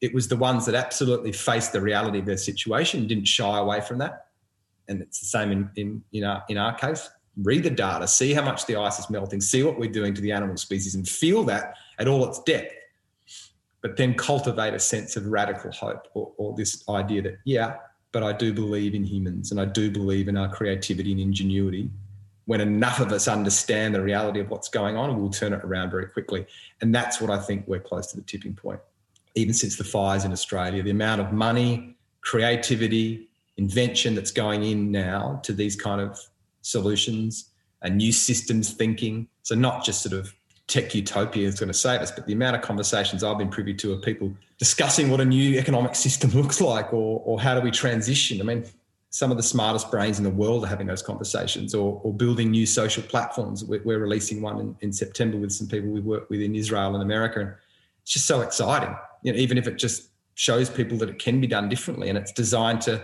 It 0.00 0.12
was 0.12 0.28
the 0.28 0.36
ones 0.36 0.66
that 0.66 0.74
absolutely 0.74 1.32
faced 1.32 1.72
the 1.72 1.80
reality 1.80 2.18
of 2.18 2.26
their 2.26 2.36
situation, 2.36 3.06
didn't 3.06 3.28
shy 3.28 3.58
away 3.58 3.80
from 3.80 3.98
that, 3.98 4.26
and 4.88 5.00
it's 5.00 5.20
the 5.20 5.26
same 5.26 5.52
in 5.52 5.70
in 5.76 6.02
in 6.12 6.24
our, 6.24 6.42
in 6.48 6.58
our 6.58 6.74
case. 6.74 7.08
Read 7.42 7.64
the 7.64 7.70
data, 7.70 8.08
see 8.08 8.32
how 8.32 8.42
much 8.42 8.64
the 8.64 8.76
ice 8.76 8.98
is 8.98 9.10
melting, 9.10 9.42
see 9.42 9.62
what 9.62 9.78
we're 9.78 9.92
doing 9.92 10.14
to 10.14 10.22
the 10.22 10.32
animal 10.32 10.56
species, 10.56 10.94
and 10.94 11.06
feel 11.06 11.44
that 11.44 11.74
at 11.98 12.08
all 12.08 12.26
its 12.26 12.42
depth 12.42 12.72
but 13.86 13.96
then 13.96 14.14
cultivate 14.14 14.74
a 14.74 14.80
sense 14.80 15.14
of 15.14 15.28
radical 15.28 15.70
hope 15.70 16.08
or, 16.12 16.32
or, 16.38 16.56
this 16.56 16.82
idea 16.88 17.22
that, 17.22 17.38
yeah, 17.44 17.76
but 18.10 18.24
I 18.24 18.32
do 18.32 18.52
believe 18.52 18.96
in 18.96 19.04
humans 19.04 19.52
and 19.52 19.60
I 19.60 19.64
do 19.64 19.92
believe 19.92 20.26
in 20.26 20.36
our 20.36 20.52
creativity 20.52 21.12
and 21.12 21.20
ingenuity. 21.20 21.88
When 22.46 22.60
enough 22.60 22.98
of 22.98 23.12
us 23.12 23.28
understand 23.28 23.94
the 23.94 24.02
reality 24.02 24.40
of 24.40 24.50
what's 24.50 24.68
going 24.68 24.96
on, 24.96 25.16
we'll 25.16 25.30
turn 25.30 25.52
it 25.52 25.62
around 25.62 25.92
very 25.92 26.08
quickly. 26.08 26.46
And 26.80 26.92
that's 26.92 27.20
what 27.20 27.30
I 27.30 27.38
think 27.38 27.68
we're 27.68 27.78
close 27.78 28.08
to 28.08 28.16
the 28.16 28.22
tipping 28.22 28.54
point. 28.54 28.80
Even 29.36 29.54
since 29.54 29.76
the 29.76 29.84
fires 29.84 30.24
in 30.24 30.32
Australia, 30.32 30.82
the 30.82 30.90
amount 30.90 31.20
of 31.20 31.32
money, 31.32 31.94
creativity, 32.22 33.28
invention 33.56 34.16
that's 34.16 34.32
going 34.32 34.64
in 34.64 34.90
now 34.90 35.38
to 35.44 35.52
these 35.52 35.76
kind 35.76 36.00
of 36.00 36.18
solutions 36.62 37.50
and 37.82 37.98
new 37.98 38.10
systems 38.10 38.72
thinking. 38.72 39.28
So, 39.44 39.54
not 39.54 39.84
just 39.84 40.02
sort 40.02 40.18
of 40.18 40.34
tech 40.66 40.94
utopia 40.94 41.46
is 41.46 41.60
going 41.60 41.68
to 41.68 41.74
save 41.74 42.00
us, 42.00 42.10
but 42.10 42.26
the 42.26 42.32
amount 42.32 42.56
of 42.56 42.62
conversations 42.62 43.22
I've 43.22 43.38
been 43.38 43.48
privy 43.48 43.74
to 43.74 43.92
of 43.92 44.02
people 44.02 44.32
discussing 44.58 45.10
what 45.10 45.20
a 45.20 45.24
new 45.24 45.58
economic 45.58 45.94
system 45.94 46.30
looks 46.34 46.60
like 46.60 46.92
or, 46.92 47.22
or 47.24 47.40
how 47.40 47.54
do 47.54 47.60
we 47.60 47.70
transition. 47.70 48.40
I 48.40 48.44
mean, 48.44 48.64
some 49.10 49.30
of 49.30 49.36
the 49.36 49.42
smartest 49.42 49.90
brains 49.90 50.18
in 50.18 50.24
the 50.24 50.30
world 50.30 50.64
are 50.64 50.66
having 50.66 50.88
those 50.88 51.02
conversations 51.02 51.74
or, 51.74 52.00
or 52.02 52.12
building 52.12 52.50
new 52.50 52.66
social 52.66 53.02
platforms. 53.02 53.64
We're, 53.64 53.82
we're 53.82 53.98
releasing 53.98 54.42
one 54.42 54.60
in, 54.60 54.76
in, 54.80 54.92
September 54.92 55.38
with 55.38 55.52
some 55.52 55.68
people 55.68 55.88
we 55.88 56.00
work 56.00 56.28
with 56.28 56.40
in 56.40 56.54
Israel 56.54 56.94
and 56.94 57.02
America. 57.02 57.40
And 57.40 57.54
it's 58.02 58.12
just 58.12 58.26
so 58.26 58.40
exciting, 58.40 58.94
you 59.22 59.32
know, 59.32 59.38
even 59.38 59.56
if 59.56 59.66
it 59.66 59.78
just 59.78 60.10
shows 60.34 60.68
people 60.68 60.98
that 60.98 61.08
it 61.08 61.18
can 61.18 61.40
be 61.40 61.46
done 61.46 61.68
differently 61.68 62.08
and 62.08 62.18
it's 62.18 62.32
designed 62.32 62.82
to 62.82 63.02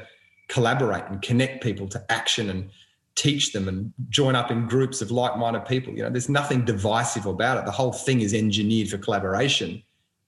collaborate 0.49 1.05
and 1.09 1.23
connect 1.23 1.63
people 1.63 1.89
to 1.89 2.13
action 2.13 2.51
and 2.51 2.69
teach 3.15 3.53
them 3.53 3.69
and 3.69 3.93
join 4.09 4.35
up 4.35 4.51
in 4.51 4.67
groups 4.67 5.03
of 5.03 5.11
like-minded 5.11 5.67
people. 5.67 5.93
You 5.95 6.03
know, 6.03 6.11
there's 6.11 6.29
nothing 6.29 6.65
divisive 6.65 7.27
about 7.27 7.59
it. 7.59 7.65
The 7.65 7.71
whole 7.71 7.93
thing 7.93 8.21
is 8.21 8.33
engineered 8.33 8.89
for 8.89 8.99
collaboration 8.99 9.83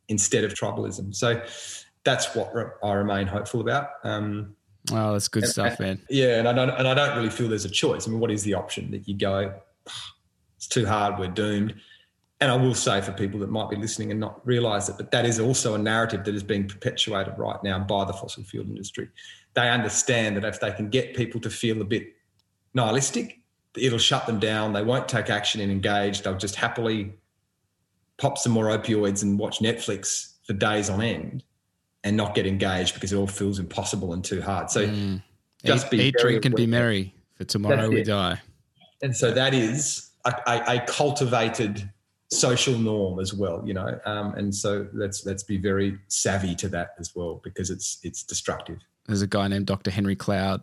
instead 0.08 0.44
of 0.44 0.54
tribalism. 0.54 1.14
So 1.14 1.42
that's 2.04 2.34
what 2.34 2.52
I 2.82 2.92
remain 2.92 3.26
hopeful 3.26 3.60
about. 3.60 3.90
Um, 4.04 4.54
oh, 4.92 5.12
that's 5.12 5.28
good 5.28 5.44
and, 5.44 5.52
stuff, 5.52 5.80
man. 5.80 6.00
Yeah, 6.10 6.38
and 6.38 6.48
I 6.48 6.52
don't 6.52 6.70
and 6.70 6.86
I 6.86 6.94
don't 6.94 7.16
really 7.16 7.30
feel 7.30 7.48
there's 7.48 7.64
a 7.64 7.70
choice. 7.70 8.06
I 8.06 8.10
mean, 8.10 8.20
what 8.20 8.30
is 8.30 8.42
the 8.42 8.54
option 8.54 8.90
that 8.90 9.08
you 9.08 9.16
go? 9.16 9.54
It's 10.56 10.66
too 10.66 10.86
hard. 10.86 11.18
We're 11.18 11.28
doomed. 11.28 11.74
And 12.40 12.50
I 12.52 12.56
will 12.56 12.74
say 12.74 13.00
for 13.00 13.12
people 13.12 13.40
that 13.40 13.50
might 13.50 13.70
be 13.70 13.76
listening 13.76 14.10
and 14.10 14.20
not 14.20 14.46
realise 14.46 14.88
it, 14.90 14.96
but 14.98 15.10
that 15.12 15.24
is 15.24 15.40
also 15.40 15.74
a 15.74 15.78
narrative 15.78 16.24
that 16.24 16.34
is 16.34 16.42
being 16.42 16.68
perpetuated 16.68 17.38
right 17.38 17.62
now 17.62 17.78
by 17.78 18.04
the 18.04 18.12
fossil 18.12 18.42
fuel 18.42 18.66
industry. 18.66 19.08
They 19.54 19.70
understand 19.70 20.36
that 20.36 20.44
if 20.44 20.60
they 20.60 20.72
can 20.72 20.90
get 20.90 21.16
people 21.16 21.40
to 21.40 21.48
feel 21.48 21.80
a 21.80 21.84
bit 21.84 22.08
nihilistic. 22.74 23.40
It'll 23.76 23.98
shut 23.98 24.26
them 24.26 24.38
down. 24.38 24.72
They 24.72 24.82
won't 24.82 25.08
take 25.08 25.30
action 25.30 25.60
and 25.60 25.70
engage. 25.70 26.22
They'll 26.22 26.36
just 26.36 26.56
happily 26.56 27.14
pop 28.18 28.38
some 28.38 28.52
more 28.52 28.66
opioids 28.66 29.22
and 29.22 29.38
watch 29.38 29.58
Netflix 29.60 30.34
for 30.46 30.52
days 30.52 30.90
on 30.90 31.00
end 31.02 31.42
and 32.04 32.16
not 32.16 32.34
get 32.34 32.46
engaged 32.46 32.94
because 32.94 33.12
it 33.12 33.16
all 33.16 33.26
feels 33.26 33.58
impossible 33.58 34.12
and 34.12 34.22
too 34.22 34.40
hard. 34.40 34.70
So 34.70 34.86
mm. 34.86 35.22
just 35.64 35.86
eat, 35.86 35.90
be 35.90 36.04
eat 36.04 36.14
drink, 36.18 36.44
and 36.44 36.54
be 36.54 36.66
merry. 36.66 37.14
For 37.36 37.44
tomorrow 37.44 37.88
we 37.88 38.04
die. 38.04 38.40
And 39.02 39.16
so 39.16 39.32
that 39.32 39.54
is 39.54 40.10
a, 40.24 40.34
a, 40.46 40.76
a, 40.76 40.80
cultivated 40.86 41.90
social 42.30 42.78
norm 42.78 43.18
as 43.18 43.34
well, 43.34 43.62
you 43.66 43.74
know. 43.74 43.98
Um, 44.06 44.34
and 44.34 44.54
so 44.54 44.86
let's 44.92 45.26
let's 45.26 45.42
be 45.42 45.56
very 45.58 45.98
savvy 46.08 46.54
to 46.56 46.68
that 46.68 46.90
as 46.98 47.12
well 47.14 47.40
because 47.42 47.70
it's 47.70 47.98
it's 48.02 48.22
destructive. 48.22 48.78
There's 49.06 49.22
a 49.22 49.26
guy 49.26 49.48
named 49.48 49.66
Dr. 49.66 49.90
Henry 49.90 50.16
Cloud 50.16 50.62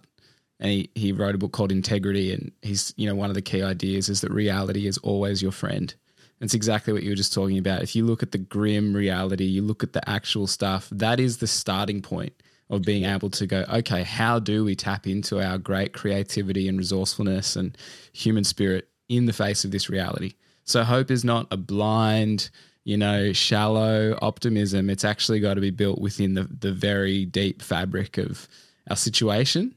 and 0.62 0.70
he, 0.70 0.90
he 0.94 1.12
wrote 1.12 1.34
a 1.34 1.40
book 1.40 1.52
called 1.52 1.72
Integrity. 1.72 2.32
And 2.32 2.52
he's, 2.62 2.94
you 2.96 3.08
know, 3.08 3.16
one 3.16 3.30
of 3.30 3.34
the 3.34 3.42
key 3.42 3.64
ideas 3.64 4.08
is 4.08 4.22
that 4.22 4.32
reality 4.32 4.88
is 4.88 5.00
always 5.00 5.42
your 5.42 5.52
friend. 5.52 5.94
And 6.40 6.48
it's 6.48 6.54
exactly 6.54 6.94
what 6.94 7.04
you 7.04 7.10
were 7.10 7.16
just 7.16 7.34
talking 7.34 7.58
about. 7.58 7.82
If 7.82 7.96
you 7.96 8.06
look 8.06 8.22
at 8.22 8.32
the 8.32 8.38
grim 8.38 8.96
reality, 8.96 9.46
you 9.46 9.64
look 9.64 9.84
at 9.84 9.94
the 9.94 10.08
actual 10.08 10.46
stuff, 10.46 10.88
that 10.92 11.20
is 11.20 11.38
the 11.38 11.48
starting 11.48 12.02
point 12.02 12.34
of 12.70 12.84
being 12.84 13.06
able 13.06 13.32
to 13.32 13.48
go, 13.48 13.66
okay, 13.74 14.04
how 14.04 14.40
do 14.40 14.64
we 14.64 14.76
tap 14.76 15.08
into 15.08 15.44
our 15.44 15.58
great 15.58 15.94
creativity 15.94 16.68
and 16.68 16.78
resourcefulness 16.78 17.56
and 17.56 17.76
human 18.14 18.44
spirit 18.44 18.88
in 19.10 19.26
the 19.26 19.34
face 19.34 19.66
of 19.66 19.72
this 19.72 19.90
reality? 19.90 20.34
So 20.64 20.84
hope 20.84 21.10
is 21.10 21.26
not 21.26 21.48
a 21.50 21.58
blind, 21.58 22.52
you 22.84 22.98
know, 22.98 23.34
shallow 23.34 24.18
optimism. 24.22 24.92
It's 24.92 25.04
actually 25.04 25.40
got 25.40 25.56
to 25.56 25.62
be 25.62 25.72
built 25.72 26.00
within 26.00 26.36
the, 26.36 26.44
the 26.44 26.72
very 26.72 27.26
deep 27.26 27.64
fabric 27.64 28.20
of 28.20 28.48
our 28.90 28.96
situation 28.96 29.76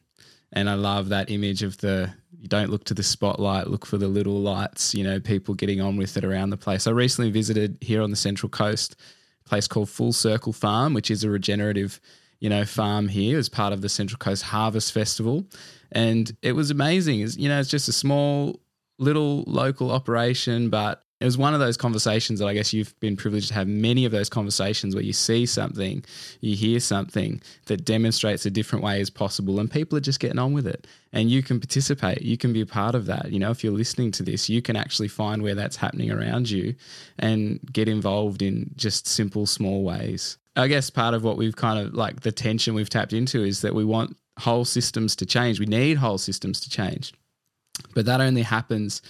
and 0.54 0.70
I 0.70 0.74
love 0.74 1.10
that 1.10 1.30
image 1.30 1.62
of 1.62 1.76
the 1.78 2.12
you 2.44 2.48
don't 2.48 2.70
look 2.70 2.84
to 2.84 2.94
the 2.94 3.02
spotlight, 3.02 3.68
look 3.68 3.86
for 3.86 3.96
the 3.96 4.06
little 4.06 4.38
lights, 4.38 4.94
you 4.94 5.02
know, 5.02 5.18
people 5.18 5.54
getting 5.54 5.80
on 5.80 5.96
with 5.96 6.16
it 6.18 6.26
around 6.26 6.50
the 6.50 6.58
place. 6.58 6.86
I 6.86 6.90
recently 6.90 7.30
visited 7.30 7.78
here 7.80 8.02
on 8.02 8.10
the 8.10 8.16
Central 8.16 8.50
Coast 8.50 8.96
a 9.46 9.48
place 9.48 9.66
called 9.66 9.88
Full 9.88 10.12
Circle 10.12 10.52
Farm, 10.52 10.92
which 10.92 11.10
is 11.10 11.24
a 11.24 11.30
regenerative, 11.30 12.00
you 12.40 12.50
know, 12.50 12.66
farm 12.66 13.08
here 13.08 13.38
as 13.38 13.48
part 13.48 13.72
of 13.72 13.80
the 13.80 13.88
Central 13.88 14.18
Coast 14.18 14.42
Harvest 14.42 14.92
Festival. 14.92 15.46
And 15.92 16.36
it 16.42 16.52
was 16.52 16.70
amazing. 16.70 17.20
It's, 17.20 17.36
you 17.36 17.48
know, 17.48 17.58
it's 17.58 17.70
just 17.70 17.88
a 17.88 17.92
small 17.92 18.60
little 18.98 19.44
local 19.46 19.90
operation, 19.90 20.68
but 20.68 21.03
it 21.24 21.26
was 21.26 21.38
one 21.38 21.54
of 21.54 21.60
those 21.60 21.78
conversations 21.78 22.38
that 22.38 22.46
I 22.46 22.52
guess 22.52 22.74
you've 22.74 23.00
been 23.00 23.16
privileged 23.16 23.48
to 23.48 23.54
have 23.54 23.66
many 23.66 24.04
of 24.04 24.12
those 24.12 24.28
conversations 24.28 24.94
where 24.94 25.02
you 25.02 25.14
see 25.14 25.46
something, 25.46 26.04
you 26.42 26.54
hear 26.54 26.78
something 26.80 27.40
that 27.64 27.86
demonstrates 27.86 28.44
a 28.44 28.50
different 28.50 28.84
way 28.84 29.00
is 29.00 29.08
possible, 29.08 29.58
and 29.58 29.70
people 29.70 29.96
are 29.96 30.02
just 30.02 30.20
getting 30.20 30.38
on 30.38 30.52
with 30.52 30.66
it. 30.66 30.86
And 31.14 31.30
you 31.30 31.42
can 31.42 31.60
participate, 31.60 32.20
you 32.20 32.36
can 32.36 32.52
be 32.52 32.60
a 32.60 32.66
part 32.66 32.94
of 32.94 33.06
that. 33.06 33.32
You 33.32 33.38
know, 33.38 33.50
if 33.50 33.64
you're 33.64 33.72
listening 33.72 34.10
to 34.10 34.22
this, 34.22 34.50
you 34.50 34.60
can 34.60 34.76
actually 34.76 35.08
find 35.08 35.42
where 35.42 35.54
that's 35.54 35.76
happening 35.76 36.10
around 36.10 36.50
you 36.50 36.74
and 37.18 37.58
get 37.72 37.88
involved 37.88 38.42
in 38.42 38.72
just 38.76 39.06
simple, 39.06 39.46
small 39.46 39.82
ways. 39.82 40.36
I 40.56 40.68
guess 40.68 40.90
part 40.90 41.14
of 41.14 41.24
what 41.24 41.38
we've 41.38 41.56
kind 41.56 41.78
of 41.78 41.94
like 41.94 42.20
the 42.20 42.32
tension 42.32 42.74
we've 42.74 42.90
tapped 42.90 43.14
into 43.14 43.42
is 43.42 43.62
that 43.62 43.74
we 43.74 43.86
want 43.86 44.14
whole 44.40 44.66
systems 44.66 45.16
to 45.16 45.24
change. 45.24 45.58
We 45.58 45.64
need 45.64 45.96
whole 45.96 46.18
systems 46.18 46.60
to 46.60 46.68
change. 46.68 47.14
But 47.94 48.04
that 48.04 48.20
only 48.20 48.42
happens 48.42 49.00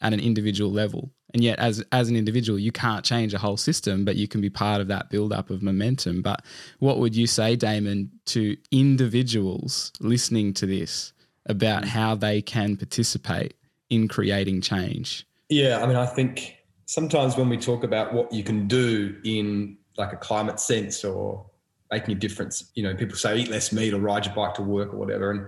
at 0.00 0.12
an 0.12 0.18
individual 0.18 0.72
level 0.72 1.12
And 1.34 1.42
yet, 1.42 1.58
as 1.58 1.84
as 1.90 2.08
an 2.08 2.14
individual, 2.14 2.60
you 2.60 2.70
can't 2.70 3.04
change 3.04 3.34
a 3.34 3.38
whole 3.38 3.56
system, 3.56 4.04
but 4.04 4.14
you 4.14 4.28
can 4.28 4.40
be 4.40 4.48
part 4.48 4.80
of 4.80 4.86
that 4.86 5.10
build 5.10 5.32
up 5.32 5.50
of 5.50 5.62
momentum. 5.62 6.22
But 6.22 6.42
what 6.78 6.98
would 6.98 7.16
you 7.16 7.26
say, 7.26 7.56
Damon, 7.56 8.12
to 8.26 8.56
individuals 8.70 9.90
listening 9.98 10.54
to 10.54 10.66
this 10.66 11.12
about 11.46 11.82
mm. 11.82 11.88
how 11.88 12.14
they 12.14 12.40
can 12.40 12.76
participate 12.76 13.54
in 13.90 14.06
creating 14.06 14.60
change? 14.60 15.26
Yeah, 15.48 15.82
I 15.82 15.86
mean, 15.86 15.96
I 15.96 16.06
think 16.06 16.56
sometimes 16.86 17.36
when 17.36 17.48
we 17.48 17.58
talk 17.58 17.82
about 17.82 18.14
what 18.14 18.32
you 18.32 18.44
can 18.44 18.68
do 18.68 19.16
in 19.24 19.76
like 19.98 20.12
a 20.12 20.16
climate 20.16 20.60
sense 20.60 21.04
or 21.04 21.44
making 21.90 22.14
a 22.14 22.18
difference, 22.18 22.70
you 22.74 22.84
know, 22.84 22.94
people 22.94 23.16
say 23.16 23.38
eat 23.38 23.48
less 23.48 23.72
meat 23.72 23.92
or 23.92 23.98
ride 23.98 24.24
your 24.24 24.34
bike 24.36 24.54
to 24.54 24.62
work 24.62 24.94
or 24.94 24.98
whatever, 24.98 25.32
and 25.32 25.46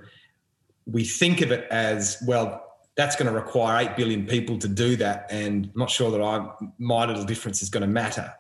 we 0.85 1.05
think 1.05 1.43
of 1.43 1.53
it 1.53 1.69
as 1.71 2.21
well 2.27 2.66
that's 2.97 3.15
going 3.15 3.27
to 3.27 3.33
require 3.33 3.89
8 3.91 3.97
billion 3.97 4.27
people 4.27 4.59
to 4.59 4.69
do 4.69 4.97
that. 4.97 5.27
And 5.31 5.67
I'm 5.67 5.79
not 5.79 5.91
sure 5.91 6.11
that 6.11 6.21
I, 6.21 6.49
my 6.79 7.05
little 7.05 7.25
difference 7.25 7.63
is 7.63 7.69
going 7.69 7.83
to 7.83 7.87
matter. 7.87 8.33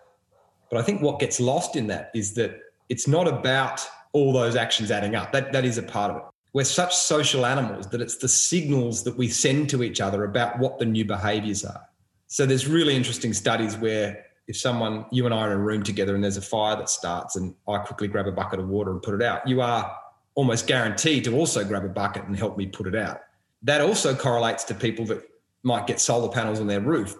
But 0.71 0.81
I 0.81 0.83
think 0.83 1.03
what 1.03 1.21
gets 1.21 1.39
lost 1.39 1.77
in 1.77 1.87
that 1.89 2.11
is 2.15 2.35
that 2.35 2.59
it's 2.89 3.07
not 3.07 3.29
about 3.29 3.87
all 4.13 4.33
those 4.33 4.57
actions 4.57 4.91
adding 4.91 5.15
up. 5.15 5.33
That, 5.33 5.53
that 5.53 5.65
is 5.65 5.79
a 5.79 5.83
part 5.83 6.11
of 6.11 6.17
it. 6.17 6.23
We're 6.55 6.65
such 6.65 6.97
social 6.97 7.45
animals 7.45 7.87
that 7.89 8.01
it's 8.01 8.17
the 8.17 8.29
signals 8.29 9.05
that 9.05 9.17
we 9.17 9.29
send 9.29 9.69
to 9.71 9.83
each 9.83 10.01
other 10.01 10.25
about 10.25 10.59
what 10.59 10.79
the 10.79 10.87
new 10.87 11.05
behaviors 11.05 11.65
are. 11.65 11.83
So 12.29 12.47
there's 12.47 12.67
really 12.67 12.97
interesting 12.97 13.35
studies 13.35 13.77
where 13.77 14.25
if 14.49 14.57
someone, 14.57 15.05
you 15.13 15.27
and 15.27 15.35
I 15.35 15.39
are 15.41 15.53
in 15.53 15.59
a 15.59 15.63
room 15.63 15.83
together 15.83 16.15
and 16.15 16.25
there's 16.25 16.39
a 16.39 16.43
fire 16.43 16.77
that 16.77 16.89
starts 16.89 17.37
and 17.37 17.55
I 17.69 17.79
quickly 17.79 18.09
grab 18.09 18.27
a 18.27 18.33
bucket 18.33 18.59
of 18.59 18.69
water 18.69 18.91
and 18.91 19.03
put 19.03 19.15
it 19.15 19.23
out, 19.23 19.47
you 19.47 19.61
are 19.61 19.95
almost 20.35 20.67
guaranteed 20.67 21.25
to 21.25 21.37
also 21.37 21.63
grab 21.63 21.85
a 21.85 21.89
bucket 21.89 22.25
and 22.25 22.37
help 22.37 22.57
me 22.57 22.67
put 22.67 22.87
it 22.87 22.95
out. 22.95 23.21
That 23.63 23.81
also 23.81 24.15
correlates 24.15 24.65
to 24.65 24.75
people 24.75 25.05
that 25.07 25.23
might 25.63 25.87
get 25.87 26.01
solar 26.01 26.33
panels 26.33 26.61
on 26.61 26.67
their 26.67 26.81
roof. 26.81 27.17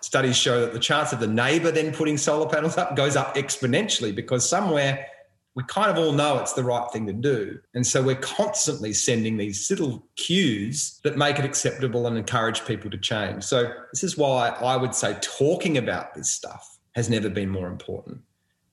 Studies 0.00 0.36
show 0.36 0.60
that 0.60 0.72
the 0.72 0.78
chance 0.78 1.12
of 1.12 1.20
the 1.20 1.26
neighbor 1.26 1.70
then 1.70 1.92
putting 1.92 2.18
solar 2.18 2.48
panels 2.48 2.76
up 2.76 2.96
goes 2.96 3.16
up 3.16 3.36
exponentially 3.36 4.14
because 4.14 4.48
somewhere 4.48 5.06
we 5.54 5.62
kind 5.64 5.90
of 5.90 5.96
all 5.96 6.12
know 6.12 6.38
it's 6.38 6.52
the 6.54 6.64
right 6.64 6.90
thing 6.90 7.06
to 7.06 7.12
do. 7.12 7.58
And 7.74 7.86
so 7.86 8.02
we're 8.02 8.16
constantly 8.16 8.92
sending 8.92 9.36
these 9.36 9.70
little 9.70 10.04
cues 10.16 11.00
that 11.04 11.16
make 11.16 11.38
it 11.38 11.44
acceptable 11.44 12.06
and 12.06 12.18
encourage 12.18 12.64
people 12.64 12.90
to 12.90 12.98
change. 12.98 13.44
So 13.44 13.72
this 13.92 14.02
is 14.02 14.18
why 14.18 14.48
I 14.48 14.76
would 14.76 14.94
say 14.94 15.16
talking 15.20 15.78
about 15.78 16.14
this 16.14 16.28
stuff 16.28 16.78
has 16.96 17.08
never 17.08 17.28
been 17.28 17.48
more 17.48 17.68
important. 17.68 18.20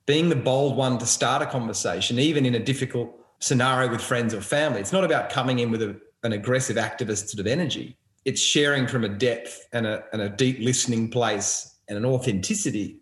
Being 0.07 0.29
the 0.29 0.35
bold 0.35 0.75
one 0.75 0.97
to 0.97 1.05
start 1.05 1.43
a 1.43 1.45
conversation, 1.45 2.17
even 2.17 2.45
in 2.45 2.55
a 2.55 2.59
difficult 2.59 3.15
scenario 3.39 3.89
with 3.91 4.01
friends 4.01 4.33
or 4.33 4.41
family, 4.41 4.79
it's 4.79 4.91
not 4.91 5.03
about 5.03 5.29
coming 5.29 5.59
in 5.59 5.69
with 5.69 5.83
a 5.83 5.99
an 6.23 6.33
aggressive 6.33 6.77
activist 6.77 7.29
sort 7.29 7.39
of 7.39 7.47
energy. 7.47 7.97
It's 8.25 8.41
sharing 8.41 8.87
from 8.87 9.03
a 9.03 9.09
depth 9.09 9.67
and 9.73 9.85
a, 9.87 10.03
and 10.13 10.21
a 10.21 10.29
deep 10.29 10.59
listening 10.59 11.09
place 11.09 11.75
and 11.87 11.97
an 11.97 12.05
authenticity 12.05 12.99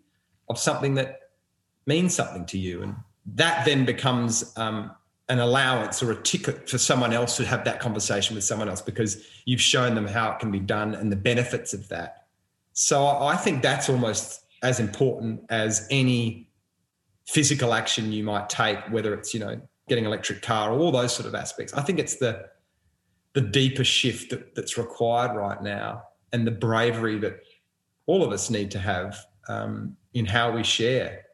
of 0.49 0.57
something 0.57 0.95
that 0.95 1.19
means 1.85 2.15
something 2.15 2.45
to 2.47 2.57
you. 2.57 2.81
And 2.81 2.95
that 3.35 3.65
then 3.65 3.85
becomes 3.85 4.53
um, 4.57 4.91
an 5.27 5.39
allowance 5.39 6.01
or 6.01 6.11
a 6.11 6.21
ticket 6.21 6.69
for 6.69 6.77
someone 6.77 7.13
else 7.13 7.37
to 7.37 7.45
have 7.45 7.63
that 7.65 7.79
conversation 7.79 8.35
with 8.35 8.43
someone 8.43 8.69
else 8.69 8.81
because 8.81 9.23
you've 9.45 9.61
shown 9.61 9.95
them 9.95 10.07
how 10.07 10.31
it 10.31 10.39
can 10.39 10.51
be 10.51 10.59
done 10.59 10.95
and 10.95 11.11
the 11.11 11.15
benefits 11.15 11.73
of 11.73 11.87
that. 11.89 12.25
So 12.73 13.05
I 13.05 13.35
think 13.35 13.61
that's 13.61 13.89
almost 13.89 14.43
as 14.63 14.79
important 14.79 15.43
as 15.49 15.87
any 15.91 16.49
physical 17.27 17.73
action 17.73 18.11
you 18.11 18.23
might 18.23 18.49
take, 18.49 18.79
whether 18.89 19.13
it's, 19.13 19.33
you 19.33 19.39
know, 19.39 19.61
getting 19.87 20.05
an 20.05 20.07
electric 20.07 20.41
car 20.41 20.71
or 20.71 20.79
all 20.79 20.91
those 20.91 21.13
sort 21.13 21.27
of 21.27 21.35
aspects. 21.35 21.73
I 21.73 21.81
think 21.81 21.99
it's 21.99 22.15
the 22.15 22.49
the 23.33 23.41
deeper 23.41 23.83
shift 23.83 24.31
that, 24.31 24.55
that's 24.55 24.77
required 24.77 25.35
right 25.35 25.61
now 25.61 26.03
and 26.33 26.45
the 26.45 26.51
bravery 26.51 27.19
that 27.19 27.39
all 28.05 28.23
of 28.23 28.31
us 28.31 28.49
need 28.49 28.71
to 28.71 28.79
have 28.79 29.17
um, 29.47 29.95
in 30.13 30.25
how 30.25 30.51
we 30.51 30.63
share 30.63 31.25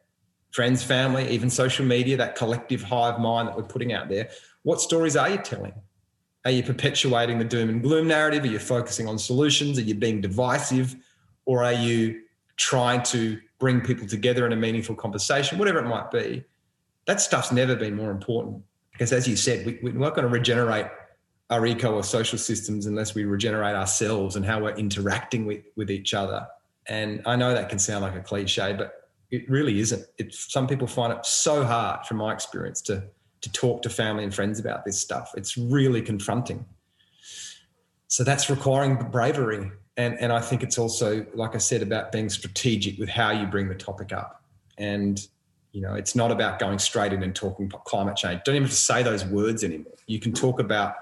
friends, 0.56 0.82
family, 0.82 1.28
even 1.28 1.50
social 1.50 1.84
media, 1.84 2.16
that 2.16 2.34
collective 2.34 2.82
hive 2.82 3.20
mind 3.20 3.46
that 3.46 3.54
we're 3.54 3.62
putting 3.62 3.92
out 3.92 4.08
there. 4.08 4.30
What 4.62 4.80
stories 4.80 5.14
are 5.14 5.28
you 5.28 5.36
telling? 5.36 5.74
Are 6.46 6.50
you 6.50 6.62
perpetuating 6.62 7.38
the 7.38 7.44
doom 7.44 7.68
and 7.68 7.82
gloom 7.82 8.08
narrative? 8.08 8.44
Are 8.44 8.46
you 8.46 8.58
focusing 8.58 9.06
on 9.06 9.18
solutions? 9.18 9.78
Are 9.78 9.82
you 9.82 9.94
being 9.94 10.22
divisive? 10.22 10.96
Or 11.44 11.62
are 11.62 11.74
you 11.74 12.22
trying 12.56 13.02
to 13.02 13.38
bring 13.58 13.82
people 13.82 14.06
together 14.06 14.46
in 14.46 14.52
a 14.52 14.56
meaningful 14.56 14.94
conversation, 14.94 15.58
whatever 15.58 15.80
it 15.80 15.88
might 15.88 16.10
be? 16.10 16.42
That 17.06 17.20
stuff's 17.20 17.52
never 17.52 17.76
been 17.76 17.94
more 17.94 18.10
important 18.10 18.62
because, 18.92 19.12
as 19.12 19.28
you 19.28 19.36
said, 19.36 19.66
we, 19.66 19.78
we're 19.82 19.92
not 19.92 20.14
going 20.14 20.26
to 20.26 20.32
regenerate 20.32 20.86
our 21.50 21.64
eco 21.66 21.94
or 21.94 22.02
social 22.02 22.38
systems 22.38 22.86
unless 22.86 23.14
we 23.14 23.24
regenerate 23.24 23.76
ourselves 23.76 24.36
and 24.36 24.44
how 24.44 24.60
we're 24.60 24.74
interacting 24.74 25.46
with, 25.46 25.62
with 25.76 25.90
each 25.90 26.14
other. 26.14 26.46
And 26.88 27.22
I 27.26 27.36
know 27.36 27.54
that 27.54 27.68
can 27.68 27.78
sound 27.78 28.02
like 28.02 28.14
a 28.14 28.20
cliche, 28.20 28.72
but 28.72 29.10
it 29.30 29.48
really 29.48 29.80
isn't. 29.80 30.04
It's, 30.18 30.52
some 30.52 30.66
people 30.66 30.86
find 30.86 31.12
it 31.12 31.24
so 31.24 31.64
hard, 31.64 32.06
from 32.06 32.18
my 32.18 32.32
experience, 32.32 32.80
to 32.82 33.04
to 33.42 33.52
talk 33.52 33.82
to 33.82 33.90
family 33.90 34.24
and 34.24 34.34
friends 34.34 34.58
about 34.58 34.84
this 34.84 35.00
stuff. 35.00 35.32
It's 35.36 35.56
really 35.56 36.02
confronting. 36.02 36.64
So 38.08 38.24
that's 38.24 38.48
requiring 38.48 38.96
bravery. 38.96 39.70
And, 39.96 40.18
and 40.18 40.32
I 40.32 40.40
think 40.40 40.62
it's 40.62 40.78
also, 40.78 41.26
like 41.34 41.54
I 41.54 41.58
said, 41.58 41.82
about 41.82 42.12
being 42.12 42.28
strategic 42.28 42.98
with 42.98 43.08
how 43.08 43.30
you 43.30 43.46
bring 43.46 43.68
the 43.68 43.74
topic 43.74 44.12
up. 44.12 44.42
And, 44.78 45.20
you 45.72 45.80
know, 45.80 45.94
it's 45.94 46.14
not 46.14 46.30
about 46.30 46.58
going 46.58 46.78
straight 46.78 47.12
in 47.12 47.22
and 47.22 47.34
talking 47.34 47.68
climate 47.68 48.16
change. 48.16 48.42
Don't 48.44 48.54
even 48.54 48.64
have 48.64 48.72
to 48.72 48.76
say 48.76 49.02
those 49.02 49.24
words 49.24 49.64
anymore. 49.64 49.94
You 50.06 50.18
can 50.18 50.32
talk 50.32 50.60
about 50.60 50.94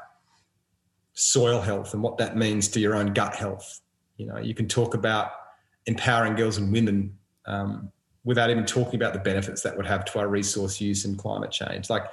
soil 1.15 1.61
health 1.61 1.95
and 1.95 2.03
what 2.03 2.19
that 2.19 2.37
means 2.37 2.69
to 2.69 2.81
your 2.81 2.95
own 2.95 3.13
gut 3.13 3.35
health. 3.35 3.81
You 4.17 4.27
know, 4.27 4.39
you 4.39 4.55
can 4.55 4.69
talk 4.69 4.95
about 4.95 5.31
empowering 5.87 6.35
girls 6.35 6.59
and 6.59 6.73
women 6.73 7.17
um, 7.47 7.91
without 8.25 8.51
even 8.51 8.65
talking 8.65 8.97
about 8.97 9.13
the 9.13 9.19
benefits 9.21 9.63
that 9.63 9.77
would 9.77 9.87
have 9.87 10.05
to 10.07 10.19
our 10.19 10.29
resource 10.29 10.81
use 10.81 11.05
and 11.05 11.19
climate 11.19 11.51
change. 11.51 11.91
Like 11.91 12.05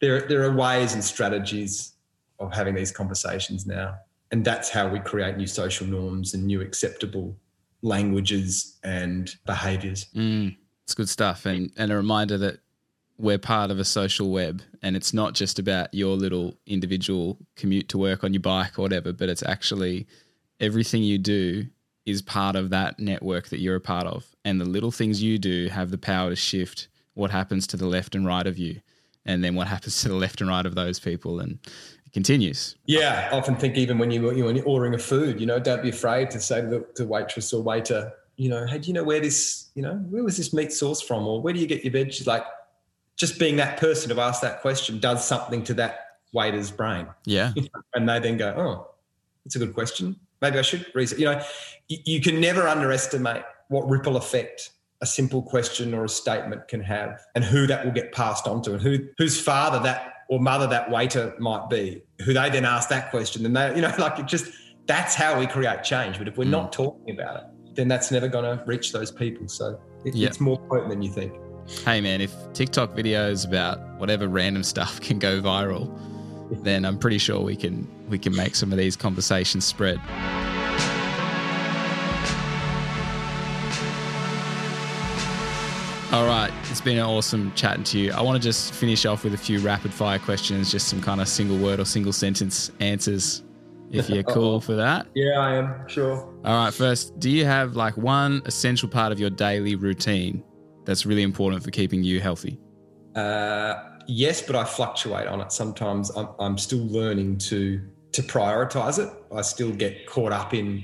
there, 0.00 0.22
there 0.22 0.42
are 0.44 0.52
ways 0.54 0.94
and 0.94 1.02
strategies 1.02 1.94
of 2.38 2.54
having 2.54 2.74
these 2.74 2.92
conversations 2.92 3.66
now. 3.66 3.96
And 4.30 4.44
that's 4.44 4.68
how 4.68 4.88
we 4.88 5.00
create 5.00 5.36
new 5.36 5.46
social 5.46 5.86
norms 5.86 6.34
and 6.34 6.46
new 6.46 6.60
acceptable 6.60 7.36
languages 7.82 8.78
and 8.84 9.34
behaviors. 9.46 10.06
Mm, 10.14 10.56
it's 10.84 10.94
good 10.94 11.08
stuff. 11.08 11.46
And, 11.46 11.70
and 11.76 11.90
a 11.90 11.96
reminder 11.96 12.38
that 12.38 12.60
we're 13.18 13.38
part 13.38 13.70
of 13.70 13.78
a 13.80 13.84
social 13.84 14.30
web 14.30 14.62
and 14.80 14.96
it's 14.96 15.12
not 15.12 15.34
just 15.34 15.58
about 15.58 15.92
your 15.92 16.16
little 16.16 16.56
individual 16.66 17.36
commute 17.56 17.88
to 17.88 17.98
work 17.98 18.22
on 18.22 18.32
your 18.32 18.40
bike 18.40 18.78
or 18.78 18.82
whatever, 18.82 19.12
but 19.12 19.28
it's 19.28 19.42
actually 19.42 20.06
everything 20.60 21.02
you 21.02 21.18
do 21.18 21.66
is 22.06 22.22
part 22.22 22.56
of 22.56 22.70
that 22.70 22.98
network 22.98 23.48
that 23.48 23.58
you're 23.60 23.76
a 23.76 23.80
part 23.80 24.06
of. 24.06 24.34
And 24.44 24.60
the 24.60 24.64
little 24.64 24.90
things 24.90 25.22
you 25.22 25.38
do 25.38 25.68
have 25.68 25.90
the 25.90 25.98
power 25.98 26.30
to 26.30 26.36
shift 26.36 26.88
what 27.14 27.30
happens 27.30 27.66
to 27.66 27.76
the 27.76 27.86
left 27.86 28.14
and 28.14 28.24
right 28.24 28.46
of 28.46 28.56
you, 28.56 28.80
and 29.26 29.42
then 29.44 29.54
what 29.54 29.66
happens 29.66 30.00
to 30.02 30.08
the 30.08 30.14
left 30.14 30.40
and 30.40 30.48
right 30.48 30.64
of 30.64 30.74
those 30.74 30.98
people. 31.00 31.40
And 31.40 31.58
it 32.06 32.12
continues. 32.12 32.76
Yeah, 32.86 33.28
I 33.30 33.36
often 33.36 33.56
think 33.56 33.76
even 33.76 33.98
when, 33.98 34.10
you, 34.10 34.22
when 34.22 34.56
you're 34.56 34.64
ordering 34.64 34.94
a 34.94 34.98
food, 34.98 35.40
you 35.40 35.46
know, 35.46 35.58
don't 35.58 35.82
be 35.82 35.90
afraid 35.90 36.30
to 36.30 36.40
say 36.40 36.60
to 36.60 36.66
the 36.66 36.86
to 36.94 37.04
waitress 37.04 37.52
or 37.52 37.62
waiter, 37.62 38.12
you 38.36 38.48
know, 38.48 38.66
hey, 38.66 38.78
do 38.78 38.86
you 38.86 38.94
know 38.94 39.04
where 39.04 39.20
this, 39.20 39.66
you 39.74 39.82
know, 39.82 39.96
where 40.08 40.22
was 40.22 40.36
this 40.36 40.54
meat 40.54 40.72
source 40.72 41.02
from? 41.02 41.26
Or 41.26 41.42
where 41.42 41.52
do 41.52 41.60
you 41.60 41.66
get 41.66 41.84
your 41.84 41.92
veg? 41.92 42.14
Like, 42.24 42.44
just 43.18 43.38
being 43.38 43.56
that 43.56 43.78
person 43.78 44.14
to 44.14 44.20
ask 44.20 44.40
that 44.42 44.60
question 44.60 44.98
does 44.98 45.26
something 45.26 45.62
to 45.64 45.74
that 45.74 46.06
waiter's 46.32 46.70
brain. 46.70 47.06
Yeah. 47.24 47.52
and 47.94 48.08
they 48.08 48.18
then 48.20 48.36
go, 48.36 48.54
oh, 48.56 48.94
it's 49.44 49.56
a 49.56 49.58
good 49.58 49.74
question. 49.74 50.16
Maybe 50.40 50.58
I 50.58 50.62
should 50.62 50.86
research. 50.94 51.18
You 51.18 51.24
know, 51.26 51.42
you, 51.88 51.98
you 52.04 52.20
can 52.20 52.40
never 52.40 52.68
underestimate 52.68 53.42
what 53.68 53.88
ripple 53.88 54.16
effect 54.16 54.70
a 55.00 55.06
simple 55.06 55.42
question 55.42 55.94
or 55.94 56.04
a 56.04 56.08
statement 56.08 56.66
can 56.68 56.80
have 56.80 57.20
and 57.34 57.44
who 57.44 57.66
that 57.66 57.84
will 57.84 57.92
get 57.92 58.12
passed 58.12 58.46
on 58.48 58.60
to 58.62 58.72
and 58.72 58.82
who 58.82 58.98
whose 59.16 59.40
father 59.40 59.78
that 59.78 60.14
or 60.28 60.40
mother 60.40 60.66
that 60.66 60.90
waiter 60.90 61.34
might 61.38 61.70
be 61.70 62.02
who 62.24 62.32
they 62.32 62.50
then 62.50 62.64
ask 62.64 62.88
that 62.88 63.08
question 63.10 63.46
and 63.46 63.56
they 63.56 63.74
you 63.76 63.80
know 63.80 63.94
like 63.98 64.18
it 64.18 64.26
just 64.26 64.50
that's 64.86 65.14
how 65.14 65.38
we 65.38 65.46
create 65.46 65.84
change 65.84 66.18
but 66.18 66.26
if 66.26 66.36
we're 66.36 66.44
mm. 66.44 66.50
not 66.50 66.72
talking 66.72 67.14
about 67.14 67.36
it 67.36 67.44
then 67.76 67.86
that's 67.86 68.10
never 68.10 68.26
going 68.26 68.44
to 68.44 68.64
reach 68.64 68.92
those 68.92 69.12
people 69.12 69.46
so 69.46 69.80
it, 70.04 70.16
it's 70.16 70.40
more 70.40 70.58
potent 70.68 70.88
than 70.88 71.00
you 71.00 71.12
think 71.12 71.32
hey 71.84 72.00
man, 72.00 72.20
if 72.20 72.34
TikTok 72.54 72.94
videos 72.94 73.46
about 73.46 73.78
whatever 73.98 74.26
random 74.26 74.62
stuff 74.62 75.00
can 75.02 75.18
go 75.18 75.40
viral, 75.40 75.92
then 76.62 76.84
I'm 76.84 76.98
pretty 76.98 77.18
sure 77.18 77.40
we 77.40 77.56
can 77.56 77.86
we 78.08 78.18
can 78.18 78.34
make 78.34 78.54
some 78.54 78.72
of 78.72 78.78
these 78.78 78.96
conversations 78.96 79.64
spread. 79.64 80.00
All 86.10 86.26
right, 86.26 86.50
it's 86.70 86.80
been 86.80 86.96
an 86.96 87.04
awesome 87.04 87.52
chatting 87.54 87.84
to 87.84 87.98
you. 87.98 88.12
I 88.12 88.22
want 88.22 88.40
to 88.40 88.42
just 88.42 88.72
finish 88.72 89.04
off 89.04 89.24
with 89.24 89.34
a 89.34 89.38
few 89.38 89.60
rapid 89.60 89.92
fire 89.92 90.18
questions, 90.18 90.72
just 90.72 90.88
some 90.88 91.02
kind 91.02 91.20
of 91.20 91.28
single 91.28 91.58
word 91.58 91.80
or 91.80 91.84
single 91.84 92.14
sentence 92.14 92.72
answers, 92.80 93.42
if 93.90 94.08
you're 94.08 94.22
cool 94.34 94.58
for 94.62 94.74
that. 94.74 95.06
Yeah, 95.14 95.38
I 95.38 95.56
am, 95.56 95.86
sure. 95.86 96.16
All 96.46 96.64
right, 96.64 96.72
first, 96.72 97.20
do 97.20 97.28
you 97.28 97.44
have 97.44 97.76
like 97.76 97.98
one 97.98 98.40
essential 98.46 98.88
part 98.88 99.12
of 99.12 99.20
your 99.20 99.28
daily 99.28 99.74
routine 99.74 100.42
that's 100.88 101.04
really 101.04 101.22
important 101.22 101.62
for 101.62 101.70
keeping 101.70 102.02
you 102.02 102.18
healthy? 102.18 102.58
Uh, 103.14 103.74
yes, 104.06 104.40
but 104.40 104.56
I 104.56 104.64
fluctuate 104.64 105.26
on 105.26 105.38
it. 105.42 105.52
Sometimes 105.52 106.08
I'm, 106.16 106.28
I'm 106.40 106.56
still 106.56 106.84
learning 106.86 107.36
to 107.50 107.80
to 108.12 108.22
prioritize 108.22 108.98
it. 108.98 109.12
I 109.30 109.42
still 109.42 109.70
get 109.70 110.06
caught 110.06 110.32
up 110.32 110.54
in 110.54 110.82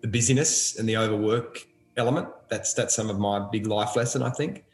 the 0.00 0.08
busyness 0.08 0.76
and 0.76 0.88
the 0.88 0.96
overwork 0.96 1.64
element. 1.96 2.28
That's 2.50 2.74
that's 2.74 2.96
some 2.96 3.10
of 3.10 3.20
my 3.20 3.48
big 3.52 3.68
life 3.68 3.94
lesson, 3.94 4.24
I 4.24 4.30
think. 4.30 4.64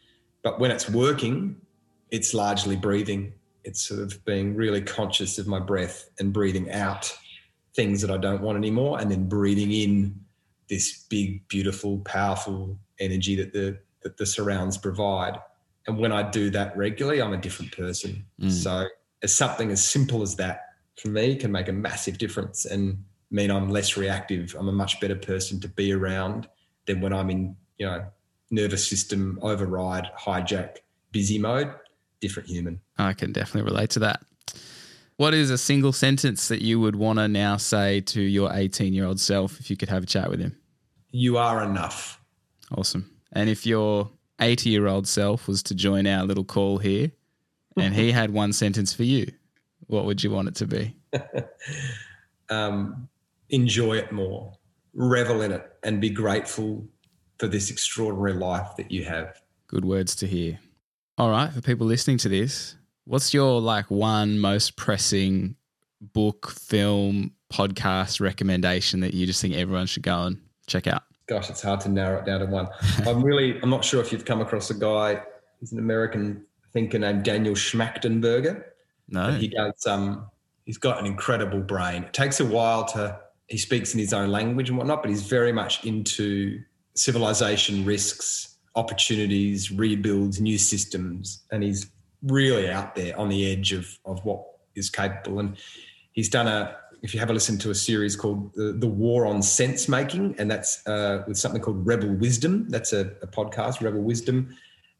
But 0.42 0.59
when 0.59 0.70
it's 0.70 0.88
working, 0.88 1.57
it's 2.11 2.32
largely 2.32 2.74
breathing. 2.74 3.34
It's 3.64 3.86
sort 3.86 4.01
of 4.01 4.24
being 4.24 4.55
really 4.55 4.80
conscious 4.80 5.38
of 5.38 5.46
my 5.46 5.61
breath 5.61 6.09
and 6.18 6.32
breathing 6.32 6.70
out 6.70 7.14
things 7.76 8.01
that 8.01 8.11
I 8.11 8.16
don't 8.16 8.40
want 8.40 8.57
anymore, 8.57 8.99
and 8.99 9.11
then 9.11 9.28
breathing 9.28 9.72
in 9.72 10.18
this 10.70 11.05
big, 11.11 11.46
beautiful, 11.49 11.99
powerful 11.99 12.78
energy 12.99 13.36
that 13.36 13.53
the 13.53 13.78
that 14.09 14.16
the 14.16 14.24
surrounds 14.24 14.78
provide. 14.78 15.38
And 15.86 15.98
when 15.98 16.12
I 16.12 16.28
do 16.28 16.48
that 16.50 16.74
regularly, 16.76 17.20
I'm 17.20 17.34
a 17.34 17.36
different 17.36 17.76
person. 17.76 18.24
Mm. 18.40 18.50
So, 18.50 18.86
as 19.22 19.34
something 19.34 19.70
as 19.70 19.86
simple 19.86 20.22
as 20.22 20.36
that 20.36 20.62
for 20.96 21.09
me 21.09 21.36
can 21.36 21.52
make 21.52 21.68
a 21.68 21.72
massive 21.72 22.18
difference 22.18 22.64
and 22.64 23.04
mean 23.30 23.50
I'm 23.50 23.68
less 23.68 23.96
reactive. 23.96 24.56
I'm 24.59 24.68
a 24.68 24.72
much 24.72 24.98
better 25.00 25.14
person 25.14 25.61
to 25.61 25.68
be 25.68 25.92
around 25.92 26.48
than 26.86 27.02
when 27.02 27.12
I'm 27.12 27.28
in, 27.28 27.56
you 27.76 27.86
know, 27.86 28.06
nervous 28.50 28.88
system 28.88 29.38
override, 29.42 30.09
hijack, 30.18 30.78
busy 31.12 31.38
mode. 31.38 31.70
Different 32.20 32.48
human. 32.48 32.80
I 32.96 33.12
can 33.12 33.32
definitely 33.32 33.70
relate 33.70 33.90
to 33.90 34.00
that. 34.00 34.22
What 35.18 35.34
is 35.34 35.50
a 35.50 35.59
single 35.59 35.92
sentence 35.92 36.48
that 36.48 36.62
you 36.62 36.80
would 36.80 36.96
want 36.96 37.18
to 37.18 37.28
now 37.28 37.59
say 37.59 38.00
to 38.00 38.20
your 38.20 38.52
18 38.52 38.92
year 38.92 39.04
old 39.04 39.20
self 39.20 39.61
if 39.61 39.70
you 39.70 39.76
could 39.76 39.88
have 39.88 40.04
a 40.04 40.06
chat 40.06 40.30
with 40.30 40.40
him? 40.40 40.56
You 41.11 41.38
are 41.38 41.62
enough. 41.62 42.20
Awesome. 42.76 43.11
And 43.33 43.49
if 43.49 43.66
your 43.66 44.11
80 44.41 44.70
year 44.70 44.87
old 44.87 45.07
self 45.07 45.49
was 45.49 45.62
to 45.64 45.74
join 45.74 46.07
our 46.07 46.24
little 46.24 46.45
call 46.45 46.79
here 46.79 47.11
and 47.76 47.95
he 47.95 48.12
had 48.12 48.31
one 48.31 48.53
sentence 48.53 48.93
for 48.93 49.05
you, 49.05 49.26
what 49.87 50.05
would 50.05 50.22
you 50.22 50.31
want 50.31 50.49
it 50.49 50.55
to 50.57 50.66
be? 50.66 50.97
um, 52.51 53.09
enjoy 53.51 53.95
it 53.97 54.12
more, 54.12 54.53
revel 54.95 55.43
in 55.43 55.53
it, 55.53 55.64
and 55.83 56.01
be 56.01 56.11
grateful 56.11 56.87
for 57.39 57.47
this 57.47 57.70
extraordinary 57.70 58.35
life 58.35 58.76
that 58.76 58.91
you 58.91 59.05
have. 59.05 59.41
Good 59.66 59.85
words 59.85 60.14
to 60.16 60.26
hear. 60.26 60.59
All 61.16 61.31
right, 61.31 61.53
for 61.53 61.61
people 61.61 61.87
listening 61.87 62.18
to 62.18 62.29
this, 62.29 62.76
what's 63.05 63.35
your 63.35 63.61
like 63.61 63.91
one 63.91 64.39
most 64.39 64.76
pressing 64.76 65.57
book, 66.01 66.51
film, 66.51 67.33
podcast 67.53 68.20
recommendation 68.20 69.01
that 69.01 69.14
you 69.14 69.26
just 69.26 69.41
think 69.41 69.55
everyone 69.55 69.87
should 69.87 70.03
go 70.03 70.22
and 70.24 70.41
check 70.66 70.87
out? 70.87 71.03
Gosh, 71.29 71.51
it's 71.51 71.62
hard 71.62 71.81
to 71.81 71.89
narrow 71.89 72.18
it 72.18 72.24
down 72.24 72.41
to 72.41 72.47
one. 72.47 72.68
I'm 73.07 73.22
really, 73.22 73.61
I'm 73.62 73.70
not 73.70 73.85
sure 73.85 74.01
if 74.01 74.12
you've 74.12 74.24
come 74.24 74.41
across 74.41 74.70
a 74.70 74.74
guy. 74.74 75.22
He's 75.61 75.72
an 75.72 75.79
American 75.79 76.45
thinker 76.72 76.99
named 76.99 77.24
Daniel 77.24 77.55
Schmachtenberger. 77.55 78.64
No, 79.09 79.33
he 79.33 79.49
does. 79.49 79.87
Um, 79.87 80.26
he's 80.64 80.79
got 80.79 80.99
an 80.99 81.07
incredible 81.07 81.61
brain. 81.61 82.05
It 82.05 82.12
takes 82.12 82.41
a 82.41 82.45
while 82.45 82.85
to. 82.87 83.18
He 83.47 83.57
speaks 83.57 83.95
in 83.95 84.01
his 84.01 84.12
own 84.12 84.31
language 84.31 84.68
and 84.68 84.76
whatnot, 84.76 85.03
but 85.03 85.09
he's 85.09 85.22
very 85.22 85.53
much 85.53 85.85
into 85.85 86.61
civilization 86.95 87.85
risks, 87.87 88.59
opportunities, 88.74 89.70
rebuilds, 89.70 90.41
new 90.41 90.59
systems, 90.59 91.45
and 91.51 91.62
he's 91.62 91.91
really 92.22 92.68
out 92.68 92.95
there 92.95 93.18
on 93.18 93.29
the 93.29 93.51
edge 93.51 93.72
of 93.72 93.99
of 94.05 94.22
what 94.24 94.45
is 94.74 94.91
capable. 94.91 95.41
And 95.41 95.57
he's 96.12 96.29
done 96.29 96.47
a. 96.47 96.76
If 97.03 97.14
you 97.14 97.20
have 97.20 97.30
a 97.30 97.32
listen 97.32 97.59
to 97.59 97.70
a 97.70 97.74
series 97.74 98.16
called 98.16 98.53
the, 98.55 98.72
the 98.72 98.88
War 98.88 99.26
on 99.26 99.42
Sense 99.42 99.88
Making, 99.88 100.34
and 100.38 100.51
that's 100.51 100.86
uh, 100.86 101.22
with 101.28 101.38
something 101.38 101.61
called 101.61 101.86
Rebel 101.86 102.11
Wisdom. 102.11 102.68
That's 102.68 102.92
a, 102.92 103.12
a 103.22 103.26
podcast, 103.26 103.80
Rebel 103.80 104.03
Wisdom, 104.03 104.57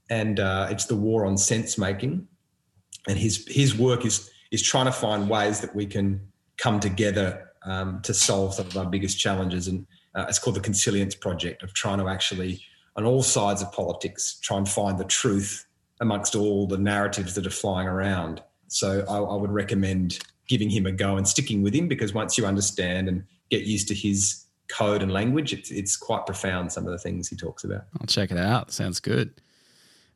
and 0.09 0.38
uh, 0.38 0.68
it's 0.70 0.86
the 0.86 0.96
War 0.96 1.26
on 1.26 1.36
Sense 1.36 1.76
Making 1.76 2.28
and 3.09 3.18
his 3.18 3.46
his 3.49 3.76
work 3.76 4.05
is 4.05 4.30
is 4.51 4.62
trying 4.62 4.86
to 4.86 4.92
find 4.92 5.28
ways 5.28 5.61
that 5.61 5.74
we 5.74 5.86
can 5.86 6.20
come 6.57 6.80
together 6.80 7.51
um, 7.64 8.01
to 8.03 8.14
solve 8.14 8.55
some 8.55 8.66
of 8.66 8.76
our 8.76 8.86
biggest 8.86 9.18
challenges. 9.18 9.68
And 9.68 9.86
uh, 10.14 10.26
it's 10.28 10.38
called 10.38 10.57
the 10.57 10.61
Consilience 10.61 11.14
Project 11.14 11.62
of 11.62 11.74
trying 11.74 11.99
to 11.99 12.09
actually, 12.09 12.62
on 12.96 13.05
all 13.05 13.22
sides 13.22 13.61
of 13.61 13.70
politics, 13.72 14.38
try 14.42 14.57
and 14.57 14.68
find 14.68 14.99
the 14.99 15.05
truth 15.05 15.66
amongst 16.01 16.34
all 16.34 16.66
the 16.66 16.78
narratives 16.78 17.34
that 17.34 17.46
are 17.46 17.51
flying 17.51 17.86
around. 17.86 18.42
So 18.68 19.05
I, 19.09 19.18
I 19.18 19.36
would 19.36 19.51
recommend 19.51 20.18
giving 20.49 20.70
him 20.70 20.86
a 20.86 20.92
go 20.92 21.16
and 21.16 21.28
sticking 21.28 21.62
with 21.62 21.74
him 21.74 21.86
because 21.86 22.12
once 22.12 22.36
you 22.36 22.46
understand 22.46 23.09
and 23.09 23.24
get 23.51 23.62
used 23.62 23.86
to 23.88 23.94
his 23.94 24.44
code 24.68 25.03
and 25.03 25.12
language, 25.12 25.53
it's, 25.53 25.70
it's 25.70 25.96
quite 25.96 26.26
profound, 26.26 26.72
some 26.72 26.86
of 26.86 26.92
the 26.92 26.99
things 26.99 27.28
he 27.28 27.36
talks 27.36 27.64
about. 27.64 27.84
I'll 28.01 28.07
check 28.07 28.30
it 28.30 28.38
out. 28.38 28.72
Sounds 28.72 29.01
good. 29.01 29.40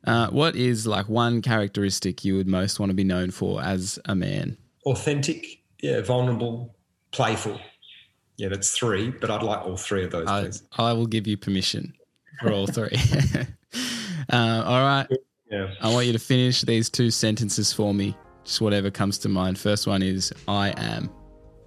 Uh, 0.05 0.27
what 0.29 0.55
is 0.55 0.85
like 0.85 1.07
one 1.07 1.41
characteristic 1.41 2.25
you 2.25 2.35
would 2.35 2.47
most 2.47 2.79
want 2.79 2.89
to 2.89 2.93
be 2.93 3.03
known 3.03 3.31
for 3.31 3.61
as 3.61 3.97
a 4.05 4.15
man? 4.15 4.57
Authentic, 4.85 5.61
yeah, 5.81 6.01
vulnerable, 6.01 6.75
playful. 7.11 7.59
Yeah, 8.35 8.49
that's 8.49 8.71
three, 8.71 9.11
but 9.11 9.29
I'd 9.29 9.43
like 9.43 9.65
all 9.65 9.77
three 9.77 10.03
of 10.03 10.11
those. 10.11 10.27
I, 10.27 10.49
I 10.89 10.93
will 10.93 11.05
give 11.05 11.27
you 11.27 11.37
permission 11.37 11.93
for 12.41 12.51
all 12.51 12.67
three. 12.67 12.89
uh, 14.29 14.63
all 14.65 14.81
right. 14.81 15.07
Yeah. 15.49 15.69
I 15.81 15.93
want 15.93 16.07
you 16.07 16.13
to 16.13 16.19
finish 16.19 16.61
these 16.61 16.89
two 16.89 17.11
sentences 17.11 17.71
for 17.71 17.93
me. 17.93 18.15
Just 18.43 18.61
whatever 18.61 18.91
comes 18.91 19.17
to 19.19 19.29
mind. 19.29 19.57
First 19.57 19.87
one 19.87 20.01
is 20.01 20.33
I 20.47 20.73
am. 20.77 21.09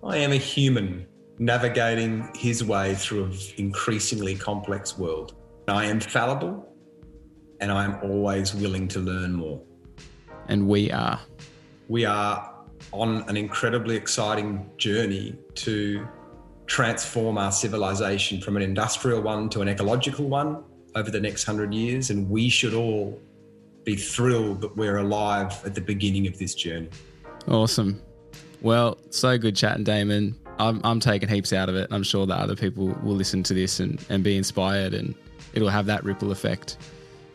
I 0.05 0.19
am 0.19 0.33
a 0.33 0.37
human 0.37 1.07
navigating 1.39 2.31
his 2.35 2.65
way 2.65 2.95
through 2.95 3.25
an 3.25 3.39
increasingly 3.57 4.35
complex 4.35 4.99
world. 4.99 5.35
I 5.69 5.87
am 5.87 6.01
fallible 6.01 6.67
and 7.61 7.73
I 7.73 7.85
am 7.85 7.99
always 8.03 8.55
willing 8.55 8.89
to 8.89 9.01
learn 9.01 9.33
more. 9.33 9.61
And 10.49 10.69
we 10.69 10.91
are. 10.91 11.19
We 11.89 12.05
are 12.05 12.55
on 12.93 13.25
an 13.29 13.37
incredibly 13.37 13.97
exciting 13.97 14.71
journey 14.77 15.37
to 15.55 16.07
transform 16.67 17.39
our 17.39 17.53
civilization 17.53 18.41
from 18.41 18.57
an 18.57 18.63
industrial 18.63 19.23
one 19.23 19.49
to 19.51 19.63
an 19.63 19.69
ecological 19.69 20.29
one 20.29 20.63
over 20.95 21.11
the 21.11 21.21
next 21.21 21.45
hundred 21.45 21.73
years. 21.75 22.11
And 22.11 22.29
we 22.29 22.49
should 22.49 22.75
all 22.75 23.21
be 23.87 23.97
thrilled 23.97 24.61
that 24.61 24.77
we're 24.77 24.99
alive 24.99 25.59
at 25.65 25.75
the 25.75 25.81
beginning 25.81 26.27
of 26.27 26.39
this 26.39 26.55
journey. 26.55 26.91
Awesome. 27.49 28.03
Well, 28.61 28.99
so 29.09 29.39
good 29.39 29.57
chatting, 29.57 29.85
Damon. 29.85 30.39
I'm, 30.59 30.83
I'm 30.85 31.01
taking 31.01 31.31
heaps 31.31 31.55
out 31.55 31.71
of 31.71 31.77
it. 31.77 31.89
I'm 31.91 32.03
sure 32.03 32.27
that 32.27 32.39
other 32.39 32.57
people 32.57 32.89
will 33.03 33.15
listen 33.15 33.43
to 33.45 33.55
this 33.55 33.81
and, 33.81 34.05
and 34.11 34.23
be 34.23 34.37
inspired, 34.37 34.93
and 34.93 35.15
it'll 35.55 35.71
have 35.71 35.87
that 35.87 36.05
ripple 36.05 36.31
effect 36.31 36.77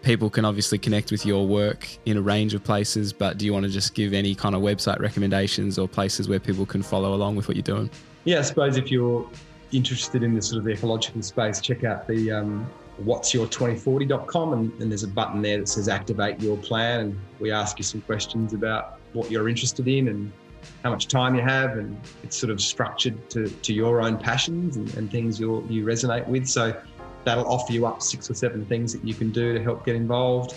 people 0.01 0.29
can 0.29 0.45
obviously 0.45 0.77
connect 0.77 1.11
with 1.11 1.25
your 1.25 1.47
work 1.47 1.87
in 2.05 2.17
a 2.17 2.21
range 2.21 2.53
of 2.53 2.63
places, 2.63 3.13
but 3.13 3.37
do 3.37 3.45
you 3.45 3.53
want 3.53 3.65
to 3.65 3.71
just 3.71 3.93
give 3.93 4.13
any 4.13 4.33
kind 4.33 4.55
of 4.55 4.61
website 4.61 4.99
recommendations 4.99 5.77
or 5.77 5.87
places 5.87 6.27
where 6.27 6.39
people 6.39 6.65
can 6.65 6.81
follow 6.81 7.13
along 7.13 7.35
with 7.35 7.47
what 7.47 7.55
you're 7.55 7.63
doing? 7.63 7.89
Yeah, 8.23 8.39
I 8.39 8.41
suppose 8.41 8.77
if 8.77 8.91
you're 8.91 9.27
interested 9.71 10.23
in 10.23 10.33
the 10.33 10.41
sort 10.41 10.59
of 10.59 10.63
the 10.65 10.71
ecological 10.71 11.21
space, 11.21 11.61
check 11.61 11.83
out 11.83 12.07
the 12.07 12.31
um, 12.31 12.69
what'syour2040.com 13.03 14.53
and, 14.53 14.81
and 14.81 14.91
there's 14.91 15.03
a 15.03 15.07
button 15.07 15.41
there 15.41 15.57
that 15.59 15.67
says 15.67 15.87
activate 15.87 16.39
your 16.41 16.57
plan. 16.57 16.99
And 17.01 17.19
we 17.39 17.51
ask 17.51 17.77
you 17.77 17.83
some 17.83 18.01
questions 18.01 18.53
about 18.53 18.99
what 19.13 19.31
you're 19.31 19.49
interested 19.49 19.87
in 19.87 20.07
and 20.09 20.31
how 20.83 20.91
much 20.91 21.07
time 21.07 21.35
you 21.35 21.41
have. 21.41 21.77
And 21.77 21.99
it's 22.23 22.37
sort 22.37 22.51
of 22.51 22.61
structured 22.61 23.29
to, 23.31 23.49
to 23.49 23.73
your 23.73 24.01
own 24.01 24.17
passions 24.17 24.77
and, 24.77 24.93
and 24.95 25.11
things 25.11 25.39
you 25.39 25.65
you 25.69 25.85
resonate 25.85 26.27
with. 26.27 26.47
So 26.47 26.79
that'll 27.23 27.47
offer 27.47 27.73
you 27.73 27.85
up 27.85 28.01
six 28.01 28.29
or 28.29 28.33
seven 28.33 28.65
things 28.65 28.93
that 28.93 29.05
you 29.05 29.13
can 29.13 29.31
do 29.31 29.53
to 29.53 29.63
help 29.63 29.85
get 29.85 29.95
involved. 29.95 30.55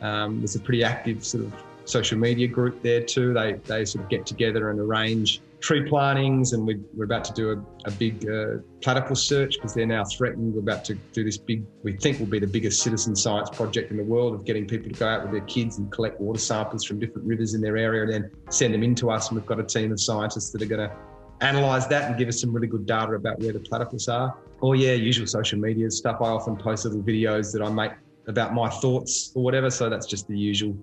Um, 0.00 0.40
there's 0.40 0.56
a 0.56 0.60
pretty 0.60 0.84
active 0.84 1.24
sort 1.24 1.44
of 1.44 1.54
social 1.84 2.18
media 2.18 2.48
group 2.48 2.82
there 2.82 3.02
too. 3.02 3.32
They 3.32 3.54
they 3.64 3.84
sort 3.84 4.04
of 4.04 4.10
get 4.10 4.26
together 4.26 4.70
and 4.70 4.80
arrange 4.80 5.40
tree 5.62 5.88
plantings, 5.88 6.52
and 6.52 6.66
we, 6.66 6.74
are 6.98 7.04
about 7.04 7.24
to 7.24 7.32
do 7.32 7.50
a, 7.52 7.88
a 7.88 7.90
big 7.92 8.28
uh, 8.28 8.58
platypus 8.82 9.22
search 9.22 9.54
because 9.54 9.74
they're 9.74 9.86
now 9.86 10.04
threatened. 10.04 10.52
We're 10.52 10.60
about 10.60 10.84
to 10.86 10.94
do 11.12 11.24
this 11.24 11.38
big, 11.38 11.64
we 11.84 11.96
think 11.96 12.18
will 12.18 12.26
be 12.26 12.40
the 12.40 12.46
biggest 12.46 12.82
citizen 12.82 13.14
science 13.14 13.48
project 13.48 13.90
in 13.90 13.96
the 13.96 14.04
world 14.04 14.34
of 14.34 14.44
getting 14.44 14.66
people 14.66 14.90
to 14.90 14.98
go 14.98 15.08
out 15.08 15.22
with 15.22 15.30
their 15.30 15.46
kids 15.46 15.78
and 15.78 15.90
collect 15.90 16.20
water 16.20 16.40
samples 16.40 16.84
from 16.84 16.98
different 16.98 17.26
rivers 17.26 17.54
in 17.54 17.60
their 17.60 17.76
area 17.76 18.02
and 18.02 18.12
then 18.12 18.30
send 18.50 18.74
them 18.74 18.82
into 18.82 19.10
us. 19.10 19.28
And 19.30 19.38
we've 19.38 19.46
got 19.46 19.60
a 19.60 19.64
team 19.64 19.92
of 19.92 20.00
scientists 20.00 20.50
that 20.50 20.62
are 20.62 20.66
going 20.66 20.88
to 20.88 20.94
analyze 21.40 21.86
that 21.88 22.08
and 22.08 22.18
give 22.18 22.28
us 22.28 22.40
some 22.40 22.52
really 22.52 22.68
good 22.68 22.86
data 22.86 23.12
about 23.12 23.38
where 23.38 23.52
the 23.52 23.60
platypus 23.60 24.08
are. 24.08 24.36
Or 24.60 24.74
yeah, 24.76 24.92
usual 24.92 25.26
social 25.26 25.58
media 25.58 25.90
stuff. 25.90 26.18
I 26.20 26.26
often 26.26 26.56
post 26.56 26.84
little 26.84 27.02
videos 27.02 27.52
that 27.52 27.62
I 27.62 27.70
make 27.70 27.92
about 28.26 28.54
my 28.54 28.68
thoughts 28.68 29.32
or 29.34 29.42
whatever. 29.42 29.70
So 29.70 29.88
that's 29.88 30.06
just 30.06 30.28
the 30.28 30.38
usual, 30.38 30.76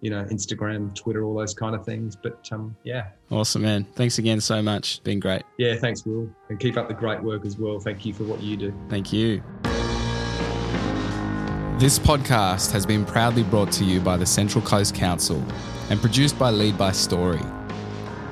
you 0.00 0.10
know, 0.10 0.24
Instagram, 0.24 0.94
Twitter, 0.94 1.24
all 1.24 1.34
those 1.34 1.54
kind 1.54 1.74
of 1.74 1.84
things. 1.84 2.16
But 2.16 2.48
um, 2.52 2.74
yeah. 2.84 3.08
Awesome, 3.30 3.62
man. 3.62 3.86
Thanks 3.94 4.18
again 4.18 4.40
so 4.40 4.62
much. 4.62 5.02
Been 5.02 5.20
great. 5.20 5.42
Yeah, 5.58 5.76
thanks, 5.76 6.04
Will. 6.06 6.28
And 6.48 6.58
keep 6.58 6.76
up 6.76 6.88
the 6.88 6.94
great 6.94 7.22
work 7.22 7.44
as 7.44 7.58
well. 7.58 7.78
Thank 7.80 8.04
you 8.04 8.12
for 8.12 8.24
what 8.24 8.40
you 8.42 8.56
do. 8.56 8.74
Thank 8.88 9.12
you. 9.12 9.42
This 11.78 11.98
podcast 11.98 12.72
has 12.72 12.84
been 12.84 13.06
proudly 13.06 13.42
brought 13.42 13.72
to 13.72 13.84
you 13.84 14.00
by 14.00 14.18
the 14.18 14.26
Central 14.26 14.62
Coast 14.62 14.94
Council 14.94 15.42
and 15.88 15.98
produced 15.98 16.38
by 16.38 16.50
Lead 16.50 16.76
by 16.76 16.92
Story. 16.92 17.40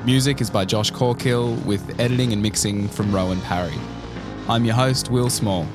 Music 0.04 0.40
is 0.40 0.50
by 0.50 0.64
Josh 0.64 0.92
Corkill 0.92 1.62
with 1.64 1.98
editing 1.98 2.32
and 2.32 2.42
mixing 2.42 2.88
from 2.88 3.14
Rowan 3.14 3.40
Parry. 3.42 3.74
I'm 4.48 4.64
your 4.64 4.74
host, 4.74 5.10
Will 5.10 5.30
Small. 5.30 5.66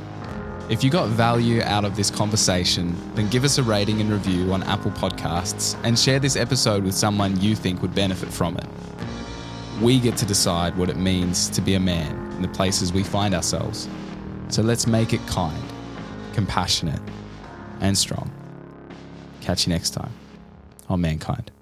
If 0.70 0.82
you 0.82 0.90
got 0.90 1.10
value 1.10 1.62
out 1.62 1.84
of 1.84 1.98
this 1.98 2.10
conversation, 2.10 2.96
then 3.16 3.28
give 3.30 3.44
us 3.44 3.58
a 3.58 3.64
rating 3.64 4.00
and 4.00 4.10
review 4.10 4.54
on 4.54 4.64
Apple 4.64 4.92
Podcasts 4.92 5.78
and 5.84 6.00
share 6.00 6.20
this 6.20 6.38
episode 6.38 6.86
with 6.86 6.96
someone 6.96 7.40
you 7.42 7.54
think 7.54 7.82
would 7.82 7.94
benefit 7.94 8.30
from 8.30 8.56
it. 8.58 8.66
We 9.82 10.00
get 10.00 10.16
to 10.18 10.26
decide 10.26 10.78
what 10.78 10.90
it 10.90 10.96
means 10.96 11.50
to 11.50 11.62
be 11.62 11.74
a 11.74 11.80
man 11.82 12.16
in 12.34 12.42
the 12.42 12.48
places 12.48 12.94
we 12.94 13.04
find 13.04 13.36
ourselves. 13.36 13.90
So 14.48 14.62
let's 14.62 14.88
make 14.88 15.12
it 15.12 15.26
kind, 15.28 15.62
compassionate, 16.34 17.02
and 17.82 17.98
strong. 17.98 18.32
Catch 19.42 19.68
you 19.68 19.74
next 19.74 19.90
time 19.90 20.12
on 20.88 21.02
Mankind. 21.02 21.53